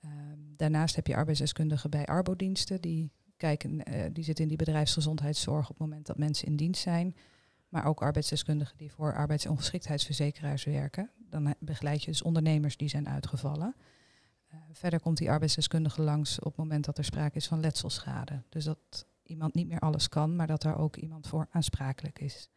Ehm, 0.00 0.38
daarnaast 0.56 0.96
heb 0.96 1.06
je 1.06 1.16
arbeidsdeskundigen 1.16 1.90
bij 1.90 2.06
arbodiensten, 2.06 2.80
die, 2.80 3.10
kijken, 3.36 3.84
eh, 3.84 4.04
die 4.12 4.24
zitten 4.24 4.42
in 4.42 4.48
die 4.48 4.58
bedrijfsgezondheidszorg 4.58 5.70
op 5.70 5.78
het 5.78 5.86
moment 5.86 6.06
dat 6.06 6.18
mensen 6.18 6.46
in 6.46 6.56
dienst 6.56 6.82
zijn. 6.82 7.16
Maar 7.68 7.84
ook 7.84 8.02
arbeidsdeskundigen 8.02 8.76
die 8.76 8.92
voor 8.92 9.14
arbeidsongeschiktheidsverzekeraars 9.14 10.64
werken. 10.64 11.10
Dan 11.30 11.46
eh, 11.46 11.52
begeleid 11.58 12.02
je 12.02 12.10
dus 12.10 12.22
ondernemers 12.22 12.76
die 12.76 12.88
zijn 12.88 13.08
uitgevallen. 13.08 13.74
Uh, 14.52 14.58
verder 14.72 15.00
komt 15.00 15.18
die 15.18 15.30
arbeidsdeskundige 15.30 16.02
langs 16.02 16.38
op 16.38 16.44
het 16.44 16.56
moment 16.56 16.84
dat 16.84 16.98
er 16.98 17.04
sprake 17.04 17.36
is 17.36 17.46
van 17.46 17.60
letselschade. 17.60 18.42
Dus 18.48 18.64
dat 18.64 19.06
iemand 19.32 19.54
niet 19.54 19.68
meer 19.68 19.78
alles 19.80 20.08
kan, 20.08 20.36
maar 20.36 20.46
dat 20.46 20.64
er 20.64 20.76
ook 20.76 20.96
iemand 20.96 21.26
voor 21.26 21.46
aansprakelijk 21.50 22.18
is. 22.18 22.50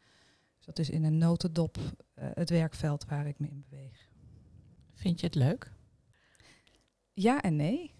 Dus 0.55 0.65
dat 0.65 0.79
is 0.79 0.89
in 0.89 1.03
een 1.03 1.17
notendop 1.17 1.77
uh, 1.77 1.83
het 2.33 2.49
werkveld 2.49 3.05
waar 3.05 3.27
ik 3.27 3.39
me 3.39 3.47
in 3.47 3.65
beweeg. 3.69 4.09
Vind 4.93 5.19
je 5.19 5.25
het 5.25 5.35
leuk? 5.35 5.71
Ja 7.13 7.41
en 7.41 7.55
nee. 7.55 7.93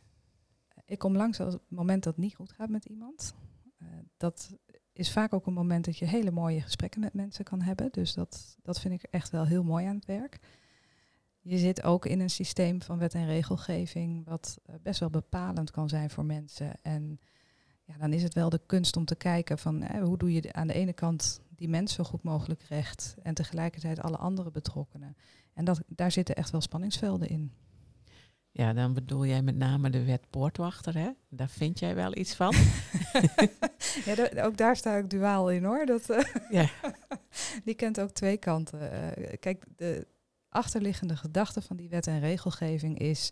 Ik 0.85 0.99
kom 0.99 1.15
langs 1.15 1.39
op 1.39 1.51
het 1.51 1.61
moment 1.67 2.03
dat 2.03 2.15
het 2.15 2.23
niet 2.23 2.35
goed 2.35 2.51
gaat 2.51 2.69
met 2.69 2.85
iemand. 2.85 3.35
Uh, 3.81 3.87
dat 4.17 4.57
is 4.93 5.11
vaak 5.11 5.33
ook 5.33 5.45
een 5.45 5.53
moment 5.53 5.85
dat 5.85 5.97
je 5.97 6.05
hele 6.05 6.31
mooie 6.31 6.61
gesprekken 6.61 7.01
met 7.01 7.13
mensen 7.13 7.43
kan 7.43 7.61
hebben. 7.61 7.91
Dus 7.91 8.13
dat, 8.13 8.57
dat 8.61 8.79
vind 8.79 8.93
ik 8.93 9.03
echt 9.03 9.29
wel 9.29 9.45
heel 9.45 9.63
mooi 9.63 9.85
aan 9.85 9.95
het 9.95 10.05
werk. 10.05 10.39
Je 11.41 11.57
zit 11.57 11.83
ook 11.83 12.05
in 12.05 12.19
een 12.19 12.29
systeem 12.29 12.81
van 12.81 12.97
wet 12.97 13.13
en 13.13 13.25
regelgeving, 13.25 14.25
wat 14.25 14.59
uh, 14.69 14.75
best 14.81 14.99
wel 14.99 15.09
bepalend 15.09 15.71
kan 15.71 15.89
zijn 15.89 16.09
voor 16.09 16.25
mensen. 16.25 16.81
En 16.81 17.19
ja, 17.85 17.97
dan 17.97 18.13
is 18.13 18.23
het 18.23 18.33
wel 18.33 18.49
de 18.49 18.61
kunst 18.65 18.97
om 18.97 19.05
te 19.05 19.15
kijken 19.15 19.57
van 19.57 19.81
hè, 19.81 20.01
hoe 20.01 20.17
doe 20.17 20.33
je 20.33 20.53
aan 20.53 20.67
de 20.67 20.73
ene 20.73 20.93
kant 20.93 21.41
die 21.55 21.69
mensen 21.69 22.03
zo 22.03 22.09
goed 22.09 22.23
mogelijk 22.23 22.61
recht 22.61 23.15
en 23.23 23.33
tegelijkertijd 23.33 23.99
alle 24.01 24.17
andere 24.17 24.51
betrokkenen. 24.51 25.17
En 25.53 25.65
dat, 25.65 25.81
daar 25.87 26.11
zitten 26.11 26.35
echt 26.35 26.51
wel 26.51 26.61
spanningsvelden 26.61 27.29
in. 27.29 27.51
Ja, 28.51 28.73
dan 28.73 28.93
bedoel 28.93 29.25
jij 29.25 29.41
met 29.41 29.55
name 29.55 29.89
de 29.89 30.03
wet 30.05 30.29
poortwachter, 30.29 30.97
hè? 30.97 31.09
Daar 31.29 31.49
vind 31.49 31.79
jij 31.79 31.95
wel 31.95 32.17
iets 32.17 32.35
van? 32.35 32.55
ja, 34.05 34.43
ook 34.43 34.57
daar 34.57 34.75
sta 34.75 34.95
ik 34.95 35.09
duaal 35.09 35.51
in 35.51 35.63
hoor. 35.63 35.85
Dat, 35.85 36.09
eh, 36.09 36.23
Ja. 36.61 36.69
Die 37.65 37.75
kent 37.75 37.99
ook 37.99 38.11
twee 38.11 38.37
kanten. 38.37 38.91
Eh, 38.91 39.37
kijk, 39.39 39.65
de 39.75 40.07
achterliggende 40.49 41.15
gedachte 41.15 41.61
van 41.61 41.75
die 41.75 41.89
wet 41.89 42.07
en 42.07 42.19
regelgeving 42.19 42.99
is... 42.99 43.31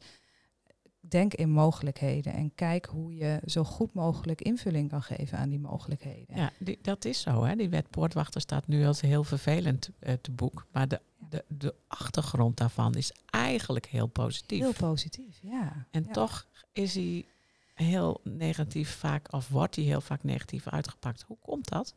denk 1.10 1.34
in 1.34 1.50
mogelijkheden 1.50 2.34
en 2.34 2.56
kijk 2.56 2.86
hoe 2.86 3.16
je 3.16 3.40
zo 3.46 3.64
goed 3.64 3.94
mogelijk 3.94 4.42
invulling 4.42 4.90
kan 4.90 5.02
geven 5.02 5.38
aan 5.38 5.50
die 5.50 5.60
mogelijkheden. 5.60 6.36
Ja, 6.36 6.52
die, 6.60 6.80
dat 6.82 7.06
is 7.06 7.22
zo. 7.22 7.44
Hè? 7.44 7.56
Die 7.56 7.70
wet 7.70 7.90
poortwachter 7.90 8.42
staat 8.42 8.68
nu 8.68 8.86
als 8.86 9.02
heel 9.02 9.24
vervelend 9.24 9.90
eh, 10.00 10.14
te 10.14 10.32
boek. 10.32 10.68
Maar 10.72 10.88
de, 10.88 11.02
de, 11.30 11.46
de 11.48 11.76
achtergrond 11.88 12.58
daarvan 12.58 12.96
is 12.96 13.12
eigenlijk 13.30 13.86
heel 13.86 14.08
positief. 14.08 14.60
Heel 14.60 14.74
positief, 14.74 15.40
ja. 15.42 15.88
en 15.92 16.04
Ja. 16.08 16.12
toch 16.12 16.48
is 16.72 16.94
hij 16.94 17.26
heel 17.74 18.22
negatief 18.24 18.90
vaak, 18.90 19.34
of 19.34 19.50
wordt 19.50 19.76
hij 19.76 19.86
heel 19.86 20.02
vaak 20.02 20.24
negatief 20.24 20.68
uitgepakt. 20.68 21.22
Hoe 21.22 21.38
komt 21.42 21.70
dat? 21.70 21.94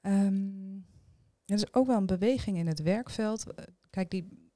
Ehm, 0.00 0.76
er 1.44 1.54
is 1.54 1.74
ook 1.74 1.86
wel 1.86 1.96
een 1.96 2.06
beweging 2.06 2.56
in 2.56 2.66
het 2.66 2.82
werkveld. 2.82 3.44
Kijk, 3.90 4.10
die 4.10 4.47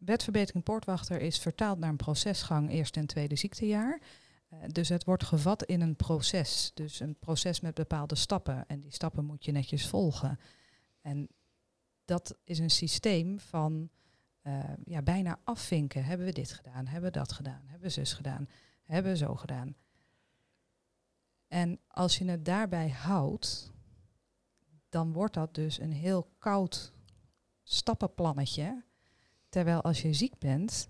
wetverbetering 0.00 0.64
poortwachter 0.64 1.20
is 1.20 1.38
vertaald 1.38 1.78
naar 1.78 1.90
een 1.90 1.96
procesgang 1.96 2.70
eerste 2.70 3.00
en 3.00 3.06
tweede 3.06 3.36
ziektejaar. 3.36 4.00
Eh, 4.48 4.58
dus 4.66 4.88
het 4.88 5.04
wordt 5.04 5.24
gevat 5.24 5.64
in 5.64 5.80
een 5.80 5.96
proces. 5.96 6.70
Dus 6.74 7.00
een 7.00 7.18
proces 7.18 7.60
met 7.60 7.74
bepaalde 7.74 8.14
stappen. 8.14 8.66
En 8.66 8.80
die 8.80 8.92
stappen 8.92 9.24
moet 9.24 9.44
je 9.44 9.52
netjes 9.52 9.88
volgen. 9.88 10.38
En 11.00 11.28
dat 12.04 12.36
is 12.44 12.58
een 12.58 12.70
systeem 12.70 13.40
van 13.40 13.90
eh, 14.42 14.58
ja, 14.84 15.02
bijna 15.02 15.38
afvinken. 15.44 16.04
Hebben 16.04 16.26
we 16.26 16.32
dit 16.32 16.52
gedaan? 16.52 16.86
Hebben 16.86 17.12
we 17.12 17.18
dat 17.18 17.32
gedaan? 17.32 17.62
Hebben 17.66 17.82
we 17.82 17.88
zus 17.88 18.12
gedaan? 18.12 18.48
Hebben 18.82 19.12
we 19.12 19.18
zo 19.18 19.34
gedaan? 19.34 19.74
En 21.48 21.80
als 21.88 22.18
je 22.18 22.24
het 22.24 22.44
daarbij 22.44 22.88
houdt, 22.88 23.72
dan 24.88 25.12
wordt 25.12 25.34
dat 25.34 25.54
dus 25.54 25.78
een 25.78 25.92
heel 25.92 26.30
koud 26.38 26.92
stappenplannetje. 27.62 28.82
Terwijl 29.50 29.82
als 29.82 30.02
je 30.02 30.12
ziek 30.12 30.38
bent, 30.38 30.88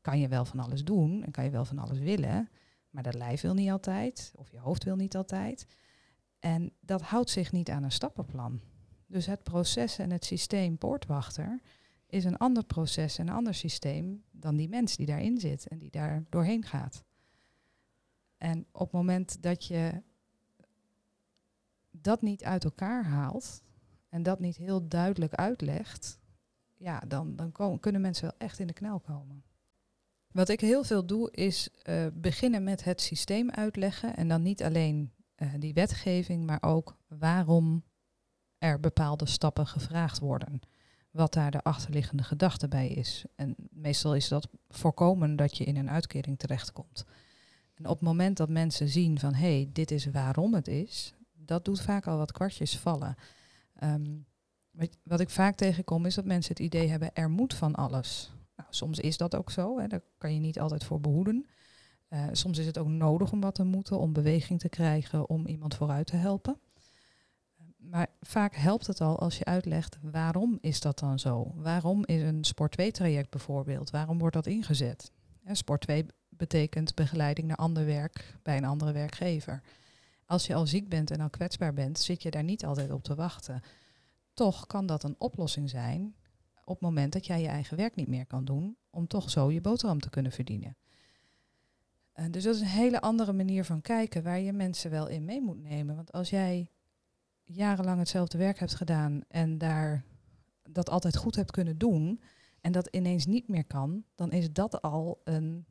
kan 0.00 0.18
je 0.18 0.28
wel 0.28 0.44
van 0.44 0.60
alles 0.60 0.84
doen 0.84 1.22
en 1.22 1.30
kan 1.30 1.44
je 1.44 1.50
wel 1.50 1.64
van 1.64 1.78
alles 1.78 1.98
willen, 1.98 2.48
maar 2.90 3.02
dat 3.02 3.14
lijf 3.14 3.40
wil 3.40 3.54
niet 3.54 3.70
altijd 3.70 4.32
of 4.36 4.50
je 4.50 4.58
hoofd 4.58 4.84
wil 4.84 4.96
niet 4.96 5.16
altijd. 5.16 5.66
En 6.38 6.72
dat 6.80 7.02
houdt 7.02 7.30
zich 7.30 7.52
niet 7.52 7.70
aan 7.70 7.82
een 7.82 7.92
stappenplan. 7.92 8.60
Dus 9.06 9.26
het 9.26 9.42
proces 9.42 9.98
en 9.98 10.10
het 10.10 10.24
systeem 10.24 10.78
poortwachter 10.78 11.60
is 12.06 12.24
een 12.24 12.36
ander 12.36 12.64
proces 12.64 13.18
en 13.18 13.28
een 13.28 13.34
ander 13.34 13.54
systeem 13.54 14.24
dan 14.30 14.56
die 14.56 14.68
mens 14.68 14.96
die 14.96 15.06
daarin 15.06 15.38
zit 15.38 15.68
en 15.68 15.78
die 15.78 15.90
daar 15.90 16.24
doorheen 16.28 16.64
gaat. 16.64 17.04
En 18.38 18.66
op 18.72 18.80
het 18.80 18.92
moment 18.92 19.42
dat 19.42 19.64
je 19.64 20.02
dat 21.90 22.22
niet 22.22 22.44
uit 22.44 22.64
elkaar 22.64 23.04
haalt 23.04 23.62
en 24.08 24.22
dat 24.22 24.40
niet 24.40 24.56
heel 24.56 24.88
duidelijk 24.88 25.34
uitlegt, 25.34 26.18
ja, 26.84 27.02
dan, 27.08 27.36
dan 27.36 27.52
komen, 27.52 27.80
kunnen 27.80 28.00
mensen 28.00 28.24
wel 28.24 28.38
echt 28.38 28.58
in 28.58 28.66
de 28.66 28.72
knel 28.72 29.00
komen. 29.00 29.44
Wat 30.32 30.48
ik 30.48 30.60
heel 30.60 30.84
veel 30.84 31.06
doe, 31.06 31.30
is 31.30 31.68
eh, 31.82 32.06
beginnen 32.14 32.64
met 32.64 32.84
het 32.84 33.00
systeem 33.00 33.50
uitleggen. 33.50 34.16
En 34.16 34.28
dan 34.28 34.42
niet 34.42 34.62
alleen 34.62 35.12
eh, 35.34 35.48
die 35.58 35.74
wetgeving, 35.74 36.46
maar 36.46 36.62
ook 36.62 36.96
waarom 37.08 37.84
er 38.58 38.80
bepaalde 38.80 39.26
stappen 39.26 39.66
gevraagd 39.66 40.18
worden. 40.18 40.60
Wat 41.10 41.32
daar 41.32 41.50
de 41.50 41.62
achterliggende 41.62 42.22
gedachte 42.22 42.68
bij 42.68 42.88
is. 42.88 43.24
En 43.34 43.54
meestal 43.70 44.14
is 44.14 44.28
dat 44.28 44.48
voorkomen 44.68 45.36
dat 45.36 45.56
je 45.56 45.64
in 45.64 45.76
een 45.76 45.90
uitkering 45.90 46.38
terechtkomt. 46.38 47.04
En 47.74 47.84
op 47.84 47.94
het 47.94 48.08
moment 48.08 48.36
dat 48.36 48.48
mensen 48.48 48.88
zien 48.88 49.18
van 49.18 49.34
hé, 49.34 49.54
hey, 49.56 49.70
dit 49.72 49.90
is 49.90 50.06
waarom 50.06 50.54
het 50.54 50.68
is, 50.68 51.14
dat 51.32 51.64
doet 51.64 51.80
vaak 51.80 52.06
al 52.06 52.16
wat 52.16 52.32
kwartjes 52.32 52.78
vallen. 52.78 53.16
Ehm, 53.74 54.16
wat, 55.02 55.20
ik 55.20 55.30
vaak 55.30 55.54
tegenkom 55.54 56.06
is 56.06 56.14
dat 56.14 56.24
mensen 56.24 56.54
het 56.54 56.64
idee 56.64 56.88
hebben, 56.88 57.14
er 57.14 57.30
moet 57.30 57.54
van 57.54 57.74
alles. 57.74 58.32
Nou, 58.56 58.68
soms 58.70 58.98
is 58.98 59.16
dat 59.16 59.36
ook 59.36 59.50
zo, 59.50 59.78
hè, 59.78 59.86
daar 59.86 60.02
kan 60.18 60.34
je 60.34 60.40
niet 60.40 60.60
altijd 60.60 60.84
voor 60.84 61.00
behoeden. 61.00 61.46
Uh, 62.08 62.24
soms 62.32 62.58
is 62.58 62.66
het 62.66 62.78
ook 62.78 62.88
nodig 62.88 63.32
om 63.32 63.40
wat 63.40 63.54
te 63.54 63.64
moeten, 63.64 63.98
om 63.98 64.12
beweging 64.12 64.60
te 64.60 64.68
krijgen, 64.68 65.28
om 65.28 65.46
iemand 65.46 65.74
vooruit 65.74 66.06
te 66.06 66.16
helpen. 66.16 66.58
Maar 67.76 68.06
vaak 68.20 68.54
helpt 68.54 68.86
het 68.86 69.00
al 69.00 69.18
als 69.18 69.38
je 69.38 69.44
uitlegt 69.44 69.98
waarom 70.02 70.58
is 70.60 70.80
dat 70.80 70.98
dan 70.98 71.18
zo? 71.18 71.52
Waarom 71.54 72.04
is 72.04 72.22
een 72.22 72.44
sport 72.44 72.72
2 72.72 72.90
traject 72.90 73.30
bijvoorbeeld? 73.30 73.90
Waarom 73.90 74.18
wordt 74.18 74.34
dat 74.34 74.46
ingezet? 74.46 75.12
En 75.44 75.56
sport 75.56 75.80
2 75.80 76.06
betekent 76.28 76.94
begeleiding 76.94 77.46
naar 77.46 77.56
ander 77.56 77.86
werk 77.86 78.36
bij 78.42 78.56
een 78.56 78.64
andere 78.64 78.92
werkgever. 78.92 79.62
Als 80.26 80.46
je 80.46 80.54
al 80.54 80.66
ziek 80.66 80.88
bent 80.88 81.10
en 81.10 81.20
al 81.20 81.30
kwetsbaar 81.30 81.74
bent, 81.74 81.98
zit 81.98 82.22
je 82.22 82.30
daar 82.30 82.44
niet 82.44 82.64
altijd 82.64 82.90
op 82.90 83.02
te 83.02 83.14
wachten. 83.14 83.62
Toch 84.34 84.66
kan 84.66 84.86
dat 84.86 85.02
een 85.02 85.14
oplossing 85.18 85.70
zijn 85.70 86.14
op 86.64 86.74
het 86.74 86.80
moment 86.80 87.12
dat 87.12 87.26
jij 87.26 87.40
je 87.40 87.48
eigen 87.48 87.76
werk 87.76 87.94
niet 87.94 88.08
meer 88.08 88.26
kan 88.26 88.44
doen, 88.44 88.76
om 88.90 89.06
toch 89.06 89.30
zo 89.30 89.50
je 89.50 89.60
boterham 89.60 90.00
te 90.00 90.10
kunnen 90.10 90.32
verdienen. 90.32 90.76
Uh, 92.16 92.24
dus 92.30 92.44
dat 92.44 92.54
is 92.54 92.60
een 92.60 92.66
hele 92.66 93.00
andere 93.00 93.32
manier 93.32 93.64
van 93.64 93.80
kijken 93.80 94.22
waar 94.22 94.40
je 94.40 94.52
mensen 94.52 94.90
wel 94.90 95.08
in 95.08 95.24
mee 95.24 95.42
moet 95.42 95.62
nemen. 95.62 95.96
Want 95.96 96.12
als 96.12 96.30
jij 96.30 96.70
jarenlang 97.44 97.98
hetzelfde 97.98 98.38
werk 98.38 98.58
hebt 98.58 98.74
gedaan 98.74 99.22
en 99.28 99.58
daar 99.58 100.04
dat 100.62 100.90
altijd 100.90 101.16
goed 101.16 101.36
hebt 101.36 101.50
kunnen 101.50 101.78
doen 101.78 102.20
en 102.60 102.72
dat 102.72 102.86
ineens 102.86 103.26
niet 103.26 103.48
meer 103.48 103.64
kan, 103.64 104.04
dan 104.14 104.30
is 104.32 104.52
dat 104.52 104.82
al 104.82 105.20
een 105.24 105.66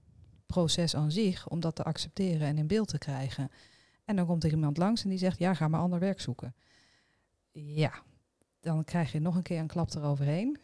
proces 0.46 0.96
aan 0.96 1.12
zich 1.12 1.50
om 1.50 1.60
dat 1.60 1.76
te 1.76 1.84
accepteren 1.84 2.48
en 2.48 2.58
in 2.58 2.68
beeld 2.68 2.88
te 2.88 2.98
krijgen. 2.98 3.50
En 4.06 4.16
dan 4.16 4.26
komt 4.26 4.44
er 4.44 4.52
iemand 4.52 4.78
langs 4.78 5.04
en 5.04 5.10
die 5.10 5.18
zegt, 5.18 5.40
ja, 5.40 5.54
ga 5.54 5.68
maar 5.68 5.80
ander 5.80 6.00
werk 6.00 6.22
zoeken. 6.22 6.56
Ja, 7.52 8.04
dan 8.64 8.84
krijg 8.84 9.12
je 9.12 9.20
nog 9.20 9.36
een 9.36 9.42
keer 9.42 9.60
een 9.60 9.68
klap 9.68 9.94
eroverheen, 9.94 10.60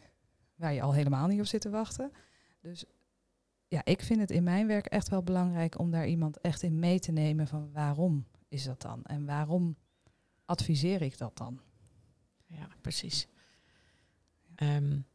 waar 0.54 0.72
je 0.72 0.82
al 0.82 0.94
helemaal 0.94 1.26
niet 1.26 1.40
op 1.40 1.46
zit 1.46 1.60
te 1.60 1.70
wachten. 1.70 2.12
Dus 2.60 2.84
ja, 3.68 3.84
ik 3.84 4.02
vind 4.02 4.20
het 4.20 4.30
in 4.30 4.42
mijn 4.42 4.66
werk 4.66 4.86
echt 4.86 5.08
wel 5.08 5.22
belangrijk 5.22 5.78
om 5.78 5.90
daar 5.90 6.06
iemand 6.06 6.40
echt 6.40 6.62
in 6.62 6.78
mee 6.78 6.98
te 6.98 7.12
nemen 7.12 7.46
van 7.46 7.72
waarom 7.72 8.26
is 8.48 8.64
dat 8.64 8.80
dan? 8.80 9.04
En 9.04 9.26
waarom 9.26 9.76
adviseer 10.44 11.02
ik 11.02 11.18
dat 11.18 11.36
dan? 11.36 11.60
Ja, 12.46 12.68
precies. 12.80 13.28
Um, 14.56 15.06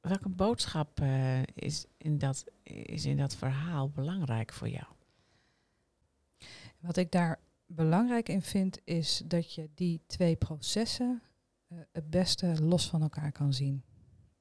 welke 0.00 0.28
boodschap 0.28 1.00
uh, 1.00 1.42
is, 1.42 1.86
in 1.96 2.18
dat, 2.18 2.44
is 2.62 3.04
in 3.04 3.16
dat 3.16 3.36
verhaal 3.36 3.90
belangrijk 3.90 4.52
voor 4.52 4.68
jou? 4.68 4.86
Wat 6.80 6.96
ik 6.96 7.10
daar 7.10 7.40
belangrijk 7.66 8.28
in 8.28 8.42
vind, 8.42 8.80
is 8.84 9.22
dat 9.24 9.54
je 9.54 9.70
die 9.74 10.02
twee 10.06 10.36
processen 10.36 11.22
het 11.92 12.10
beste 12.10 12.62
los 12.62 12.88
van 12.88 13.02
elkaar 13.02 13.32
kan 13.32 13.52
zien. 13.52 13.84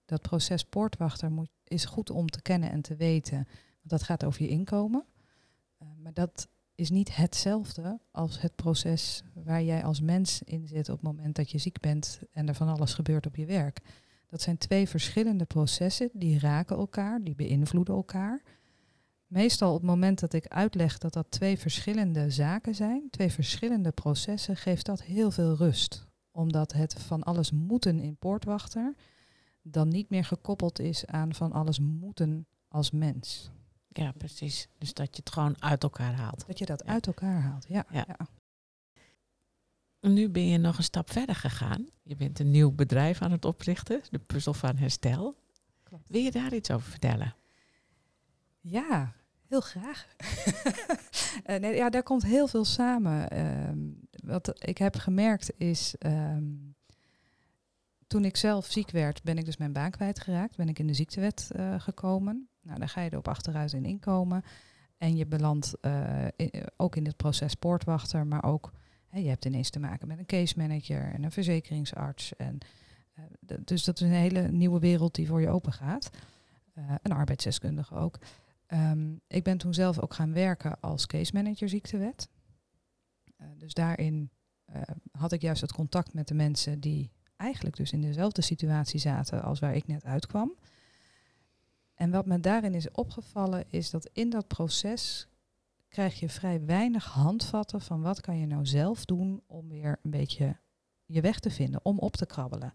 Dat 0.05 0.21
proces 0.21 0.63
poortwachter 0.63 1.31
moet, 1.31 1.49
is 1.63 1.85
goed 1.85 2.09
om 2.09 2.29
te 2.29 2.41
kennen 2.41 2.71
en 2.71 2.81
te 2.81 2.95
weten. 2.95 3.37
Want 3.37 3.89
dat 3.89 4.03
gaat 4.03 4.23
over 4.23 4.41
je 4.41 4.47
inkomen. 4.47 5.05
Uh, 5.81 5.87
maar 6.01 6.13
dat 6.13 6.47
is 6.75 6.89
niet 6.89 7.15
hetzelfde 7.15 7.99
als 8.11 8.41
het 8.41 8.55
proces 8.55 9.23
waar 9.33 9.63
jij 9.63 9.83
als 9.83 10.01
mens 10.01 10.41
in 10.43 10.67
zit 10.67 10.89
op 10.89 10.95
het 10.95 11.05
moment 11.15 11.35
dat 11.35 11.51
je 11.51 11.57
ziek 11.57 11.79
bent 11.79 12.19
en 12.31 12.47
er 12.47 12.55
van 12.55 12.67
alles 12.67 12.93
gebeurt 12.93 13.25
op 13.25 13.35
je 13.35 13.45
werk. 13.45 13.79
Dat 14.27 14.41
zijn 14.41 14.57
twee 14.57 14.89
verschillende 14.89 15.45
processen, 15.45 16.09
die 16.13 16.39
raken 16.39 16.77
elkaar, 16.77 17.23
die 17.23 17.35
beïnvloeden 17.35 17.95
elkaar. 17.95 18.41
Meestal 19.27 19.69
op 19.73 19.77
het 19.77 19.89
moment 19.89 20.19
dat 20.19 20.33
ik 20.33 20.47
uitleg 20.47 20.97
dat 20.97 21.13
dat 21.13 21.31
twee 21.31 21.57
verschillende 21.57 22.29
zaken 22.29 22.75
zijn, 22.75 23.07
twee 23.09 23.31
verschillende 23.31 23.91
processen, 23.91 24.55
geeft 24.55 24.85
dat 24.85 25.03
heel 25.03 25.31
veel 25.31 25.55
rust. 25.55 26.07
Omdat 26.35 26.73
het 26.73 26.93
van 26.93 27.23
alles 27.23 27.51
moeten 27.51 27.99
in 27.99 28.15
poortwachter 28.15 28.95
dan 29.61 29.87
niet 29.87 30.09
meer 30.09 30.25
gekoppeld 30.25 30.79
is 30.79 31.05
aan 31.05 31.33
van 31.33 31.51
alles 31.51 31.79
moeten 31.79 32.47
als 32.67 32.91
mens. 32.91 33.51
Ja, 33.87 34.11
precies. 34.11 34.67
Dus 34.77 34.93
dat 34.93 35.15
je 35.15 35.21
het 35.23 35.33
gewoon 35.33 35.61
uit 35.61 35.83
elkaar 35.83 36.13
haalt. 36.13 36.47
Dat 36.47 36.59
je 36.59 36.65
dat 36.65 36.83
ja. 36.85 36.91
uit 36.91 37.07
elkaar 37.07 37.41
haalt, 37.41 37.65
ja. 37.67 37.85
Ja. 37.91 38.05
ja. 38.07 38.27
Nu 40.09 40.29
ben 40.29 40.47
je 40.47 40.57
nog 40.57 40.77
een 40.77 40.83
stap 40.83 41.11
verder 41.11 41.35
gegaan. 41.35 41.87
Je 42.03 42.15
bent 42.15 42.39
een 42.39 42.51
nieuw 42.51 42.71
bedrijf 42.71 43.21
aan 43.21 43.31
het 43.31 43.45
oprichten, 43.45 44.01
de 44.09 44.19
Puzzel 44.19 44.53
van 44.53 44.77
Herstel. 44.77 45.35
Klopt. 45.83 46.09
Wil 46.09 46.21
je 46.21 46.31
daar 46.31 46.53
iets 46.53 46.71
over 46.71 46.89
vertellen? 46.89 47.35
Ja, 48.61 49.13
heel 49.47 49.61
graag. 49.61 50.07
uh, 51.45 51.57
nee, 51.61 51.75
ja, 51.75 51.89
daar 51.89 52.03
komt 52.03 52.23
heel 52.23 52.47
veel 52.47 52.65
samen. 52.65 53.39
Um, 53.69 53.99
wat 54.11 54.65
ik 54.67 54.77
heb 54.77 54.95
gemerkt 54.95 55.53
is, 55.57 55.95
um, 56.05 56.75
toen 58.07 58.25
ik 58.25 58.37
zelf 58.37 58.65
ziek 58.65 58.91
werd, 58.91 59.23
ben 59.23 59.37
ik 59.37 59.45
dus 59.45 59.57
mijn 59.57 59.73
baan 59.73 59.91
kwijtgeraakt. 59.91 60.57
Ben 60.57 60.69
ik 60.69 60.79
in 60.79 60.87
de 60.87 60.93
ziektewet 60.93 61.49
uh, 61.55 61.79
gekomen. 61.79 62.47
Nou, 62.61 62.79
dan 62.79 62.89
ga 62.89 63.01
je 63.01 63.11
erop 63.11 63.27
achteruit 63.27 63.73
in 63.73 63.85
inkomen. 63.85 64.43
En 64.97 65.15
je 65.15 65.25
belandt 65.25 65.73
uh, 65.81 66.27
in, 66.35 66.51
ook 66.77 66.95
in 66.95 67.05
het 67.05 67.17
proces 67.17 67.53
poortwachter, 67.53 68.27
maar 68.27 68.43
ook 68.43 68.71
Hè, 69.13 69.19
je 69.19 69.29
hebt 69.29 69.45
ineens 69.45 69.69
te 69.69 69.79
maken 69.79 70.07
met 70.07 70.19
een 70.19 70.25
case 70.25 70.53
manager 70.57 71.13
en 71.13 71.23
een 71.23 71.31
verzekeringsarts. 71.31 72.35
En, 72.35 72.57
eh, 73.13 73.23
dus 73.59 73.83
dat 73.83 73.95
is 73.95 74.01
een 74.01 74.13
hele 74.13 74.47
nieuwe 74.47 74.79
wereld 74.79 75.15
die 75.15 75.27
voor 75.27 75.41
je 75.41 75.49
open 75.49 75.73
gaat. 75.73 76.09
Eh, 76.73 76.83
een 77.01 77.11
arbeidsdeskundige 77.11 77.95
ook. 77.95 78.19
Ehm, 78.73 79.15
ik 79.27 79.43
ben 79.43 79.57
toen 79.57 79.73
zelf 79.73 79.99
ook 79.99 80.13
gaan 80.13 80.33
werken 80.33 80.79
als 80.79 81.05
case 81.05 81.31
manager 81.33 81.69
ziektewet. 81.69 82.29
Eh, 83.35 83.47
dus 83.57 83.73
daarin 83.73 84.31
eh, 84.65 84.81
had 85.11 85.31
ik 85.31 85.41
juist 85.41 85.61
het 85.61 85.71
contact 85.71 86.13
met 86.13 86.27
de 86.27 86.33
mensen 86.33 86.79
die 86.79 87.11
eigenlijk 87.35 87.75
dus 87.75 87.91
in 87.91 88.01
dezelfde 88.01 88.41
situatie 88.41 88.99
zaten 88.99 89.43
als 89.43 89.59
waar 89.59 89.75
ik 89.75 89.87
net 89.87 90.05
uitkwam. 90.05 90.55
En 91.93 92.11
wat 92.11 92.25
me 92.25 92.39
daarin 92.39 92.73
is 92.73 92.91
opgevallen 92.91 93.63
is 93.69 93.89
dat 93.89 94.09
in 94.13 94.29
dat 94.29 94.47
proces 94.47 95.27
krijg 95.87 96.19
je 96.19 96.29
vrij 96.29 96.65
weinig 96.65 97.05
handvatten 97.05 97.81
van 97.81 98.01
wat 98.01 98.21
kan 98.21 98.37
je 98.37 98.45
nou 98.45 98.65
zelf 98.65 99.05
doen 99.05 99.43
om 99.47 99.69
weer 99.69 99.99
een 100.01 100.11
beetje 100.11 100.57
je 101.05 101.21
weg 101.21 101.39
te 101.39 101.51
vinden, 101.51 101.85
om 101.85 101.99
op 101.99 102.15
te 102.15 102.25
krabbelen. 102.25 102.73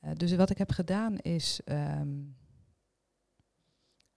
Eh, 0.00 0.10
dus 0.14 0.34
wat 0.34 0.50
ik 0.50 0.58
heb 0.58 0.70
gedaan 0.70 1.18
is, 1.18 1.60
ehm, 1.64 2.18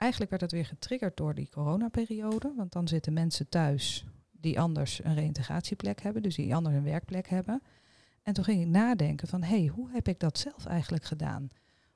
eigenlijk 0.03 0.29
werd 0.29 0.41
het 0.41 0.51
weer 0.51 0.65
getriggerd 0.65 1.17
door 1.17 1.35
die 1.35 1.49
coronaperiode, 1.49 2.53
want 2.57 2.71
dan 2.71 2.87
zitten 2.87 3.13
mensen 3.13 3.49
thuis 3.49 4.05
die 4.31 4.59
anders 4.59 5.03
een 5.03 5.15
reïntegratieplek 5.15 6.01
hebben, 6.01 6.21
dus 6.21 6.35
die 6.35 6.55
anders 6.55 6.75
een 6.75 6.83
werkplek 6.83 7.27
hebben. 7.27 7.61
En 8.23 8.33
toen 8.33 8.43
ging 8.43 8.61
ik 8.61 8.67
nadenken 8.67 9.27
van, 9.27 9.43
hé, 9.43 9.57
hey, 9.57 9.67
hoe 9.67 9.89
heb 9.91 10.07
ik 10.07 10.19
dat 10.19 10.37
zelf 10.37 10.65
eigenlijk 10.65 11.03
gedaan? 11.03 11.49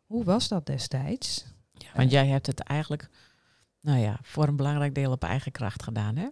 Hoe 0.06 0.24
was 0.24 0.48
dat 0.48 0.66
destijds? 0.66 1.46
Ja, 1.72 1.88
want 1.96 2.12
jij 2.12 2.28
hebt 2.28 2.48
het 2.48 2.60
eigenlijk, 2.60 3.10
nou 3.82 4.00
ja, 4.00 4.20
voor 4.22 4.48
een 4.48 4.56
belangrijk 4.56 4.96
deel 4.96 5.12
op 5.12 5.24
eigen 5.24 5.52
kracht 5.52 5.84
gedaan, 5.84 6.16
hè? 6.16 6.28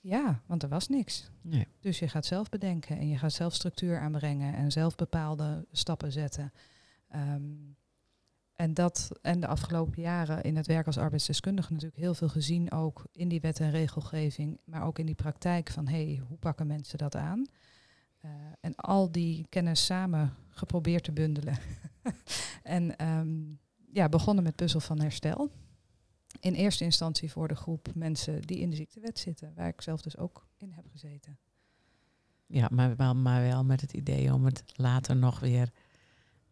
Ja, 0.00 0.40
want 0.46 0.62
er 0.62 0.68
was 0.68 0.88
niks. 0.88 1.30
Nee. 1.40 1.66
Dus 1.80 1.98
je 1.98 2.08
gaat 2.08 2.26
zelf 2.26 2.48
bedenken 2.48 2.98
en 2.98 3.08
je 3.08 3.18
gaat 3.18 3.32
zelf 3.32 3.54
structuur 3.54 3.98
aanbrengen 3.98 4.54
en 4.54 4.72
zelf 4.72 4.94
bepaalde 4.94 5.66
stappen 5.72 6.12
zetten. 6.12 6.52
Ehm, 7.08 7.42
en 8.56 8.74
dat 8.74 9.10
en 9.22 9.40
de 9.40 9.46
afgelopen 9.46 10.02
jaren 10.02 10.42
in 10.42 10.56
het 10.56 10.66
werk 10.66 10.86
als 10.86 10.98
arbeidsdeskundige 10.98 11.72
natuurlijk 11.72 12.00
heel 12.00 12.14
veel 12.14 12.28
gezien, 12.28 12.72
ook 12.72 13.04
in 13.12 13.28
die 13.28 13.40
wet 13.40 13.60
en 13.60 13.70
regelgeving, 13.70 14.60
maar 14.64 14.82
ook 14.82 14.98
in 14.98 15.06
die 15.06 15.14
praktijk 15.14 15.70
van 15.70 15.88
hé, 15.88 16.04
hey, 16.04 16.22
hoe 16.28 16.36
pakken 16.36 16.66
mensen 16.66 16.98
dat 16.98 17.16
aan? 17.16 17.46
Eh, 18.20 18.30
en 18.60 18.74
al 18.74 19.12
die 19.12 19.46
kennis 19.48 19.84
samen 19.84 20.34
geprobeerd 20.48 21.04
te 21.04 21.12
bundelen. 21.12 21.58
en 22.62 22.96
ehm, 22.96 23.42
ja, 23.92 24.08
begonnen 24.08 24.44
met 24.44 24.56
puzzel 24.56 24.80
van 24.80 25.00
herstel. 25.00 25.50
In 26.40 26.54
eerste 26.54 26.84
instantie 26.84 27.30
voor 27.30 27.48
de 27.48 27.56
groep 27.56 27.88
mensen 27.94 28.42
die 28.42 28.58
in 28.58 28.70
de 28.70 28.76
ziektewet 28.76 29.18
zitten, 29.18 29.52
waar 29.54 29.68
ik 29.68 29.80
zelf 29.80 30.02
dus 30.02 30.16
ook 30.16 30.46
in 30.56 30.70
heb 30.70 30.84
gezeten. 30.90 31.38
Ja, 32.46 32.68
maar 32.72 33.16
maar 33.16 33.42
wel 33.42 33.64
met 33.64 33.80
het 33.80 33.92
idee 33.92 34.32
om 34.32 34.44
het 34.44 34.62
later 34.66 35.16
nog 35.16 35.40
weer 35.40 35.72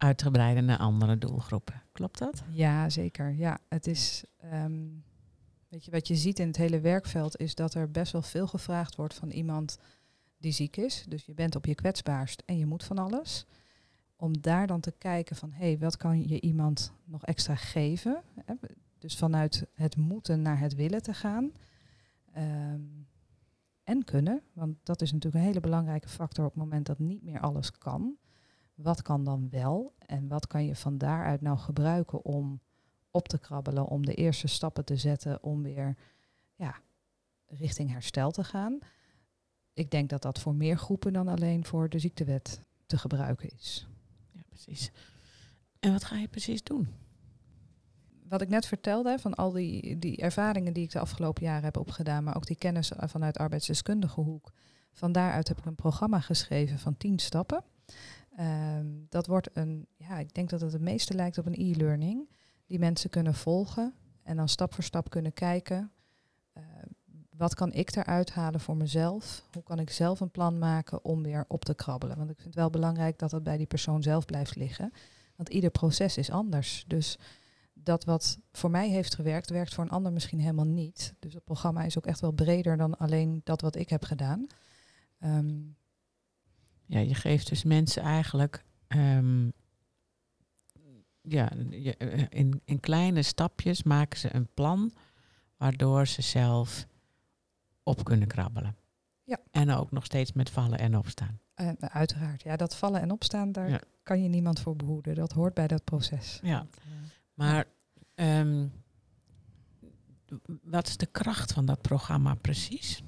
uit 0.02 0.18
te 0.18 0.30
breiden 0.30 0.64
naar 0.64 0.78
andere 0.78 1.18
doelgroepen. 1.18 1.82
Klopt 1.92 2.18
dat? 2.18 2.42
Ja, 2.50 2.88
zeker. 2.88 3.34
Ja, 3.34 3.58
het 3.68 3.86
is. 3.86 4.24
ehm, 4.38 4.88
weet 5.68 5.84
je, 5.84 5.90
wat 5.90 6.08
je 6.08 6.14
ziet 6.14 6.38
in 6.38 6.46
het 6.46 6.56
hele 6.56 6.80
werkveld 6.80 7.36
is 7.36 7.54
dat 7.54 7.74
er 7.74 7.90
best 7.90 8.12
wel 8.12 8.22
veel 8.22 8.46
gevraagd 8.46 8.96
wordt 8.96 9.14
van 9.14 9.30
iemand 9.30 9.78
die 10.38 10.52
ziek 10.52 10.76
is. 10.76 11.04
Dus 11.08 11.26
je 11.26 11.34
bent 11.34 11.56
op 11.56 11.66
je 11.66 11.74
kwetsbaarst 11.74 12.42
en 12.46 12.58
je 12.58 12.66
moet 12.66 12.84
van 12.84 12.98
alles. 12.98 13.46
Om 14.16 14.40
daar 14.40 14.66
dan 14.66 14.80
te 14.80 14.94
kijken 14.98 15.36
van 15.36 15.50
hé, 15.52 15.66
hey, 15.66 15.78
wat 15.78 15.96
kan 15.96 16.28
je 16.28 16.40
iemand 16.40 16.92
nog 17.04 17.24
extra 17.24 17.54
geven? 17.54 18.22
Dus 18.98 19.16
vanuit 19.16 19.66
het 19.74 19.96
moeten 19.96 20.42
naar 20.42 20.58
het 20.58 20.74
willen 20.74 21.02
te 21.02 21.14
gaan. 21.14 21.52
Ehm, 22.32 22.80
en 23.84 24.04
kunnen, 24.04 24.42
want 24.52 24.76
dat 24.82 25.02
is 25.02 25.12
natuurlijk 25.12 25.42
een 25.42 25.48
hele 25.48 25.60
belangrijke 25.60 26.08
factor 26.08 26.44
op 26.44 26.50
het 26.50 26.62
moment 26.62 26.86
dat 26.86 26.98
niet 26.98 27.22
meer 27.22 27.40
alles 27.40 27.72
kan. 27.78 28.16
Wat 28.82 29.02
kan 29.02 29.24
dan 29.24 29.48
wel 29.50 29.94
en 30.06 30.28
wat 30.28 30.46
kan 30.46 30.64
je 30.64 30.76
van 30.76 30.98
daaruit 30.98 31.40
nou 31.40 31.58
gebruiken 31.58 32.24
om 32.24 32.60
op 33.10 33.28
te 33.28 33.38
krabbelen, 33.38 33.86
om 33.86 34.06
de 34.06 34.14
eerste 34.14 34.46
stappen 34.46 34.84
te 34.84 34.96
zetten 34.96 35.42
om 35.42 35.62
weer 35.62 35.96
ja, 36.54 36.74
richting 37.46 37.90
herstel 37.90 38.30
te 38.30 38.44
gaan. 38.44 38.78
Ik 39.72 39.90
denk 39.90 40.10
dat 40.10 40.22
dat 40.22 40.40
voor 40.40 40.54
meer 40.54 40.76
groepen 40.76 41.12
dan 41.12 41.28
alleen 41.28 41.64
voor 41.64 41.88
de 41.88 41.98
ziektewet 41.98 42.62
te 42.86 42.98
gebruiken 42.98 43.50
is. 43.50 43.86
Ja, 44.30 44.40
precies. 44.48 44.90
En 45.80 45.92
wat 45.92 46.04
ga 46.04 46.16
je 46.16 46.28
precies 46.28 46.62
doen? 46.62 46.88
Wat 48.28 48.42
ik 48.42 48.48
net 48.48 48.66
vertelde, 48.66 49.18
van 49.18 49.34
al 49.34 49.52
die, 49.52 49.98
die 49.98 50.16
ervaringen 50.16 50.72
die 50.72 50.84
ik 50.84 50.90
de 50.90 50.98
afgelopen 50.98 51.42
jaren 51.42 51.64
heb 51.64 51.76
opgedaan, 51.76 52.24
maar 52.24 52.36
ook 52.36 52.46
die 52.46 52.56
kennis 52.56 52.92
vanuit 52.96 53.38
arbeidsdeskundige 53.38 54.20
hoek. 54.20 54.52
Van 54.92 55.12
daaruit 55.12 55.48
heb 55.48 55.58
ik 55.58 55.64
een 55.64 55.74
programma 55.74 56.20
geschreven 56.20 56.78
van 56.78 56.96
tien 56.96 57.18
stappen. 57.18 57.64
Ehm, 58.36 58.86
dat 59.08 59.26
wordt 59.26 59.48
een, 59.52 59.86
ja, 59.96 60.18
ik 60.18 60.34
denk 60.34 60.50
dat 60.50 60.60
het 60.60 60.72
het 60.72 60.82
meeste 60.82 61.14
lijkt 61.14 61.38
op 61.38 61.46
een 61.46 61.60
e-learning, 61.60 62.28
die 62.66 62.78
mensen 62.78 63.10
kunnen 63.10 63.34
volgen 63.34 63.94
en 64.22 64.36
dan 64.36 64.48
stap 64.48 64.74
voor 64.74 64.84
stap 64.84 65.10
kunnen 65.10 65.32
kijken. 65.32 65.90
eh, 66.52 66.62
wat 67.36 67.54
kan 67.54 67.72
ik 67.72 67.96
eruit 67.96 68.30
halen 68.30 68.60
voor 68.60 68.76
mezelf? 68.76 69.44
Hoe 69.52 69.62
kan 69.62 69.78
ik 69.78 69.90
zelf 69.90 70.20
een 70.20 70.30
plan 70.30 70.58
maken 70.58 71.04
om 71.04 71.22
weer 71.22 71.44
op 71.48 71.64
te 71.64 71.74
krabbelen? 71.74 72.16
Want 72.16 72.30
ik 72.30 72.36
vind 72.36 72.48
het 72.48 72.58
wel 72.58 72.70
belangrijk 72.70 73.18
dat 73.18 73.30
het 73.30 73.42
bij 73.42 73.56
die 73.56 73.66
persoon 73.66 74.02
zelf 74.02 74.24
blijft 74.24 74.56
liggen. 74.56 74.92
Want 75.36 75.48
ieder 75.48 75.70
proces 75.70 76.16
is 76.16 76.30
anders. 76.30 76.84
Dus 76.86 77.18
dat 77.74 78.04
wat 78.04 78.38
voor 78.52 78.70
mij 78.70 78.88
heeft 78.88 79.14
gewerkt, 79.14 79.50
werkt 79.50 79.74
voor 79.74 79.84
een 79.84 79.90
ander 79.90 80.12
misschien 80.12 80.40
helemaal 80.40 80.66
niet. 80.66 81.14
Dus 81.18 81.34
het 81.34 81.44
programma 81.44 81.82
is 81.82 81.98
ook 81.98 82.06
echt 82.06 82.20
wel 82.20 82.32
breder 82.32 82.76
dan 82.76 82.98
alleen 82.98 83.40
dat 83.44 83.60
wat 83.60 83.76
ik 83.76 83.88
heb 83.88 84.04
gedaan. 84.04 84.46
Ehm, 85.18 85.60
Ja, 86.92 86.98
je 86.98 87.14
geeft 87.14 87.48
dus 87.48 87.64
mensen 87.64 88.02
eigenlijk 88.02 88.64
ehm, 88.86 89.48
ja, 91.22 91.50
eh, 91.98 92.24
in, 92.28 92.60
in 92.64 92.80
kleine 92.80 93.22
stapjes 93.22 93.82
maken 93.82 94.18
ze 94.18 94.34
een 94.34 94.48
plan 94.54 94.92
waardoor 95.56 96.06
ze 96.06 96.22
zelf 96.22 96.86
op 97.82 98.04
kunnen 98.04 98.28
krabbelen. 98.28 98.76
Ja. 99.24 99.38
En 99.50 99.70
ook 99.70 99.90
nog 99.90 100.04
steeds 100.04 100.32
met 100.32 100.50
vallen 100.50 100.78
en 100.78 100.96
opstaan. 100.96 101.40
en 101.54 101.80
uiteraard, 101.80 102.42
ja, 102.42 102.56
dat 102.56 102.76
vallen 102.76 103.00
en 103.00 103.10
opstaan, 103.10 103.52
daar 103.52 103.68
Ja. 103.70 103.80
kan 104.02 104.22
je 104.22 104.28
niemand 104.28 104.60
voor 104.60 104.76
behoeden. 104.76 105.14
Dat 105.14 105.32
hoort 105.32 105.54
bij 105.54 105.66
dat 105.66 105.84
proces. 105.84 106.40
Ja. 106.42 106.60
Eh, 106.60 106.88
Maar 107.34 107.64
ehm, 108.14 108.66
wat 110.62 110.88
is 110.88 110.96
de 110.96 111.06
kracht 111.06 111.52
van 111.52 111.64
dat 111.66 111.82
programma 111.82 112.34
precies? 112.34 113.02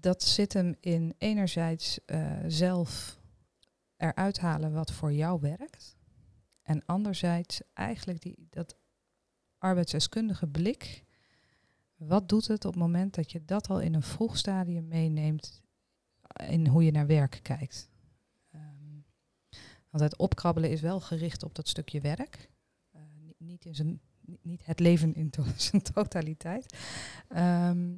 Dat 0.00 0.22
zit 0.22 0.52
hem 0.52 0.74
in 0.80 1.14
enerzijds 1.18 2.04
eh, 2.04 2.38
zelf 2.46 3.20
eruit 3.96 4.38
halen 4.38 4.72
wat 4.72 4.92
voor 4.92 5.12
jou 5.12 5.40
werkt. 5.40 5.96
En 6.62 6.84
anderzijds 6.86 7.60
eigenlijk 7.72 8.20
die, 8.20 8.46
dat 8.50 8.76
arbeidsdeskundige 9.58 10.46
blik. 10.46 11.04
Wat 11.96 12.28
doet 12.28 12.46
het 12.46 12.64
op 12.64 12.72
het 12.72 12.82
moment 12.82 13.14
dat 13.14 13.32
je 13.32 13.44
dat 13.44 13.68
al 13.68 13.80
in 13.80 13.94
een 13.94 14.02
vroeg 14.02 14.36
stadium 14.36 14.88
meeneemt 14.88 15.62
in 16.46 16.66
hoe 16.66 16.84
je 16.84 16.90
naar 16.90 17.06
werk 17.06 17.40
kijkt? 17.42 17.88
Ehm, 18.50 19.00
want 19.90 20.04
het 20.04 20.16
opkrabbelen 20.16 20.70
is 20.70 20.80
wel 20.80 21.00
gericht 21.00 21.42
op 21.42 21.54
dat 21.54 21.68
stukje 21.68 22.00
werk. 22.00 22.50
Eh, 22.90 23.00
ni- 23.18 23.34
niet, 23.38 23.64
in 23.64 23.74
zijn, 23.74 24.00
ni- 24.20 24.38
niet 24.42 24.66
het 24.66 24.80
leven 24.80 25.14
in 25.14 25.30
to- 25.30 25.44
zijn 25.70 25.82
totaliteit. 25.82 26.78
Ehm, 27.28 27.88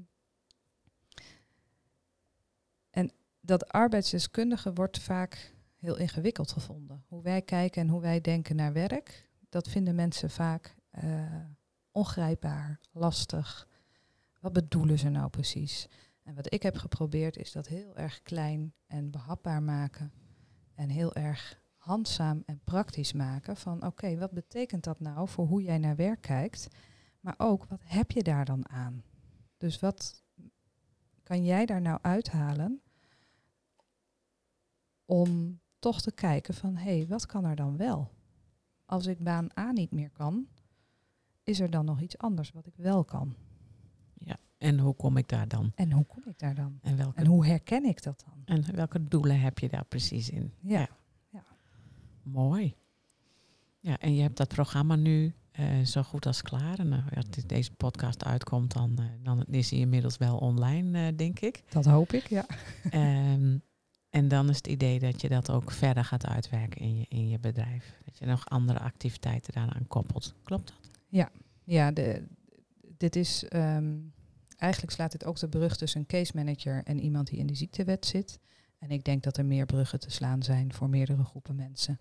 dat 3.45 3.69
arbeidsdeskundige 3.69 4.73
wordt 4.73 4.99
vaak 4.99 5.55
heel 5.77 5.97
ingewikkeld 5.97 6.53
gevonden. 6.53 7.05
Hoe 7.09 7.23
wij 7.23 7.43
kijken 7.43 7.83
en 7.83 7.89
hoe 7.89 8.01
wij 8.01 8.21
denken 8.21 8.57
naar 8.57 8.73
werk, 8.73 9.29
dat 9.49 9.69
vinden 9.69 9.95
mensen 9.95 10.31
vaak 10.31 10.77
eh, 10.91 11.37
ongrijpbaar, 11.91 12.81
lastig. 12.93 13.69
Wat 14.41 14.53
bedoelen 14.53 14.99
ze 14.99 15.09
nou 15.09 15.31
precies? 15.31 15.89
En 16.23 16.35
wat 16.35 16.53
ik 16.53 16.63
heb 16.63 16.77
geprobeerd 16.77 17.37
is 17.37 17.53
dat 17.53 17.67
heel 17.67 17.97
erg 17.97 18.23
klein 18.23 18.75
en 18.87 19.11
behapbaar 19.11 19.63
maken. 19.63 20.13
En 20.75 20.89
heel 20.89 21.15
erg 21.15 21.61
handzaam 21.77 22.43
en 22.47 22.61
praktisch 22.65 23.13
maken 23.13 23.57
van 23.57 23.87
oké, 23.87 24.19
wat 24.19 24.31
betekent 24.31 24.85
dat 24.85 25.01
nou 25.01 25.29
voor 25.29 25.47
hoe 25.47 25.63
jij 25.63 25.79
naar 25.79 25.97
werk 25.97 26.21
kijkt? 26.21 26.69
Maar 27.21 27.35
ook, 27.39 27.65
wat 27.65 27.83
heb 27.85 28.11
je 28.11 28.23
daar 28.23 28.45
dan 28.45 28.69
aan? 28.69 29.05
Dus 29.57 29.81
wat 29.81 30.23
kan 31.23 31.45
jij 31.45 31.67
daar 31.67 31.81
nou 31.81 31.99
uithalen 32.03 32.83
om 35.13 35.61
toch 35.79 36.01
te 36.01 36.13
kijken 36.13 36.55
van 36.55 36.77
hé, 36.77 36.97
hey, 36.97 37.07
wat 37.07 37.27
kan 37.27 37.45
er 37.45 37.57
dan 37.57 37.77
wel? 37.77 38.11
Als 38.85 39.07
ik 39.07 39.19
baan 39.19 39.49
A 39.59 39.73
niet 39.73 39.91
meer 39.91 40.11
kan, 40.11 40.47
is 41.45 41.61
er 41.61 41.71
dan 41.71 41.85
nog 41.85 42.01
iets 42.01 42.19
anders 42.19 42.51
wat 42.51 42.67
ik 42.67 42.75
wel 42.77 43.05
kan? 43.05 43.35
Ja. 44.15 44.37
En 44.59 44.79
hoe 44.79 44.95
kom 44.95 45.17
ik 45.17 45.29
daar 45.29 45.49
dan? 45.49 45.73
En 45.75 45.93
hoe 45.93 46.05
kom 46.05 46.23
ik 46.27 46.39
daar 46.39 46.55
dan? 46.55 46.79
En 46.83 46.97
welke, 46.97 47.21
En 47.21 47.27
hoe 47.27 47.47
herken 47.47 47.85
ik 47.85 48.03
dat 48.03 48.25
dan? 48.27 48.43
en 48.45 48.75
welke 48.75 49.09
doelen 49.09 49.41
heb 49.41 49.59
je 49.59 49.69
daar 49.69 49.85
precies 49.85 50.31
in? 50.31 50.53
Ja, 50.61 50.89
Mooi. 52.23 52.75
Ja, 53.81 53.99
en 53.99 54.15
je 54.15 54.23
hebt 54.23 54.37
dat 54.37 54.49
programma 54.49 54.97
nu 54.97 55.35
eh, 55.51 55.81
zo 55.81 56.03
goed 56.03 56.27
als 56.27 56.43
klaar. 56.43 56.79
En 56.79 56.93
uh, 56.93 57.17
als 57.17 57.27
deze 57.47 57.73
podcast 57.73 58.25
uitkomt, 58.25 58.73
dan, 58.73 58.97
uh, 59.01 59.07
dan 59.23 59.45
is 59.45 59.71
hij 59.71 59.79
inmiddels 59.79 60.17
wel 60.17 60.37
online, 60.37 61.15
denk 61.15 61.41
ik. 61.41 61.63
Dat 61.69 61.85
hoop 61.85 62.13
ik, 62.13 62.27
ja. 62.29 62.47
um, 63.35 63.63
en 64.13 64.29
dan 64.29 64.49
is 64.49 64.57
het 64.57 64.67
idee 64.67 64.99
dat 64.99 65.21
je 65.21 65.29
dat 65.29 65.51
ook 65.51 65.71
verder 65.71 66.05
gaat 66.05 66.27
uitwerken 66.27 66.81
in 66.81 66.97
je, 66.99 67.07
in 67.09 67.29
je 67.29 67.39
bedrijf. 67.39 67.99
Dat 68.05 68.19
je 68.19 68.27
nog 68.27 68.49
andere 68.49 68.79
activiteiten 68.79 69.53
daaraan 69.53 69.87
koppelt. 69.89 70.35
Klopt 70.45 70.69
dat? 70.69 70.91
Ja, 71.09 71.31
ja 71.65 71.91
de, 71.91 72.23
dit 72.97 73.17
is... 73.17 73.45
Um, 73.53 74.13
eigenlijk 74.57 74.93
slaat 74.93 75.13
dit 75.13 75.25
ook 75.25 75.39
de 75.39 75.49
brug 75.49 75.77
tussen 75.77 76.01
een 76.01 76.07
case 76.07 76.33
manager 76.35 76.83
en 76.85 77.01
iemand 77.01 77.27
die 77.27 77.39
in 77.39 77.47
de 77.47 77.55
ziektewet 77.55 78.07
zit. 78.07 78.39
En 78.79 78.91
ik 78.91 79.05
denk 79.05 79.23
dat 79.23 79.37
er 79.37 79.47
meer 79.47 79.67
bruggen 79.67 80.01
te 80.01 80.11
slaan 80.11 80.43
zijn 80.43 80.73
voor 80.73 80.89
meerdere 80.89 81.25
groepen 81.25 81.57
mensen. 81.57 81.99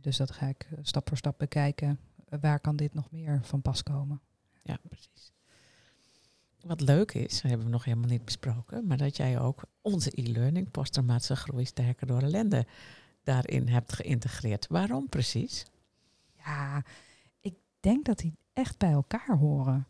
Dus 0.00 0.16
dat 0.16 0.30
ga 0.30 0.46
ik 0.46 0.68
stap 0.82 1.08
voor 1.08 1.16
stap 1.16 1.38
bekijken 1.38 1.98
waar 2.40 2.60
kan 2.60 2.76
dit 2.76 2.94
nog 2.94 3.10
meer 3.10 3.40
van 3.42 3.62
pas 3.62 3.82
komen? 3.82 4.20
Ja, 4.62 4.78
precies. 4.88 5.32
Wat 6.66 6.80
leuk 6.80 7.12
is, 7.14 7.42
hebben 7.42 7.66
we 7.66 7.72
nog 7.72 7.84
helemaal 7.84 8.08
niet 8.08 8.24
besproken, 8.24 8.86
maar 8.86 8.96
dat 8.96 9.16
jij 9.16 9.40
ook 9.40 9.62
onze 9.80 10.10
e-learning, 10.14 10.70
posttraumatische 10.70 11.36
groei 11.36 11.64
sterker 11.64 12.06
door 12.06 12.22
ellende, 12.22 12.66
daarin 13.22 13.68
hebt 13.68 13.92
geïntegreerd. 13.92 14.66
Waarom 14.66 15.08
precies? 15.08 15.66
Ja, 16.36 16.84
ik 17.40 17.54
denk 17.80 18.04
dat 18.04 18.18
die 18.18 18.34
echt 18.52 18.78
bij 18.78 18.90
elkaar 18.90 19.38
horen. 19.38 19.86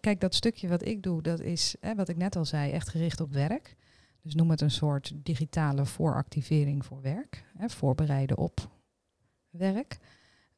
Kijk, 0.00 0.20
dat 0.20 0.34
stukje 0.34 0.68
wat 0.68 0.84
ik 0.84 1.02
doe, 1.02 1.22
dat 1.22 1.40
is, 1.40 1.76
hè, 1.80 1.94
wat 1.94 2.08
ik 2.08 2.16
net 2.16 2.36
al 2.36 2.44
zei, 2.44 2.72
echt 2.72 2.88
gericht 2.88 3.20
op 3.20 3.32
werk. 3.32 3.76
Dus 4.22 4.34
noem 4.34 4.50
het 4.50 4.60
een 4.60 4.70
soort 4.70 5.12
digitale 5.14 5.86
vooractivering 5.86 6.84
voor 6.84 7.00
werk. 7.00 7.44
Hè, 7.56 7.68
voorbereiden 7.68 8.38
op 8.38 8.70
werk. 9.50 9.98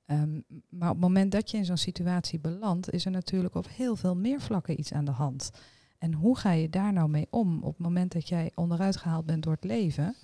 Um, 0.07 0.45
maar 0.69 0.88
op 0.88 0.95
het 0.95 1.05
moment 1.05 1.33
dat 1.33 1.51
je 1.51 1.57
in 1.57 1.64
zo'n 1.64 1.77
situatie 1.77 2.38
belandt, 2.38 2.90
is 2.90 3.05
er 3.05 3.11
natuurlijk 3.11 3.55
op 3.55 3.69
heel 3.69 3.97
veel 3.97 4.16
meer 4.16 4.40
vlakken 4.40 4.79
iets 4.81 4.92
aan 4.92 5.05
de 5.05 5.11
hand. 5.11 5.51
En 5.99 6.12
hoe 6.12 6.37
ga 6.38 6.51
je 6.53 6.71
daar 6.71 6.92
nou 6.92 7.09
mee 7.09 7.27
om 7.31 7.62
op 7.62 7.73
het 7.73 7.83
moment 7.83 8.12
dat 8.12 8.29
jij 8.29 8.53
onderuit 8.55 8.97
gehaald 8.97 9.27
bent 9.27 9.42
door 9.42 9.53
het 9.53 9.64
leven? 9.64 10.14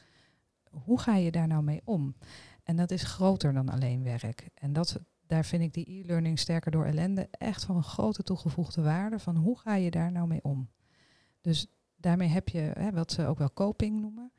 Hoe 0.71 1.01
ga 1.01 1.17
je 1.17 1.31
daar 1.31 1.47
nou 1.47 1.63
mee 1.63 1.81
om? 1.85 2.15
En 2.63 2.77
dat 2.77 2.91
is 2.91 3.03
groter 3.03 3.53
dan 3.53 3.69
alleen 3.69 4.03
werk. 4.03 4.49
En 4.55 4.73
dat, 4.73 5.01
daar 5.27 5.45
vind 5.45 5.63
ik 5.63 5.75
die 5.75 6.01
e-learning 6.01 6.39
sterker 6.39 6.71
door 6.71 6.85
ellende 6.85 7.29
echt 7.31 7.65
van 7.65 7.77
een 7.77 7.83
grote 7.83 8.23
toegevoegde 8.23 8.83
waarde. 8.83 9.19
Van 9.19 9.37
hoe 9.37 9.59
ga 9.59 9.75
je 9.75 9.91
daar 9.91 10.13
nou 10.13 10.27
mee 10.27 10.43
om? 10.43 10.71
Dus 11.41 11.67
daarmee 11.97 12.29
heb 12.29 12.49
je 12.49 12.59
hè, 12.59 12.91
wat 12.91 13.13
ze 13.13 13.27
ook 13.27 13.39
wel 13.39 13.53
coping 13.53 14.01
noemen. 14.01 14.33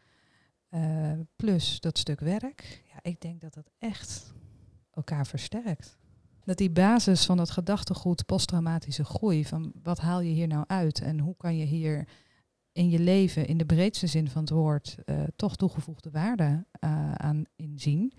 Uh, 0.69 1.19
plus 1.35 1.79
dat 1.79 1.97
stuk 1.97 2.19
werk. 2.19 2.83
Ja, 2.93 2.99
ik 3.01 3.21
denk 3.21 3.41
dat 3.41 3.53
dat 3.53 3.71
echt 3.77 4.33
elkaar 4.93 5.27
versterkt. 5.27 5.97
Dat 6.45 6.57
die 6.57 6.71
basis 6.71 7.25
van 7.25 7.37
dat 7.37 7.49
gedachtegoed 7.49 8.25
posttraumatische 8.25 9.05
groei, 9.05 9.45
van 9.45 9.71
wat 9.83 9.99
haal 9.99 10.19
je 10.21 10.33
hier 10.33 10.47
nou 10.47 10.63
uit 10.67 11.01
en 11.01 11.19
hoe 11.19 11.35
kan 11.37 11.57
je 11.57 11.65
hier 11.65 12.07
in 12.71 12.89
je 12.89 12.99
leven, 12.99 13.47
in 13.47 13.57
de 13.57 13.65
breedste 13.65 14.07
zin 14.07 14.29
van 14.29 14.41
het 14.41 14.49
woord, 14.49 14.97
uh, 15.05 15.23
toch 15.35 15.55
toegevoegde 15.55 16.11
waarde 16.11 16.65
uh, 16.83 17.11
aan 17.11 17.43
inzien. 17.55 18.13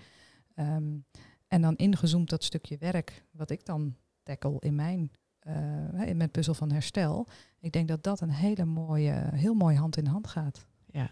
Um, 0.57 1.05
en 1.49 1.63
dan 1.63 1.77
ingezoomd 1.77 2.31
dat 2.31 2.45
stukje 2.45 2.79
werk, 2.79 3.25
wat 3.31 3.51
ik 3.51 3.65
dan 3.65 3.97
tackle 4.23 4.57
in 4.61 4.75
mijn, 4.75 5.11
uh, 5.47 6.07
in 6.09 6.17
mijn 6.17 6.31
puzzel 6.31 6.55
van 6.55 6.71
herstel. 6.71 7.29
Ik 7.61 7.73
denk 7.73 7.89
dat 7.89 8.03
dat 8.03 8.21
een 8.21 8.31
hele 8.31 8.65
mooie, 8.65 9.29
heel 9.35 9.55
mooi 9.55 9.77
hand 9.77 9.97
in 9.97 10.07
hand 10.07 10.27
gaat. 10.27 10.67
Ja, 10.87 11.11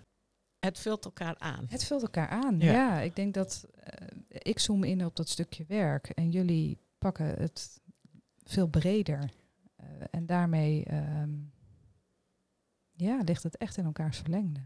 het 0.65 0.79
vult 0.79 1.05
elkaar 1.05 1.35
aan. 1.39 1.67
Het 1.69 1.85
vult 1.85 2.03
elkaar 2.03 2.29
aan, 2.29 2.59
ja. 2.59 3.01
ik 3.01 3.17
denk 3.17 3.35
dat 3.35 3.67
uh, 3.77 4.09
ik 4.29 4.59
zoom 4.59 4.85
in 4.85 5.05
op 5.05 5.17
dat 5.17 5.29
stukje 5.29 5.65
werk 5.69 6.09
en 6.09 6.31
jullie 6.31 6.79
pakken 6.99 7.27
het 7.27 7.81
veel 8.45 8.67
breder. 8.67 9.31
Uh, 9.81 9.87
en 10.11 10.27
daarmee 10.27 10.85
um, 10.93 11.53
ja, 12.93 13.21
ligt 13.25 13.43
het 13.43 13.57
echt 13.57 13.77
in 13.77 13.85
elkaars 13.85 14.19
verlengde. 14.19 14.61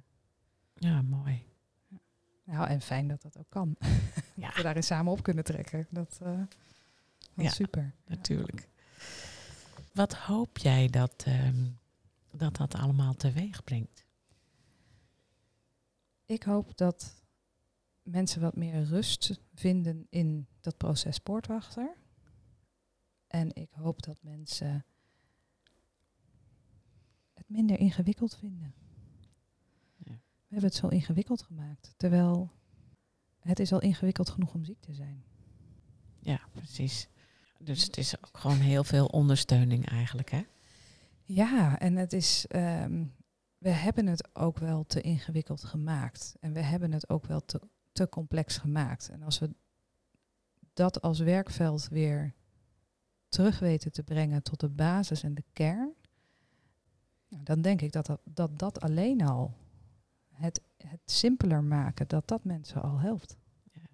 Ja, 0.75 1.03
mooi. 1.03 1.45
Nou, 2.45 2.69
en 2.69 2.81
fijn 2.81 3.09
dat 3.09 3.23
dat 3.23 3.39
ook 3.39 3.51
kan. 3.51 3.77
Ja. 4.35 4.47
dat 4.47 4.57
we 4.57 4.63
daarin 4.63 4.83
samen 4.83 5.13
op 5.13 5.23
kunnen 5.23 5.45
trekken. 5.45 5.87
Dat, 5.91 6.19
uh, 6.23 6.29
dat 6.29 6.49
ja, 7.35 7.51
super. 7.51 7.95
Natuurlijk. 8.07 8.69
Wat 9.93 10.15
hoop 10.15 10.59
jij 10.59 10.89
dat, 10.89 11.25
um, 11.29 11.79
dat 12.31 12.57
dat 12.57 12.75
allemaal 12.75 13.15
teweeg 13.15 13.65
brengt? 13.65 14.06
Ik 16.27 16.43
hoop 16.43 16.77
dat 16.77 17.23
mensen 18.03 18.41
wat 18.41 18.57
meer 18.57 18.85
rust 18.85 19.41
vinden 19.55 20.07
in 20.11 20.47
dat 20.61 20.77
proces 20.77 21.19
poortwachter. 21.19 21.97
En 23.27 23.55
ik 23.55 23.71
hoop 23.71 24.03
dat 24.03 24.23
mensen 24.23 24.85
het 27.35 27.49
minder 27.49 27.79
ingewikkeld 27.79 28.37
vinden. 28.37 28.75
Ja. 29.97 30.13
We 30.13 30.55
hebben 30.55 30.69
het 30.69 30.79
zo 30.79 30.89
ingewikkeld 30.89 31.43
gemaakt. 31.43 31.95
Terwijl 31.97 32.51
het 33.41 33.59
is 33.59 33.73
al 33.73 33.81
ingewikkeld 33.81 34.29
genoeg 34.29 34.55
om 34.55 34.65
ziek 34.65 34.81
te 34.81 34.95
zijn. 34.95 35.25
Ja, 36.21 36.41
precies. 36.53 37.09
Dus 37.59 37.85
het 37.85 37.97
is 37.97 38.17
ook 38.17 38.39
gewoon 38.39 38.59
heel 38.59 38.85
veel 38.85 39.07
ondersteuning 39.07 39.89
eigenlijk, 39.89 40.31
hè? 40.31 40.43
Ja, 41.25 41.79
en 41.79 41.97
het 41.97 42.13
is, 42.13 42.47
um, 42.49 43.15
we 43.59 43.71
hebben 43.71 44.07
het 44.07 44.35
ook 44.35 44.59
wel 44.59 44.85
te 44.85 45.01
ingewikkeld 45.01 45.65
gemaakt. 45.65 46.37
En 46.41 46.53
we 46.53 46.61
hebben 46.61 46.93
het 46.93 47.09
ook 47.09 47.27
wel 47.27 47.45
te, 47.45 47.61
te 47.93 48.09
complex 48.09 48.57
gemaakt. 48.57 49.09
En 49.09 49.23
als 49.23 49.39
we 49.39 49.55
dat 50.73 51.03
als 51.03 51.19
werkveld 51.19 51.89
weer 51.89 52.35
terug 53.29 53.59
weten 53.59 53.93
te 53.93 54.03
brengen 54.03 54.43
tot 54.43 54.61
de 54.61 54.69
basis 54.69 55.23
en 55.23 55.35
de 55.35 55.45
kern, 55.53 55.95
nou, 57.29 57.43
dan 57.43 57.61
denk 57.61 57.81
ik 57.81 57.93
dat 57.93 58.07
dat, 58.07 58.21
dat, 58.25 58.59
dat 58.59 58.81
alleen 58.81 59.23
al 59.23 59.55
het, 60.29 60.61
het 60.77 61.01
simpeler 61.05 61.65
maken, 61.65 62.09
dat 62.09 62.29
dat 62.29 62.45
mensen 62.45 62.83
al 62.83 62.99
helpt. 62.99 63.37
Ja. 63.73 63.89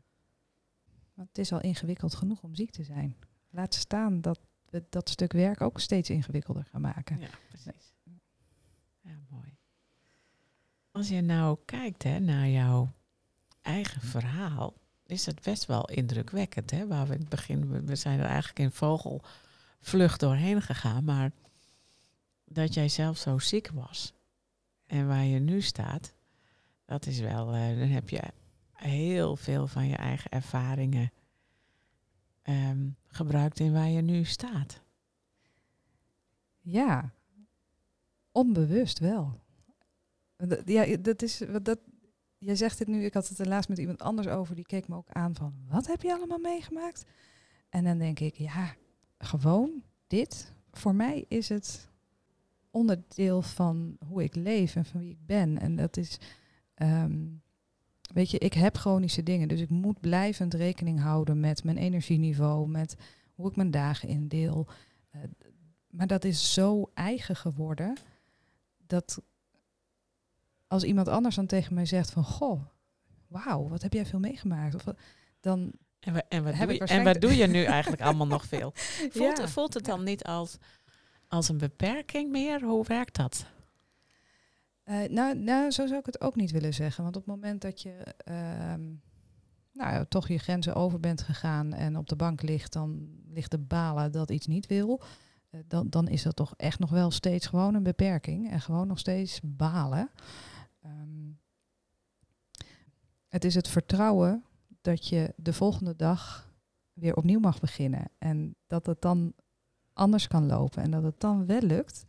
Want 1.14 1.29
het 1.29 1.38
is 1.38 1.53
al 1.53 1.61
ingewikkeld 1.61 2.14
genoeg 2.14 2.42
om 2.42 2.55
ziek 2.55 2.70
te 2.70 2.85
zijn. 2.85 3.16
Laat 3.51 3.75
staan 3.75 4.20
dat 4.20 4.40
we 4.70 4.85
dat 4.88 5.09
stuk 5.09 5.33
werk 5.33 5.61
ook 5.61 5.81
steeds 5.81 6.11
ingewikkelder 6.11 6.64
gaan 6.64 6.81
maken. 6.81 7.20
Ja, 7.20 7.29
precies. 7.48 7.92
Als 10.92 11.09
je 11.09 11.20
nou 11.20 11.59
kijkt 11.64 12.02
hè, 12.02 12.18
naar 12.18 12.48
jouw 12.48 12.92
eigen 13.62 14.00
verhaal, 14.00 14.74
is 15.07 15.26
het 15.26 15.42
best 15.42 15.66
wel 15.66 15.88
indrukwekkend. 15.88 16.70
Hè? 16.70 16.87
Waar 16.87 17.07
we 17.07 17.12
het 17.12 17.28
begin, 17.28 17.85
we 17.87 17.96
zijn 17.96 18.18
er 18.18 18.26
eigenlijk 18.26 18.59
in 18.59 18.70
vogelvlucht 18.70 20.20
doorheen 20.20 20.62
gegaan, 20.62 21.05
maar 21.05 21.33
dat 22.44 22.74
jij 22.74 22.88
zelf 22.88 23.16
zo 23.16 23.38
ziek 23.38 23.70
was 23.70 24.12
en 24.87 25.07
waar 25.07 25.24
je 25.24 25.38
nu 25.38 25.61
staat, 25.61 26.14
dat 26.85 27.07
is 27.07 27.20
wel, 27.20 27.55
uh, 27.55 27.78
dan 27.78 27.88
heb 27.88 28.09
je 28.09 28.22
heel 28.72 29.37
veel 29.37 29.66
van 29.66 29.87
je 29.87 29.96
eigen 29.96 30.31
ervaringen 30.31 31.12
um, 32.42 32.96
gebruikt 33.07 33.61
in 33.61 33.72
waar 33.72 33.88
je 33.88 34.00
nu 34.00 34.24
staat. 34.24 34.81
Ja, 36.61 37.12
onbewust 38.33 38.98
wel. 38.98 39.41
Ja, 40.64 40.96
dat 40.96 41.22
is, 41.22 41.42
dat, 41.62 41.78
jij 42.38 42.57
zegt 42.57 42.78
het 42.78 42.88
nu, 42.88 43.05
ik 43.05 43.14
had 43.14 43.28
het 43.28 43.38
er 43.38 43.48
laatst 43.48 43.68
met 43.68 43.78
iemand 43.78 44.02
anders 44.02 44.28
over, 44.28 44.55
die 44.55 44.66
keek 44.66 44.88
me 44.88 44.96
ook 44.96 45.11
aan 45.11 45.35
van, 45.35 45.55
wat 45.68 45.87
heb 45.87 46.02
je 46.02 46.14
allemaal 46.14 46.38
meegemaakt? 46.38 47.05
En 47.68 47.85
dan 47.85 47.98
denk 47.98 48.20
ik, 48.20 48.35
ja, 48.35 48.74
gewoon 49.18 49.83
dit. 50.07 50.52
Voor 50.70 50.94
mij 50.94 51.24
is 51.28 51.48
het 51.48 51.90
onderdeel 52.70 53.42
van 53.42 53.96
hoe 54.07 54.22
ik 54.22 54.35
leef 54.35 54.76
en 54.76 54.85
van 54.85 55.00
wie 55.00 55.11
ik 55.11 55.26
ben. 55.26 55.59
En 55.59 55.76
dat 55.76 55.96
is, 55.96 56.18
um, 56.74 57.42
weet 58.12 58.31
je, 58.31 58.38
ik 58.38 58.52
heb 58.52 58.76
chronische 58.76 59.22
dingen, 59.22 59.48
dus 59.48 59.61
ik 59.61 59.68
moet 59.68 60.00
blijvend 60.00 60.55
rekening 60.55 61.00
houden 61.00 61.40
met 61.40 61.64
mijn 61.64 61.76
energieniveau, 61.76 62.68
met 62.68 62.96
hoe 63.35 63.48
ik 63.48 63.57
mijn 63.57 63.70
dagen 63.70 64.09
indeel. 64.09 64.66
Uh, 65.16 65.22
maar 65.90 66.07
dat 66.07 66.24
is 66.24 66.55
zo 66.55 66.90
eigen 66.94 67.37
geworden 67.37 67.96
dat 68.87 69.22
als 70.73 70.83
iemand 70.83 71.09
anders 71.09 71.35
dan 71.35 71.47
tegen 71.47 71.75
mij 71.75 71.87
zegt 71.87 72.11
van 72.11 72.25
goh, 72.25 72.62
wauw, 73.27 73.68
wat 73.68 73.83
heb 73.83 73.93
jij 73.93 74.07
veel 74.07 74.18
meegemaakt? 74.18 74.75
Of, 74.75 74.85
dan 75.41 75.73
en, 76.01 76.12
we, 76.12 76.23
en, 76.29 76.45
wat 76.45 76.55
doe 76.55 76.73
je, 76.73 76.79
en 76.79 77.05
wat 77.05 77.20
doe 77.20 77.37
je 77.37 77.47
nu 77.47 77.64
eigenlijk 77.64 78.03
allemaal 78.03 78.27
nog 78.27 78.45
veel? 78.45 78.73
Voelt, 79.11 79.39
ja. 79.39 79.49
voelt 79.49 79.75
het 79.75 79.85
dan 79.85 80.03
niet 80.03 80.25
als, 80.25 80.59
als 81.29 81.49
een 81.49 81.59
beperking 81.59 82.31
meer? 82.31 82.62
Hoe 82.62 82.85
werkt 82.87 83.16
dat? 83.16 83.47
Uh, 84.85 85.09
nou, 85.09 85.39
nou, 85.39 85.70
zo 85.70 85.87
zou 85.87 85.99
ik 85.99 86.07
het 86.07 86.20
ook 86.20 86.37
niet 86.37 86.51
willen 86.51 86.75
zeggen. 86.75 87.03
Want 87.03 87.16
op 87.16 87.27
het 87.27 87.35
moment 87.35 87.61
dat 87.61 87.83
je 87.83 88.14
uh, 88.29 88.75
nou, 89.73 90.07
toch 90.09 90.29
je 90.29 90.39
grenzen 90.39 90.75
over 90.75 91.01
bent 91.01 91.23
gegaan 91.23 91.73
en 91.73 91.97
op 91.97 92.09
de 92.09 92.16
bank 92.16 92.43
ligt, 92.43 92.73
dan 92.73 93.09
ligt 93.29 93.51
de 93.51 93.59
balen 93.59 94.12
dat 94.12 94.31
iets 94.31 94.47
niet 94.47 94.66
wil. 94.66 95.03
Uh, 95.51 95.61
dan, 95.66 95.91
dan 95.91 96.09
is 96.09 96.23
dat 96.23 96.37
toch 96.37 96.55
echt 96.57 96.79
nog 96.79 96.91
wel 96.91 97.11
steeds 97.11 97.47
gewoon 97.47 97.75
een 97.75 97.83
beperking 97.83 98.51
en 98.51 98.61
gewoon 98.61 98.87
nog 98.87 98.99
steeds 98.99 99.41
balen. 99.43 100.11
Um, 100.85 101.41
het 103.28 103.45
is 103.45 103.55
het 103.55 103.68
vertrouwen 103.68 104.45
dat 104.80 105.09
je 105.09 105.35
de 105.37 105.53
volgende 105.53 105.97
dag 105.97 106.53
weer 106.93 107.16
opnieuw 107.16 107.41
mag 107.41 107.61
beginnen. 107.61 108.11
En 108.18 108.55
dat 108.66 108.87
het 108.87 109.01
dan 109.01 109.33
anders 109.93 110.28
kan 110.28 110.47
lopen. 110.47 110.83
En 110.83 110.91
dat 110.91 111.03
het 111.03 111.20
dan 111.20 111.47
wel 111.47 111.62
lukt 111.62 112.05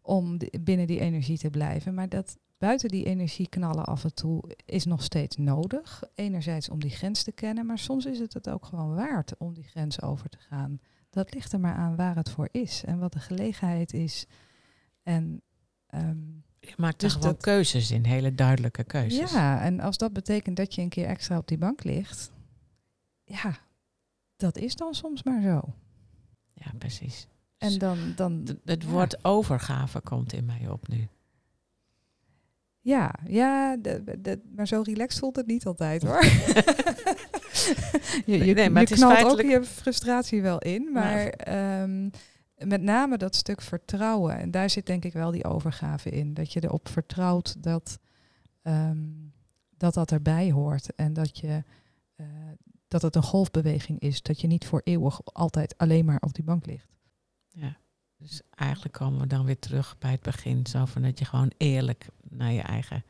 om 0.00 0.38
binnen 0.60 0.86
die 0.86 1.00
energie 1.00 1.38
te 1.38 1.50
blijven. 1.50 1.94
Maar 1.94 2.08
dat 2.08 2.38
buiten 2.58 2.88
die 2.88 3.04
energie 3.04 3.48
knallen 3.48 3.84
af 3.84 4.04
en 4.04 4.14
toe 4.14 4.56
is 4.64 4.84
nog 4.84 5.02
steeds 5.02 5.36
nodig. 5.36 6.02
Enerzijds 6.14 6.68
om 6.68 6.80
die 6.80 6.90
grens 6.90 7.22
te 7.22 7.32
kennen, 7.32 7.66
maar 7.66 7.78
soms 7.78 8.06
is 8.06 8.18
het 8.18 8.32
het 8.32 8.48
ook 8.48 8.64
gewoon 8.64 8.94
waard 8.94 9.36
om 9.36 9.54
die 9.54 9.64
grens 9.64 10.02
over 10.02 10.28
te 10.28 10.38
gaan. 10.38 10.80
Dat 11.10 11.34
ligt 11.34 11.52
er 11.52 11.60
maar 11.60 11.74
aan 11.74 11.96
waar 11.96 12.16
het 12.16 12.30
voor 12.30 12.48
is 12.52 12.84
en 12.84 12.98
wat 12.98 13.12
de 13.12 13.20
gelegenheid 13.20 13.92
is. 13.92 14.26
En 15.02 15.42
um, 15.94 16.44
je 16.68 16.74
maakt 16.76 17.00
dus 17.00 17.12
gewoon 17.12 17.36
keuzes 17.36 17.90
in, 17.90 18.04
hele 18.04 18.34
duidelijke 18.34 18.84
keuzes. 18.84 19.32
Ja, 19.32 19.60
en 19.60 19.80
als 19.80 19.96
dat 19.96 20.12
betekent 20.12 20.56
dat 20.56 20.74
je 20.74 20.82
een 20.82 20.88
keer 20.88 21.06
extra 21.06 21.38
op 21.38 21.48
die 21.48 21.58
bank 21.58 21.84
ligt, 21.84 22.30
ja, 23.24 23.58
dat 24.36 24.56
is 24.56 24.76
dan 24.76 24.94
soms 24.94 25.22
maar 25.22 25.42
zo. 25.42 25.74
Ja, 26.54 26.72
precies. 26.78 27.26
En 27.58 27.68
dus 27.68 27.78
dan, 27.78 28.12
dan 28.16 28.58
het 28.64 28.84
woord 28.84 29.24
overgave 29.24 30.00
komt 30.00 30.32
in 30.32 30.44
mij 30.44 30.68
op 30.68 30.88
nu. 30.88 31.08
Ja, 32.80 33.14
ja 33.26 33.76
de, 33.76 34.40
maar 34.54 34.66
zo 34.66 34.80
relaxed 34.80 35.20
voelt 35.20 35.36
het 35.36 35.46
niet 35.46 35.66
altijd 35.66 36.02
hoor. 36.02 36.24
je 38.26 38.44
je, 38.44 38.54
nee, 38.54 38.70
maar 38.70 38.88
je 38.88 38.94
knalt 38.94 39.24
ook 39.24 39.42
je 39.42 39.64
frustratie 39.64 40.42
wel 40.42 40.58
in, 40.58 40.92
maar 40.92 41.26
ehm, 41.26 42.08
met 42.64 42.82
name 42.82 43.18
dat 43.18 43.36
stuk 43.36 43.60
vertrouwen. 43.60 44.38
En 44.38 44.50
daar 44.50 44.70
zit 44.70 44.86
denk 44.86 45.04
ik 45.04 45.12
wel 45.12 45.30
die 45.30 45.44
overgave 45.44 46.10
in. 46.10 46.34
Dat 46.34 46.52
je 46.52 46.64
erop 46.64 46.88
vertrouwt 46.88 47.62
dat 47.62 47.98
ehm, 48.62 48.98
dat, 49.76 49.94
dat 49.94 50.10
erbij 50.10 50.52
hoort. 50.52 50.94
En 50.94 51.12
dat, 51.12 51.38
je, 51.38 51.64
uh, 52.16 52.26
dat 52.88 53.02
het 53.02 53.16
een 53.16 53.22
golfbeweging 53.22 54.00
is. 54.00 54.22
Dat 54.22 54.40
je 54.40 54.46
niet 54.46 54.66
voor 54.66 54.80
eeuwig 54.84 55.24
altijd 55.24 55.78
alleen 55.78 56.04
maar 56.04 56.20
op 56.20 56.34
die 56.34 56.44
bank 56.44 56.66
ligt. 56.66 56.94
Ja, 57.48 57.76
dus 58.16 58.42
eigenlijk 58.50 58.94
komen 58.94 59.20
we 59.20 59.26
dan 59.26 59.44
weer 59.44 59.58
terug 59.58 59.98
bij 59.98 60.10
het 60.10 60.22
begin. 60.22 60.66
Zo 60.66 60.84
van 60.84 61.02
dat 61.02 61.18
je 61.18 61.24
gewoon 61.24 61.52
eerlijk 61.56 62.08
naar 62.28 62.52
je 62.52 62.62
eigen 62.62 63.04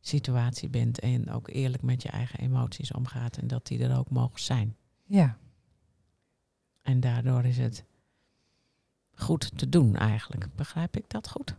situatie 0.00 0.68
bent. 0.68 1.00
En 1.00 1.30
ook 1.30 1.48
eerlijk 1.48 1.82
met 1.82 2.02
je 2.02 2.08
eigen 2.08 2.38
emoties 2.38 2.92
omgaat. 2.92 3.36
En 3.36 3.46
dat 3.46 3.66
die 3.66 3.84
er 3.84 3.98
ook 3.98 4.10
mogen 4.10 4.40
zijn. 4.40 4.76
Ja. 5.04 5.38
En 6.82 7.00
daardoor 7.00 7.44
is 7.44 7.58
het 7.58 7.84
goed 9.16 9.58
te 9.58 9.68
doen 9.68 9.96
eigenlijk. 9.96 10.54
Begrijp 10.54 10.96
ik 10.96 11.10
dat 11.10 11.28
goed? 11.28 11.56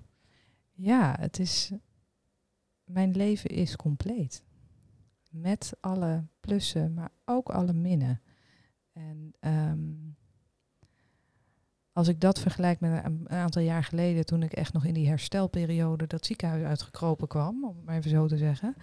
Ja, 0.74 1.16
het 1.20 1.39
is. 1.39 1.72
Mijn 2.84 3.12
leven 3.12 3.49
is 3.49 3.76
compleet. 3.76 4.43
Met 5.30 5.74
alle 5.80 6.26
plussen, 6.39 6.93
maar 6.93 7.12
ook 7.26 7.49
alle 7.49 7.74
minnen. 7.74 8.22
En 8.93 9.34
um, 9.39 10.16
als 11.91 12.08
ik 12.08 12.22
dat 12.22 12.39
vergelijk 12.39 12.80
met 12.80 13.05
een, 13.05 13.30
aantal 13.30 13.62
jaar 13.62 13.84
geleden, 13.84 14.26
toen 14.26 14.43
ik 14.43 14.53
echt 14.53 14.74
nog 14.74 14.86
in 14.86 14.93
die 14.93 15.08
herstelperiode 15.08 16.08
dat 16.08 16.26
ziekenhuis 16.26 16.64
uitgekropen 16.64 17.28
kwam, 17.28 17.64
om 17.66 17.76
het 17.76 17.86
maar 17.86 17.95
even 17.95 18.10
zo 18.10 18.28
te 18.28 18.38
zeggen, 18.38 18.76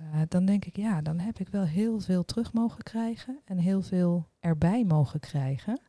uh, 0.00 0.20
dan 0.28 0.44
denk 0.44 0.64
ik, 0.64 0.76
ja, 0.76 1.02
dan 1.02 1.18
heb 1.18 1.38
ik 1.38 1.48
wel 1.48 1.64
heel 1.64 2.00
veel 2.00 2.24
terug 2.24 2.52
mogen 2.52 2.82
krijgen 2.82 3.40
en 3.44 3.58
heel 3.58 3.82
veel 3.82 4.28
erbij 4.38 4.84
mogen 4.84 5.20
krijgen 5.20 5.80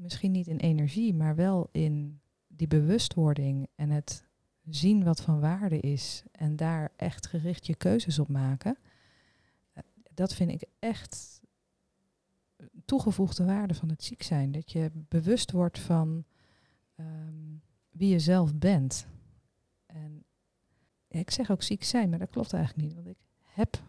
misschien 0.00 0.30
niet 0.30 0.46
in 0.46 0.56
energie, 0.56 1.14
maar 1.14 1.34
wel 1.34 1.68
in 1.72 2.20
die 2.46 2.66
bewustwording 2.66 3.68
en 3.74 3.90
het 3.90 4.28
zien 4.64 5.04
wat 5.04 5.20
van 5.20 5.40
waarde 5.40 5.80
is 5.80 6.22
en 6.32 6.56
daar 6.56 6.92
echt 6.96 7.26
gericht 7.26 7.66
je 7.66 7.74
keuzes 7.74 8.18
op 8.18 8.28
maken. 8.28 8.78
Eh, 9.72 9.82
dat 10.14 10.34
vind 10.34 10.50
ik 10.50 10.64
echt 10.78 11.40
toegevoegde 12.84 13.44
waarde 13.44 13.74
van 13.74 13.88
het 13.88 14.04
ziek 14.04 14.22
zijn. 14.22 14.52
Dat 14.52 14.72
je 14.72 14.90
bewust 15.08 15.50
wordt 15.50 15.78
van 15.78 16.24
ehm, 16.94 17.56
wie 17.90 18.08
je 18.08 18.18
zelf 18.18 18.54
bent. 18.54 19.06
En 19.86 20.24
ik 21.08 21.30
zeg 21.30 21.50
ook 21.50 21.62
ziek 21.62 21.84
zijn, 21.84 22.10
maar 22.10 22.18
dat 22.18 22.30
klopt 22.30 22.52
eigenlijk 22.52 22.86
niet, 22.86 22.94
want 22.94 23.06
ik 23.06 23.18
heb 23.42 23.82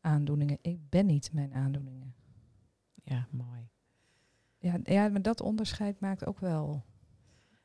aandoeningen. 0.00 0.58
Ik 0.60 0.88
ben 0.88 1.06
niet 1.06 1.32
mijn 1.32 1.52
aandoeningen. 1.52 2.14
Ja, 3.02 3.28
mooi. 3.30 3.68
Ja, 4.64 4.78
ja, 4.82 5.08
maar 5.08 5.22
dat 5.22 5.40
onderscheid 5.40 6.00
maakt 6.00 6.26
ook 6.26 6.38
wel. 6.38 6.84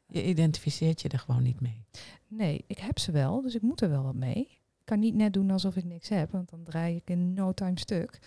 Je 0.07 0.25
identificeert 0.25 1.01
je 1.01 1.09
er 1.09 1.19
gewoon 1.19 1.43
niet 1.43 1.61
mee. 1.61 1.85
Nee, 2.27 2.63
ik 2.67 2.77
heb 2.79 2.99
ze 2.99 3.11
wel, 3.11 3.41
dus 3.41 3.55
ik 3.55 3.61
moet 3.61 3.81
er 3.81 3.89
wel 3.89 4.03
wat 4.03 4.15
mee. 4.15 4.39
Ik 4.79 4.85
kan 4.85 4.99
niet 4.99 5.15
net 5.15 5.33
doen 5.33 5.51
alsof 5.51 5.75
ik 5.75 5.83
niks 5.83 6.09
heb, 6.09 6.31
want 6.31 6.49
dan 6.49 6.63
draai 6.63 6.95
ik 6.95 7.09
in 7.09 7.33
no 7.33 7.53
time 7.53 7.79
stuk. 7.79 8.19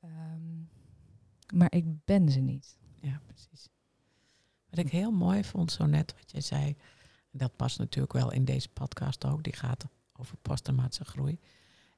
Ehm, 0.00 0.60
maar 1.54 1.72
ik 1.72 2.04
ben 2.04 2.28
ze 2.28 2.40
niet. 2.40 2.76
Ja, 3.00 3.20
precies. 3.26 3.68
Wat 4.68 4.78
ik 4.78 4.90
heel 4.90 5.12
mooi 5.12 5.44
vond, 5.44 5.72
zo 5.72 5.86
net 5.86 6.14
wat 6.16 6.30
jij 6.30 6.40
zei, 6.40 6.76
dat 7.30 7.56
past 7.56 7.78
natuurlijk 7.78 8.12
wel 8.12 8.32
in 8.32 8.44
deze 8.44 8.68
podcast 8.68 9.24
ook, 9.24 9.42
die 9.42 9.56
gaat 9.56 9.86
over 10.12 10.36
posttraumatische 10.36 11.04
groei. 11.04 11.38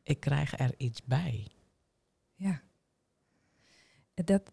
Ik 0.03 0.21
krijg 0.21 0.59
er 0.59 0.75
iets 0.77 1.03
bij. 1.03 1.49
Ja. 2.35 2.63
Dat, 4.15 4.53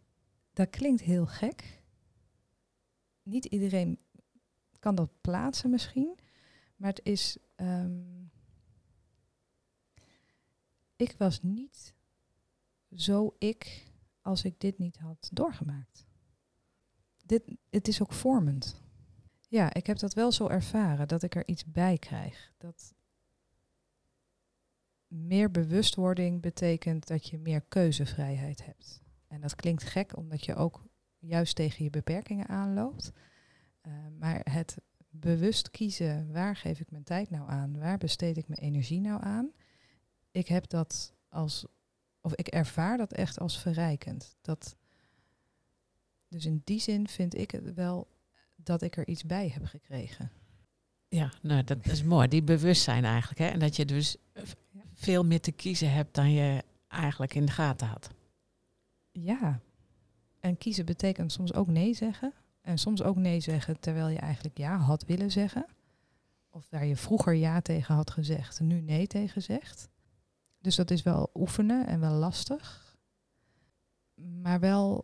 dat 0.61 0.69
klinkt 0.69 1.01
heel 1.01 1.25
gek. 1.25 1.83
Niet 3.23 3.45
iedereen 3.45 3.99
kan 4.79 4.95
dat 4.95 5.21
plaatsen 5.21 5.69
misschien. 5.69 6.19
Maar 6.75 6.89
het 6.89 7.01
is. 7.03 7.37
Um, 7.55 8.31
ik 10.95 11.15
was 11.17 11.41
niet 11.41 11.93
zo 12.95 13.35
ik 13.37 13.87
als 14.21 14.43
ik 14.43 14.59
dit 14.59 14.77
niet 14.77 14.97
had 14.97 15.29
doorgemaakt. 15.33 16.05
Dit, 17.25 17.43
het 17.69 17.87
is 17.87 18.01
ook 18.01 18.13
vormend. 18.13 18.81
Ja, 19.47 19.73
ik 19.73 19.87
heb 19.87 19.97
dat 19.97 20.13
wel 20.13 20.31
zo 20.31 20.47
ervaren, 20.47 21.07
dat 21.07 21.23
ik 21.23 21.35
er 21.35 21.47
iets 21.47 21.65
bij 21.65 21.97
krijg. 21.97 22.53
Dat 22.57 22.93
meer 25.07 25.51
bewustwording 25.51 26.41
betekent 26.41 27.07
dat 27.07 27.27
je 27.27 27.37
meer 27.37 27.61
keuzevrijheid 27.61 28.65
hebt. 28.65 29.01
En 29.31 29.41
dat 29.41 29.55
klinkt 29.55 29.83
gek, 29.83 30.17
omdat 30.17 30.45
je 30.45 30.55
ook 30.55 30.83
juist 31.19 31.55
tegen 31.55 31.83
je 31.83 31.89
beperkingen 31.89 32.47
aanloopt. 32.47 33.11
Uh, 33.87 33.93
maar 34.19 34.41
het 34.51 34.77
bewust 35.09 35.69
kiezen, 35.69 36.31
waar 36.31 36.55
geef 36.55 36.79
ik 36.79 36.91
mijn 36.91 37.03
tijd 37.03 37.29
nou 37.29 37.49
aan? 37.49 37.79
Waar 37.79 37.97
besteed 37.97 38.37
ik 38.37 38.47
mijn 38.47 38.59
energie 38.59 39.01
nou 39.01 39.23
aan? 39.23 39.51
Ik 40.31 40.47
heb 40.47 40.69
dat 40.69 41.13
als, 41.29 41.65
of 42.21 42.35
ik 42.35 42.47
ervaar 42.47 42.97
dat 42.97 43.13
echt 43.13 43.39
als 43.39 43.59
verrijkend. 43.59 44.35
Dat, 44.41 44.75
dus 46.27 46.45
in 46.45 46.61
die 46.63 46.79
zin 46.79 47.07
vind 47.07 47.37
ik 47.37 47.51
het 47.51 47.73
wel 47.73 48.07
dat 48.55 48.81
ik 48.81 48.97
er 48.97 49.07
iets 49.07 49.23
bij 49.23 49.49
heb 49.49 49.65
gekregen. 49.65 50.31
Ja, 51.07 51.33
nou 51.41 51.63
dat 51.63 51.85
is 51.85 52.03
mooi. 52.03 52.27
Die 52.27 52.43
bewustzijn 52.43 53.05
eigenlijk. 53.05 53.39
Hè? 53.39 53.47
En 53.47 53.59
dat 53.59 53.75
je 53.75 53.85
dus 53.85 54.15
veel 54.93 55.25
meer 55.25 55.41
te 55.41 55.51
kiezen 55.51 55.91
hebt 55.91 56.15
dan 56.15 56.31
je 56.31 56.63
eigenlijk 56.87 57.33
in 57.33 57.45
de 57.45 57.51
gaten 57.51 57.87
had. 57.87 58.09
Ja. 59.11 59.59
En 60.39 60.57
kiezen 60.57 60.85
betekent 60.85 61.31
soms 61.31 61.53
ook 61.53 61.67
nee 61.67 61.93
zeggen. 61.93 62.33
En 62.61 62.77
soms 62.77 63.03
ook 63.03 63.15
nee 63.15 63.39
zeggen 63.39 63.79
terwijl 63.79 64.07
je 64.07 64.19
eigenlijk 64.19 64.57
ja 64.57 64.77
had 64.77 65.05
willen 65.05 65.31
zeggen. 65.31 65.65
Of 66.49 66.69
waar 66.69 66.85
je 66.85 66.95
vroeger 66.95 67.33
ja 67.33 67.61
tegen 67.61 67.95
had 67.95 68.11
gezegd, 68.11 68.59
nu 68.59 68.81
nee 68.81 69.07
tegen 69.07 69.41
zegt. 69.41 69.89
Dus 70.59 70.75
dat 70.75 70.91
is 70.91 71.03
wel 71.03 71.29
oefenen 71.33 71.87
en 71.87 71.99
wel 71.99 72.13
lastig. 72.13 72.95
Maar 74.15 74.59
wel, 74.59 75.03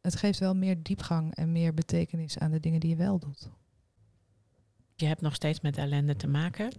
het 0.00 0.16
geeft 0.16 0.38
wel 0.38 0.54
meer 0.54 0.82
diepgang 0.82 1.34
en 1.34 1.52
meer 1.52 1.74
betekenis 1.74 2.38
aan 2.38 2.50
de 2.50 2.60
dingen 2.60 2.80
die 2.80 2.90
je 2.90 2.96
wel 2.96 3.18
doet. 3.18 3.50
Je 4.94 5.06
hebt 5.06 5.20
nog 5.20 5.34
steeds 5.34 5.60
met 5.60 5.76
ellende 5.76 6.16
te 6.16 6.28
maken. 6.28 6.72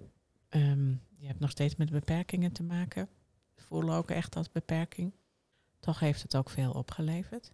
Ehm, 0.49 0.89
je 1.15 1.27
hebt 1.27 1.39
nog 1.39 1.49
steeds 1.49 1.75
met 1.75 1.91
beperkingen 1.91 2.51
te 2.51 2.63
maken. 2.63 3.09
Voelen 3.55 3.95
ook 3.95 4.11
echt 4.11 4.35
als 4.35 4.51
beperking. 4.51 5.11
Toch 5.83 5.99
heeft 5.99 6.21
het 6.21 6.35
ook 6.35 6.49
veel 6.49 6.71
opgeleverd. 6.71 7.53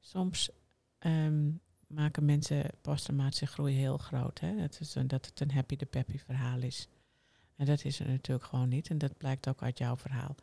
Soms 0.00 0.50
ehm, 0.98 1.50
maken 1.86 2.24
mensen 2.24 2.70
posttraumatische 2.80 3.46
groei 3.46 3.74
heel 3.74 3.98
groot. 3.98 4.40
Hè? 4.40 4.56
Dat, 4.56 4.80
is 4.80 4.92
dat 4.92 5.26
het 5.26 5.40
een 5.40 5.52
happy 5.52 5.76
de 5.76 5.86
peppy 5.86 6.18
verhaal 6.18 6.60
is. 6.60 6.88
En 7.56 7.66
dat 7.66 7.84
is 7.84 8.00
er 8.00 8.08
natuurlijk 8.08 8.46
gewoon 8.46 8.68
niet. 8.68 8.88
En 8.90 8.98
dat 8.98 9.16
blijkt 9.16 9.48
ook 9.48 9.62
uit 9.62 9.78
jouw 9.78 9.96
verhaal. 9.96 10.34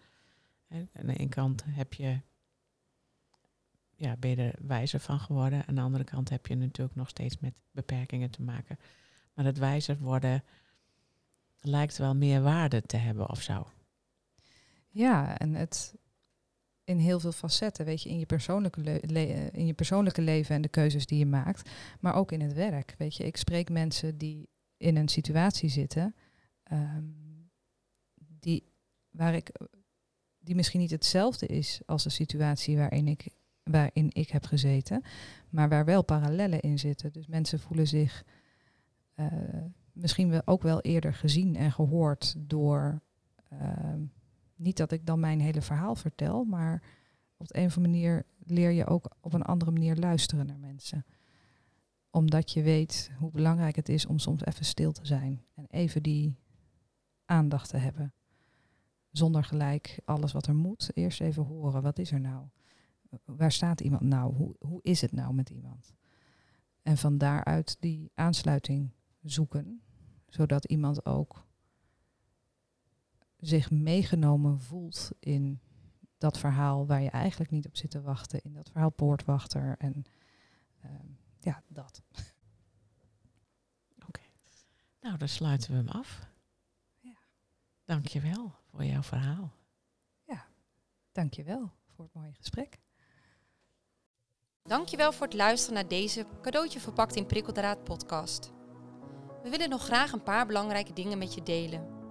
Hè? 0.67 0.85
Aan 0.93 1.05
de 1.05 1.15
ene 1.15 1.29
kant 1.29 1.63
heb 1.67 1.93
je, 1.93 2.21
ja, 3.95 4.15
ben 4.17 4.29
je 4.29 4.35
er 4.35 4.55
wijzer 4.67 4.99
van 4.99 5.19
geworden. 5.19 5.67
Aan 5.67 5.75
de 5.75 5.81
andere 5.81 6.03
kant 6.03 6.29
heb 6.29 6.47
je 6.47 6.55
natuurlijk 6.55 6.95
nog 6.95 7.09
steeds 7.09 7.39
met 7.39 7.53
beperkingen 7.71 8.29
te 8.29 8.41
maken. 8.41 8.79
Maar 9.33 9.45
het 9.45 9.57
wijzer 9.57 9.97
worden 9.97 10.43
lijkt 11.61 11.97
wel 11.97 12.15
meer 12.15 12.41
waarde 12.41 12.81
te 12.81 12.97
hebben 12.97 13.29
of 13.29 13.41
zo. 13.41 13.67
Ja, 14.89 15.37
en 15.37 15.53
het, 15.53 15.95
in 16.85 16.97
heel 16.97 17.19
veel 17.19 17.31
facetten, 17.31 17.85
weet 17.85 18.01
je, 18.01 18.09
in 18.09 18.19
je, 18.19 18.25
persoonlijke 18.25 19.01
in 19.51 19.65
je 19.65 19.73
persoonlijke 19.73 20.21
leven 20.21 20.55
en 20.55 20.61
de 20.61 20.69
keuzes 20.69 21.05
die 21.05 21.17
je 21.17 21.25
maakt, 21.25 21.69
maar 21.99 22.15
ook 22.15 22.31
in 22.31 22.41
het 22.41 22.53
werk. 22.53 22.95
Weet 22.97 23.15
je, 23.15 23.25
ik 23.25 23.37
spreek 23.37 23.69
mensen 23.69 24.17
die 24.17 24.49
in 24.77 24.95
een 24.95 25.07
situatie 25.07 25.69
zitten, 25.69 26.15
ehm, 26.63 27.03
die, 28.39 28.63
waar 29.09 29.35
ik, 29.35 29.51
die 30.39 30.55
misschien 30.55 30.79
niet 30.79 30.91
hetzelfde 30.91 31.45
is 31.45 31.81
als 31.85 32.03
de 32.03 32.09
situatie 32.09 32.77
waarin 32.77 33.07
ik 33.07 33.27
waarin 33.71 34.09
ik 34.13 34.29
heb 34.29 34.45
gezeten, 34.45 35.03
maar 35.49 35.69
waar 35.69 35.85
wel 35.85 36.03
parallellen 36.03 36.59
in 36.59 36.79
zitten. 36.79 37.11
Dus 37.11 37.27
mensen 37.27 37.59
voelen 37.59 37.87
zich 37.87 38.23
uh, 39.15 39.27
misschien 39.93 40.29
wel 40.29 40.41
ook 40.45 40.61
wel 40.61 40.81
eerder 40.81 41.13
gezien 41.13 41.55
en 41.55 41.71
gehoord 41.71 42.35
door. 42.37 43.01
Ehm, 43.49 44.01
niet 44.55 44.77
dat 44.77 44.91
ik 44.91 45.05
dan 45.05 45.19
mijn 45.19 45.39
hele 45.39 45.61
verhaal 45.61 45.95
vertel, 45.95 46.43
maar 46.43 46.83
op 47.37 47.47
de 47.47 47.57
een 47.57 47.65
of 47.65 47.77
andere 47.77 47.93
manier 47.93 48.25
leer 48.39 48.71
je 48.71 48.85
ook 48.85 49.15
op 49.21 49.33
een 49.33 49.41
andere 49.41 49.71
manier 49.71 49.95
luisteren 49.95 50.45
naar 50.45 50.59
mensen. 50.59 51.05
Omdat 52.09 52.51
je 52.51 52.61
weet 52.61 53.11
hoe 53.17 53.31
belangrijk 53.31 53.75
het 53.75 53.89
is 53.89 54.05
om 54.05 54.19
soms 54.19 54.45
even 54.45 54.65
stil 54.65 54.91
te 54.91 55.05
zijn 55.05 55.45
en 55.53 55.65
even 55.69 56.03
die 56.03 56.37
aandacht 57.25 57.69
te 57.69 57.77
hebben. 57.77 58.13
Zonder 59.11 59.43
gelijk 59.43 59.99
alles 60.05 60.31
wat 60.31 60.47
er 60.47 60.55
moet. 60.55 60.89
Eerst 60.93 61.21
even 61.21 61.43
horen, 61.43 61.81
wat 61.81 61.99
is 61.99 62.11
er 62.11 62.19
nou? 62.19 62.47
Waar 63.25 63.51
staat 63.51 63.81
iemand 63.81 64.01
nou? 64.01 64.35
Hoe, 64.35 64.55
hoe 64.59 64.79
is 64.81 65.01
het 65.01 65.11
nou 65.11 65.33
met 65.33 65.49
iemand? 65.49 65.93
En 66.81 66.97
van 66.97 67.17
daaruit 67.17 67.77
die 67.79 68.11
aansluiting 68.13 68.91
zoeken, 69.21 69.81
zodat 70.27 70.65
iemand 70.65 71.05
ook 71.05 71.45
zich 73.39 73.71
meegenomen 73.71 74.59
voelt 74.59 75.11
in 75.19 75.59
dat 76.17 76.37
verhaal 76.37 76.85
waar 76.85 77.01
je 77.01 77.09
eigenlijk 77.09 77.51
niet 77.51 77.65
op 77.65 77.75
zit 77.75 77.91
te 77.91 78.01
wachten, 78.01 78.41
in 78.43 78.53
dat 78.53 78.69
verhaal 78.69 78.89
poortwachter 78.89 79.75
en 79.77 80.03
ehm, 80.81 81.07
ja, 81.39 81.63
dat. 81.67 82.01
Oké, 84.07 84.21
nou 85.01 85.17
dan 85.17 85.27
sluiten 85.27 85.71
we 85.71 85.77
hem 85.77 85.87
af. 85.87 86.27
Ja. 86.99 87.17
Dankjewel 87.85 88.55
voor 88.69 88.85
jouw 88.85 89.03
verhaal. 89.03 89.53
Ja, 90.23 90.45
dankjewel 91.11 91.71
voor 91.95 92.05
het 92.05 92.13
mooie 92.13 92.33
gesprek. 92.33 92.79
Dankjewel 94.63 95.11
voor 95.11 95.25
het 95.25 95.35
luisteren 95.35 95.75
naar 95.75 95.87
deze 95.87 96.25
cadeautje 96.41 96.79
verpakt 96.79 97.15
in 97.15 97.25
prikkeldraad 97.25 97.83
podcast. 97.83 98.51
We 99.43 99.49
willen 99.49 99.69
nog 99.69 99.83
graag 99.83 100.11
een 100.11 100.23
paar 100.23 100.45
belangrijke 100.45 100.93
dingen 100.93 101.17
met 101.17 101.33
je 101.33 101.43
delen. 101.43 102.04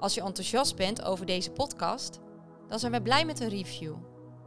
Als 0.00 0.14
je 0.14 0.22
enthousiast 0.22 0.76
bent 0.76 1.02
over 1.02 1.26
deze 1.26 1.50
podcast, 1.50 2.20
dan 2.68 2.78
zijn 2.78 2.92
we 2.92 3.02
blij 3.02 3.24
met 3.24 3.40
een 3.40 3.48
review. 3.48 3.94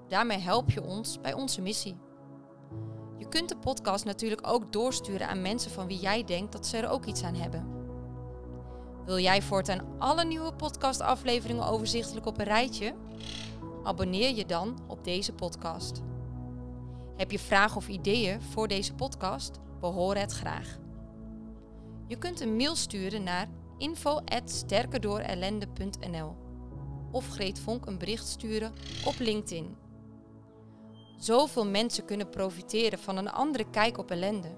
Daarmee 0.07 0.37
help 0.37 0.69
je 0.69 0.83
ons 0.83 1.21
bij 1.21 1.33
onze 1.33 1.61
missie. 1.61 1.97
Je 3.17 3.29
kunt 3.29 3.49
de 3.49 3.57
podcast 3.57 4.05
natuurlijk 4.05 4.47
ook 4.47 4.71
doorsturen 4.71 5.27
aan 5.27 5.41
mensen 5.41 5.71
van 5.71 5.87
wie 5.87 5.99
jij 5.99 6.23
denkt 6.23 6.51
dat 6.51 6.67
ze 6.67 6.77
er 6.77 6.89
ook 6.89 7.05
iets 7.05 7.23
aan 7.23 7.35
hebben. 7.35 7.67
Wil 9.05 9.19
jij 9.19 9.41
voortaan 9.41 9.99
alle 9.99 10.25
nieuwe 10.25 10.53
podcastafleveringen 10.53 11.67
overzichtelijk 11.67 12.25
op 12.25 12.37
een 12.37 12.45
rijtje? 12.45 12.93
Abonneer 13.83 14.35
je 14.35 14.45
dan 14.45 14.79
op 14.87 15.03
deze 15.03 15.33
podcast. 15.33 16.01
Heb 17.15 17.31
je 17.31 17.39
vragen 17.39 17.77
of 17.77 17.87
ideeën 17.87 18.41
voor 18.41 18.67
deze 18.67 18.93
podcast? 18.93 19.59
We 19.79 19.87
horen 19.87 20.21
het 20.21 20.31
graag. 20.31 20.77
Je 22.07 22.17
kunt 22.17 22.41
een 22.41 22.55
mail 22.55 22.75
sturen 22.75 23.23
naar 23.23 23.47
info.sterkerdoorellende.nl 23.77 26.35
of 27.11 27.27
Greet 27.27 27.59
Vonk 27.59 27.85
een 27.85 27.97
bericht 27.97 28.27
sturen 28.27 28.73
op 29.05 29.19
LinkedIn. 29.19 29.75
Zoveel 31.17 31.65
mensen 31.65 32.05
kunnen 32.05 32.29
profiteren 32.29 32.99
van 32.99 33.17
een 33.17 33.31
andere 33.31 33.69
kijk 33.69 33.97
op 33.97 34.11
ellende. 34.11 34.55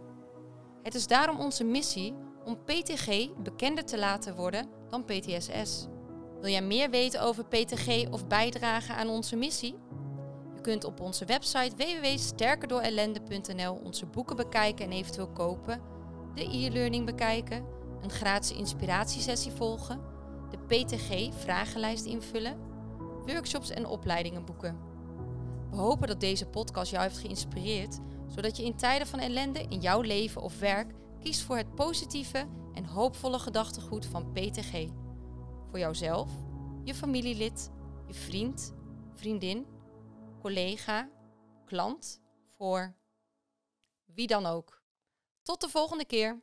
Het 0.84 0.95
is 0.95 1.07
daarom 1.07 1.39
onze 1.39 1.63
missie 1.63 2.13
om 2.45 2.63
PTG 2.63 3.34
bekender 3.43 3.86
te 3.86 3.97
laten 3.97 4.36
worden 4.36 4.70
dan 4.89 5.05
PTSS. 5.05 5.88
Wil 6.41 6.51
jij 6.51 6.61
meer 6.61 6.89
weten 6.89 7.22
over 7.22 7.45
PTG 7.45 8.09
of 8.11 8.28
bijdragen 8.28 8.95
aan 8.95 9.09
onze 9.09 9.36
missie? 9.36 9.76
Je 10.55 10.61
kunt 10.61 10.84
op 10.84 10.99
onze 10.99 11.26
website 11.26 11.76
www.sterkerdoorellende.nl 11.76 13.82
onze 13.84 14.05
boeken 14.05 14.36
bekijken 14.36 14.86
en 14.86 14.91
eventueel 14.91 15.30
kopen, 15.30 15.82
de 16.36 16.43
e-learning 16.43 17.05
bekijken, 17.05 17.66
een 18.02 18.10
gratis 18.10 18.52
inspiratiesessie 18.58 19.52
volgen, 19.52 20.02
de 20.50 20.58
PTG-vragenlijst 20.58 22.06
invullen, 22.06 22.58
workshops 23.26 23.70
en 23.70 23.86
opleidingen 23.86 24.46
boeken. 24.46 24.80
We 25.70 25.78
hopen 25.78 26.08
dat 26.08 26.20
deze 26.20 26.46
podcast 26.46 26.91
jou 26.91 27.04
heeft 27.04 27.18
geïnspireerd, 27.18 28.00
zodat 28.28 28.58
je 28.58 28.64
in 28.64 28.76
tijden 28.76 29.08
van 29.08 29.20
ellende 29.20 29.66
in 29.70 29.80
jouw 29.80 30.02
leven 30.02 30.41
of 30.41 30.60
werk 30.60 30.93
kiest 31.20 31.41
voor 31.41 31.58
het 31.58 31.76
positieve 31.76 32.48
en 32.74 32.86
hoopvolle 32.86 33.39
gedachtegoed 33.39 34.06
van 34.06 34.32
PTG. 34.32 34.88
Voor 35.70 35.80
jouzelf, 35.80 36.32
je 36.84 36.96
familielid, 36.96 37.72
je 38.08 38.14
vriend, 38.14 38.74
vriendin, 39.14 39.66
collega, 40.41 41.10
klant, 41.66 42.22
voor 42.48 42.96
wie 44.06 44.28
dan 44.28 44.46
ook. 44.46 44.84
Tot 45.41 45.62
de 45.62 45.70
volgende 45.70 46.06
keer. 46.06 46.41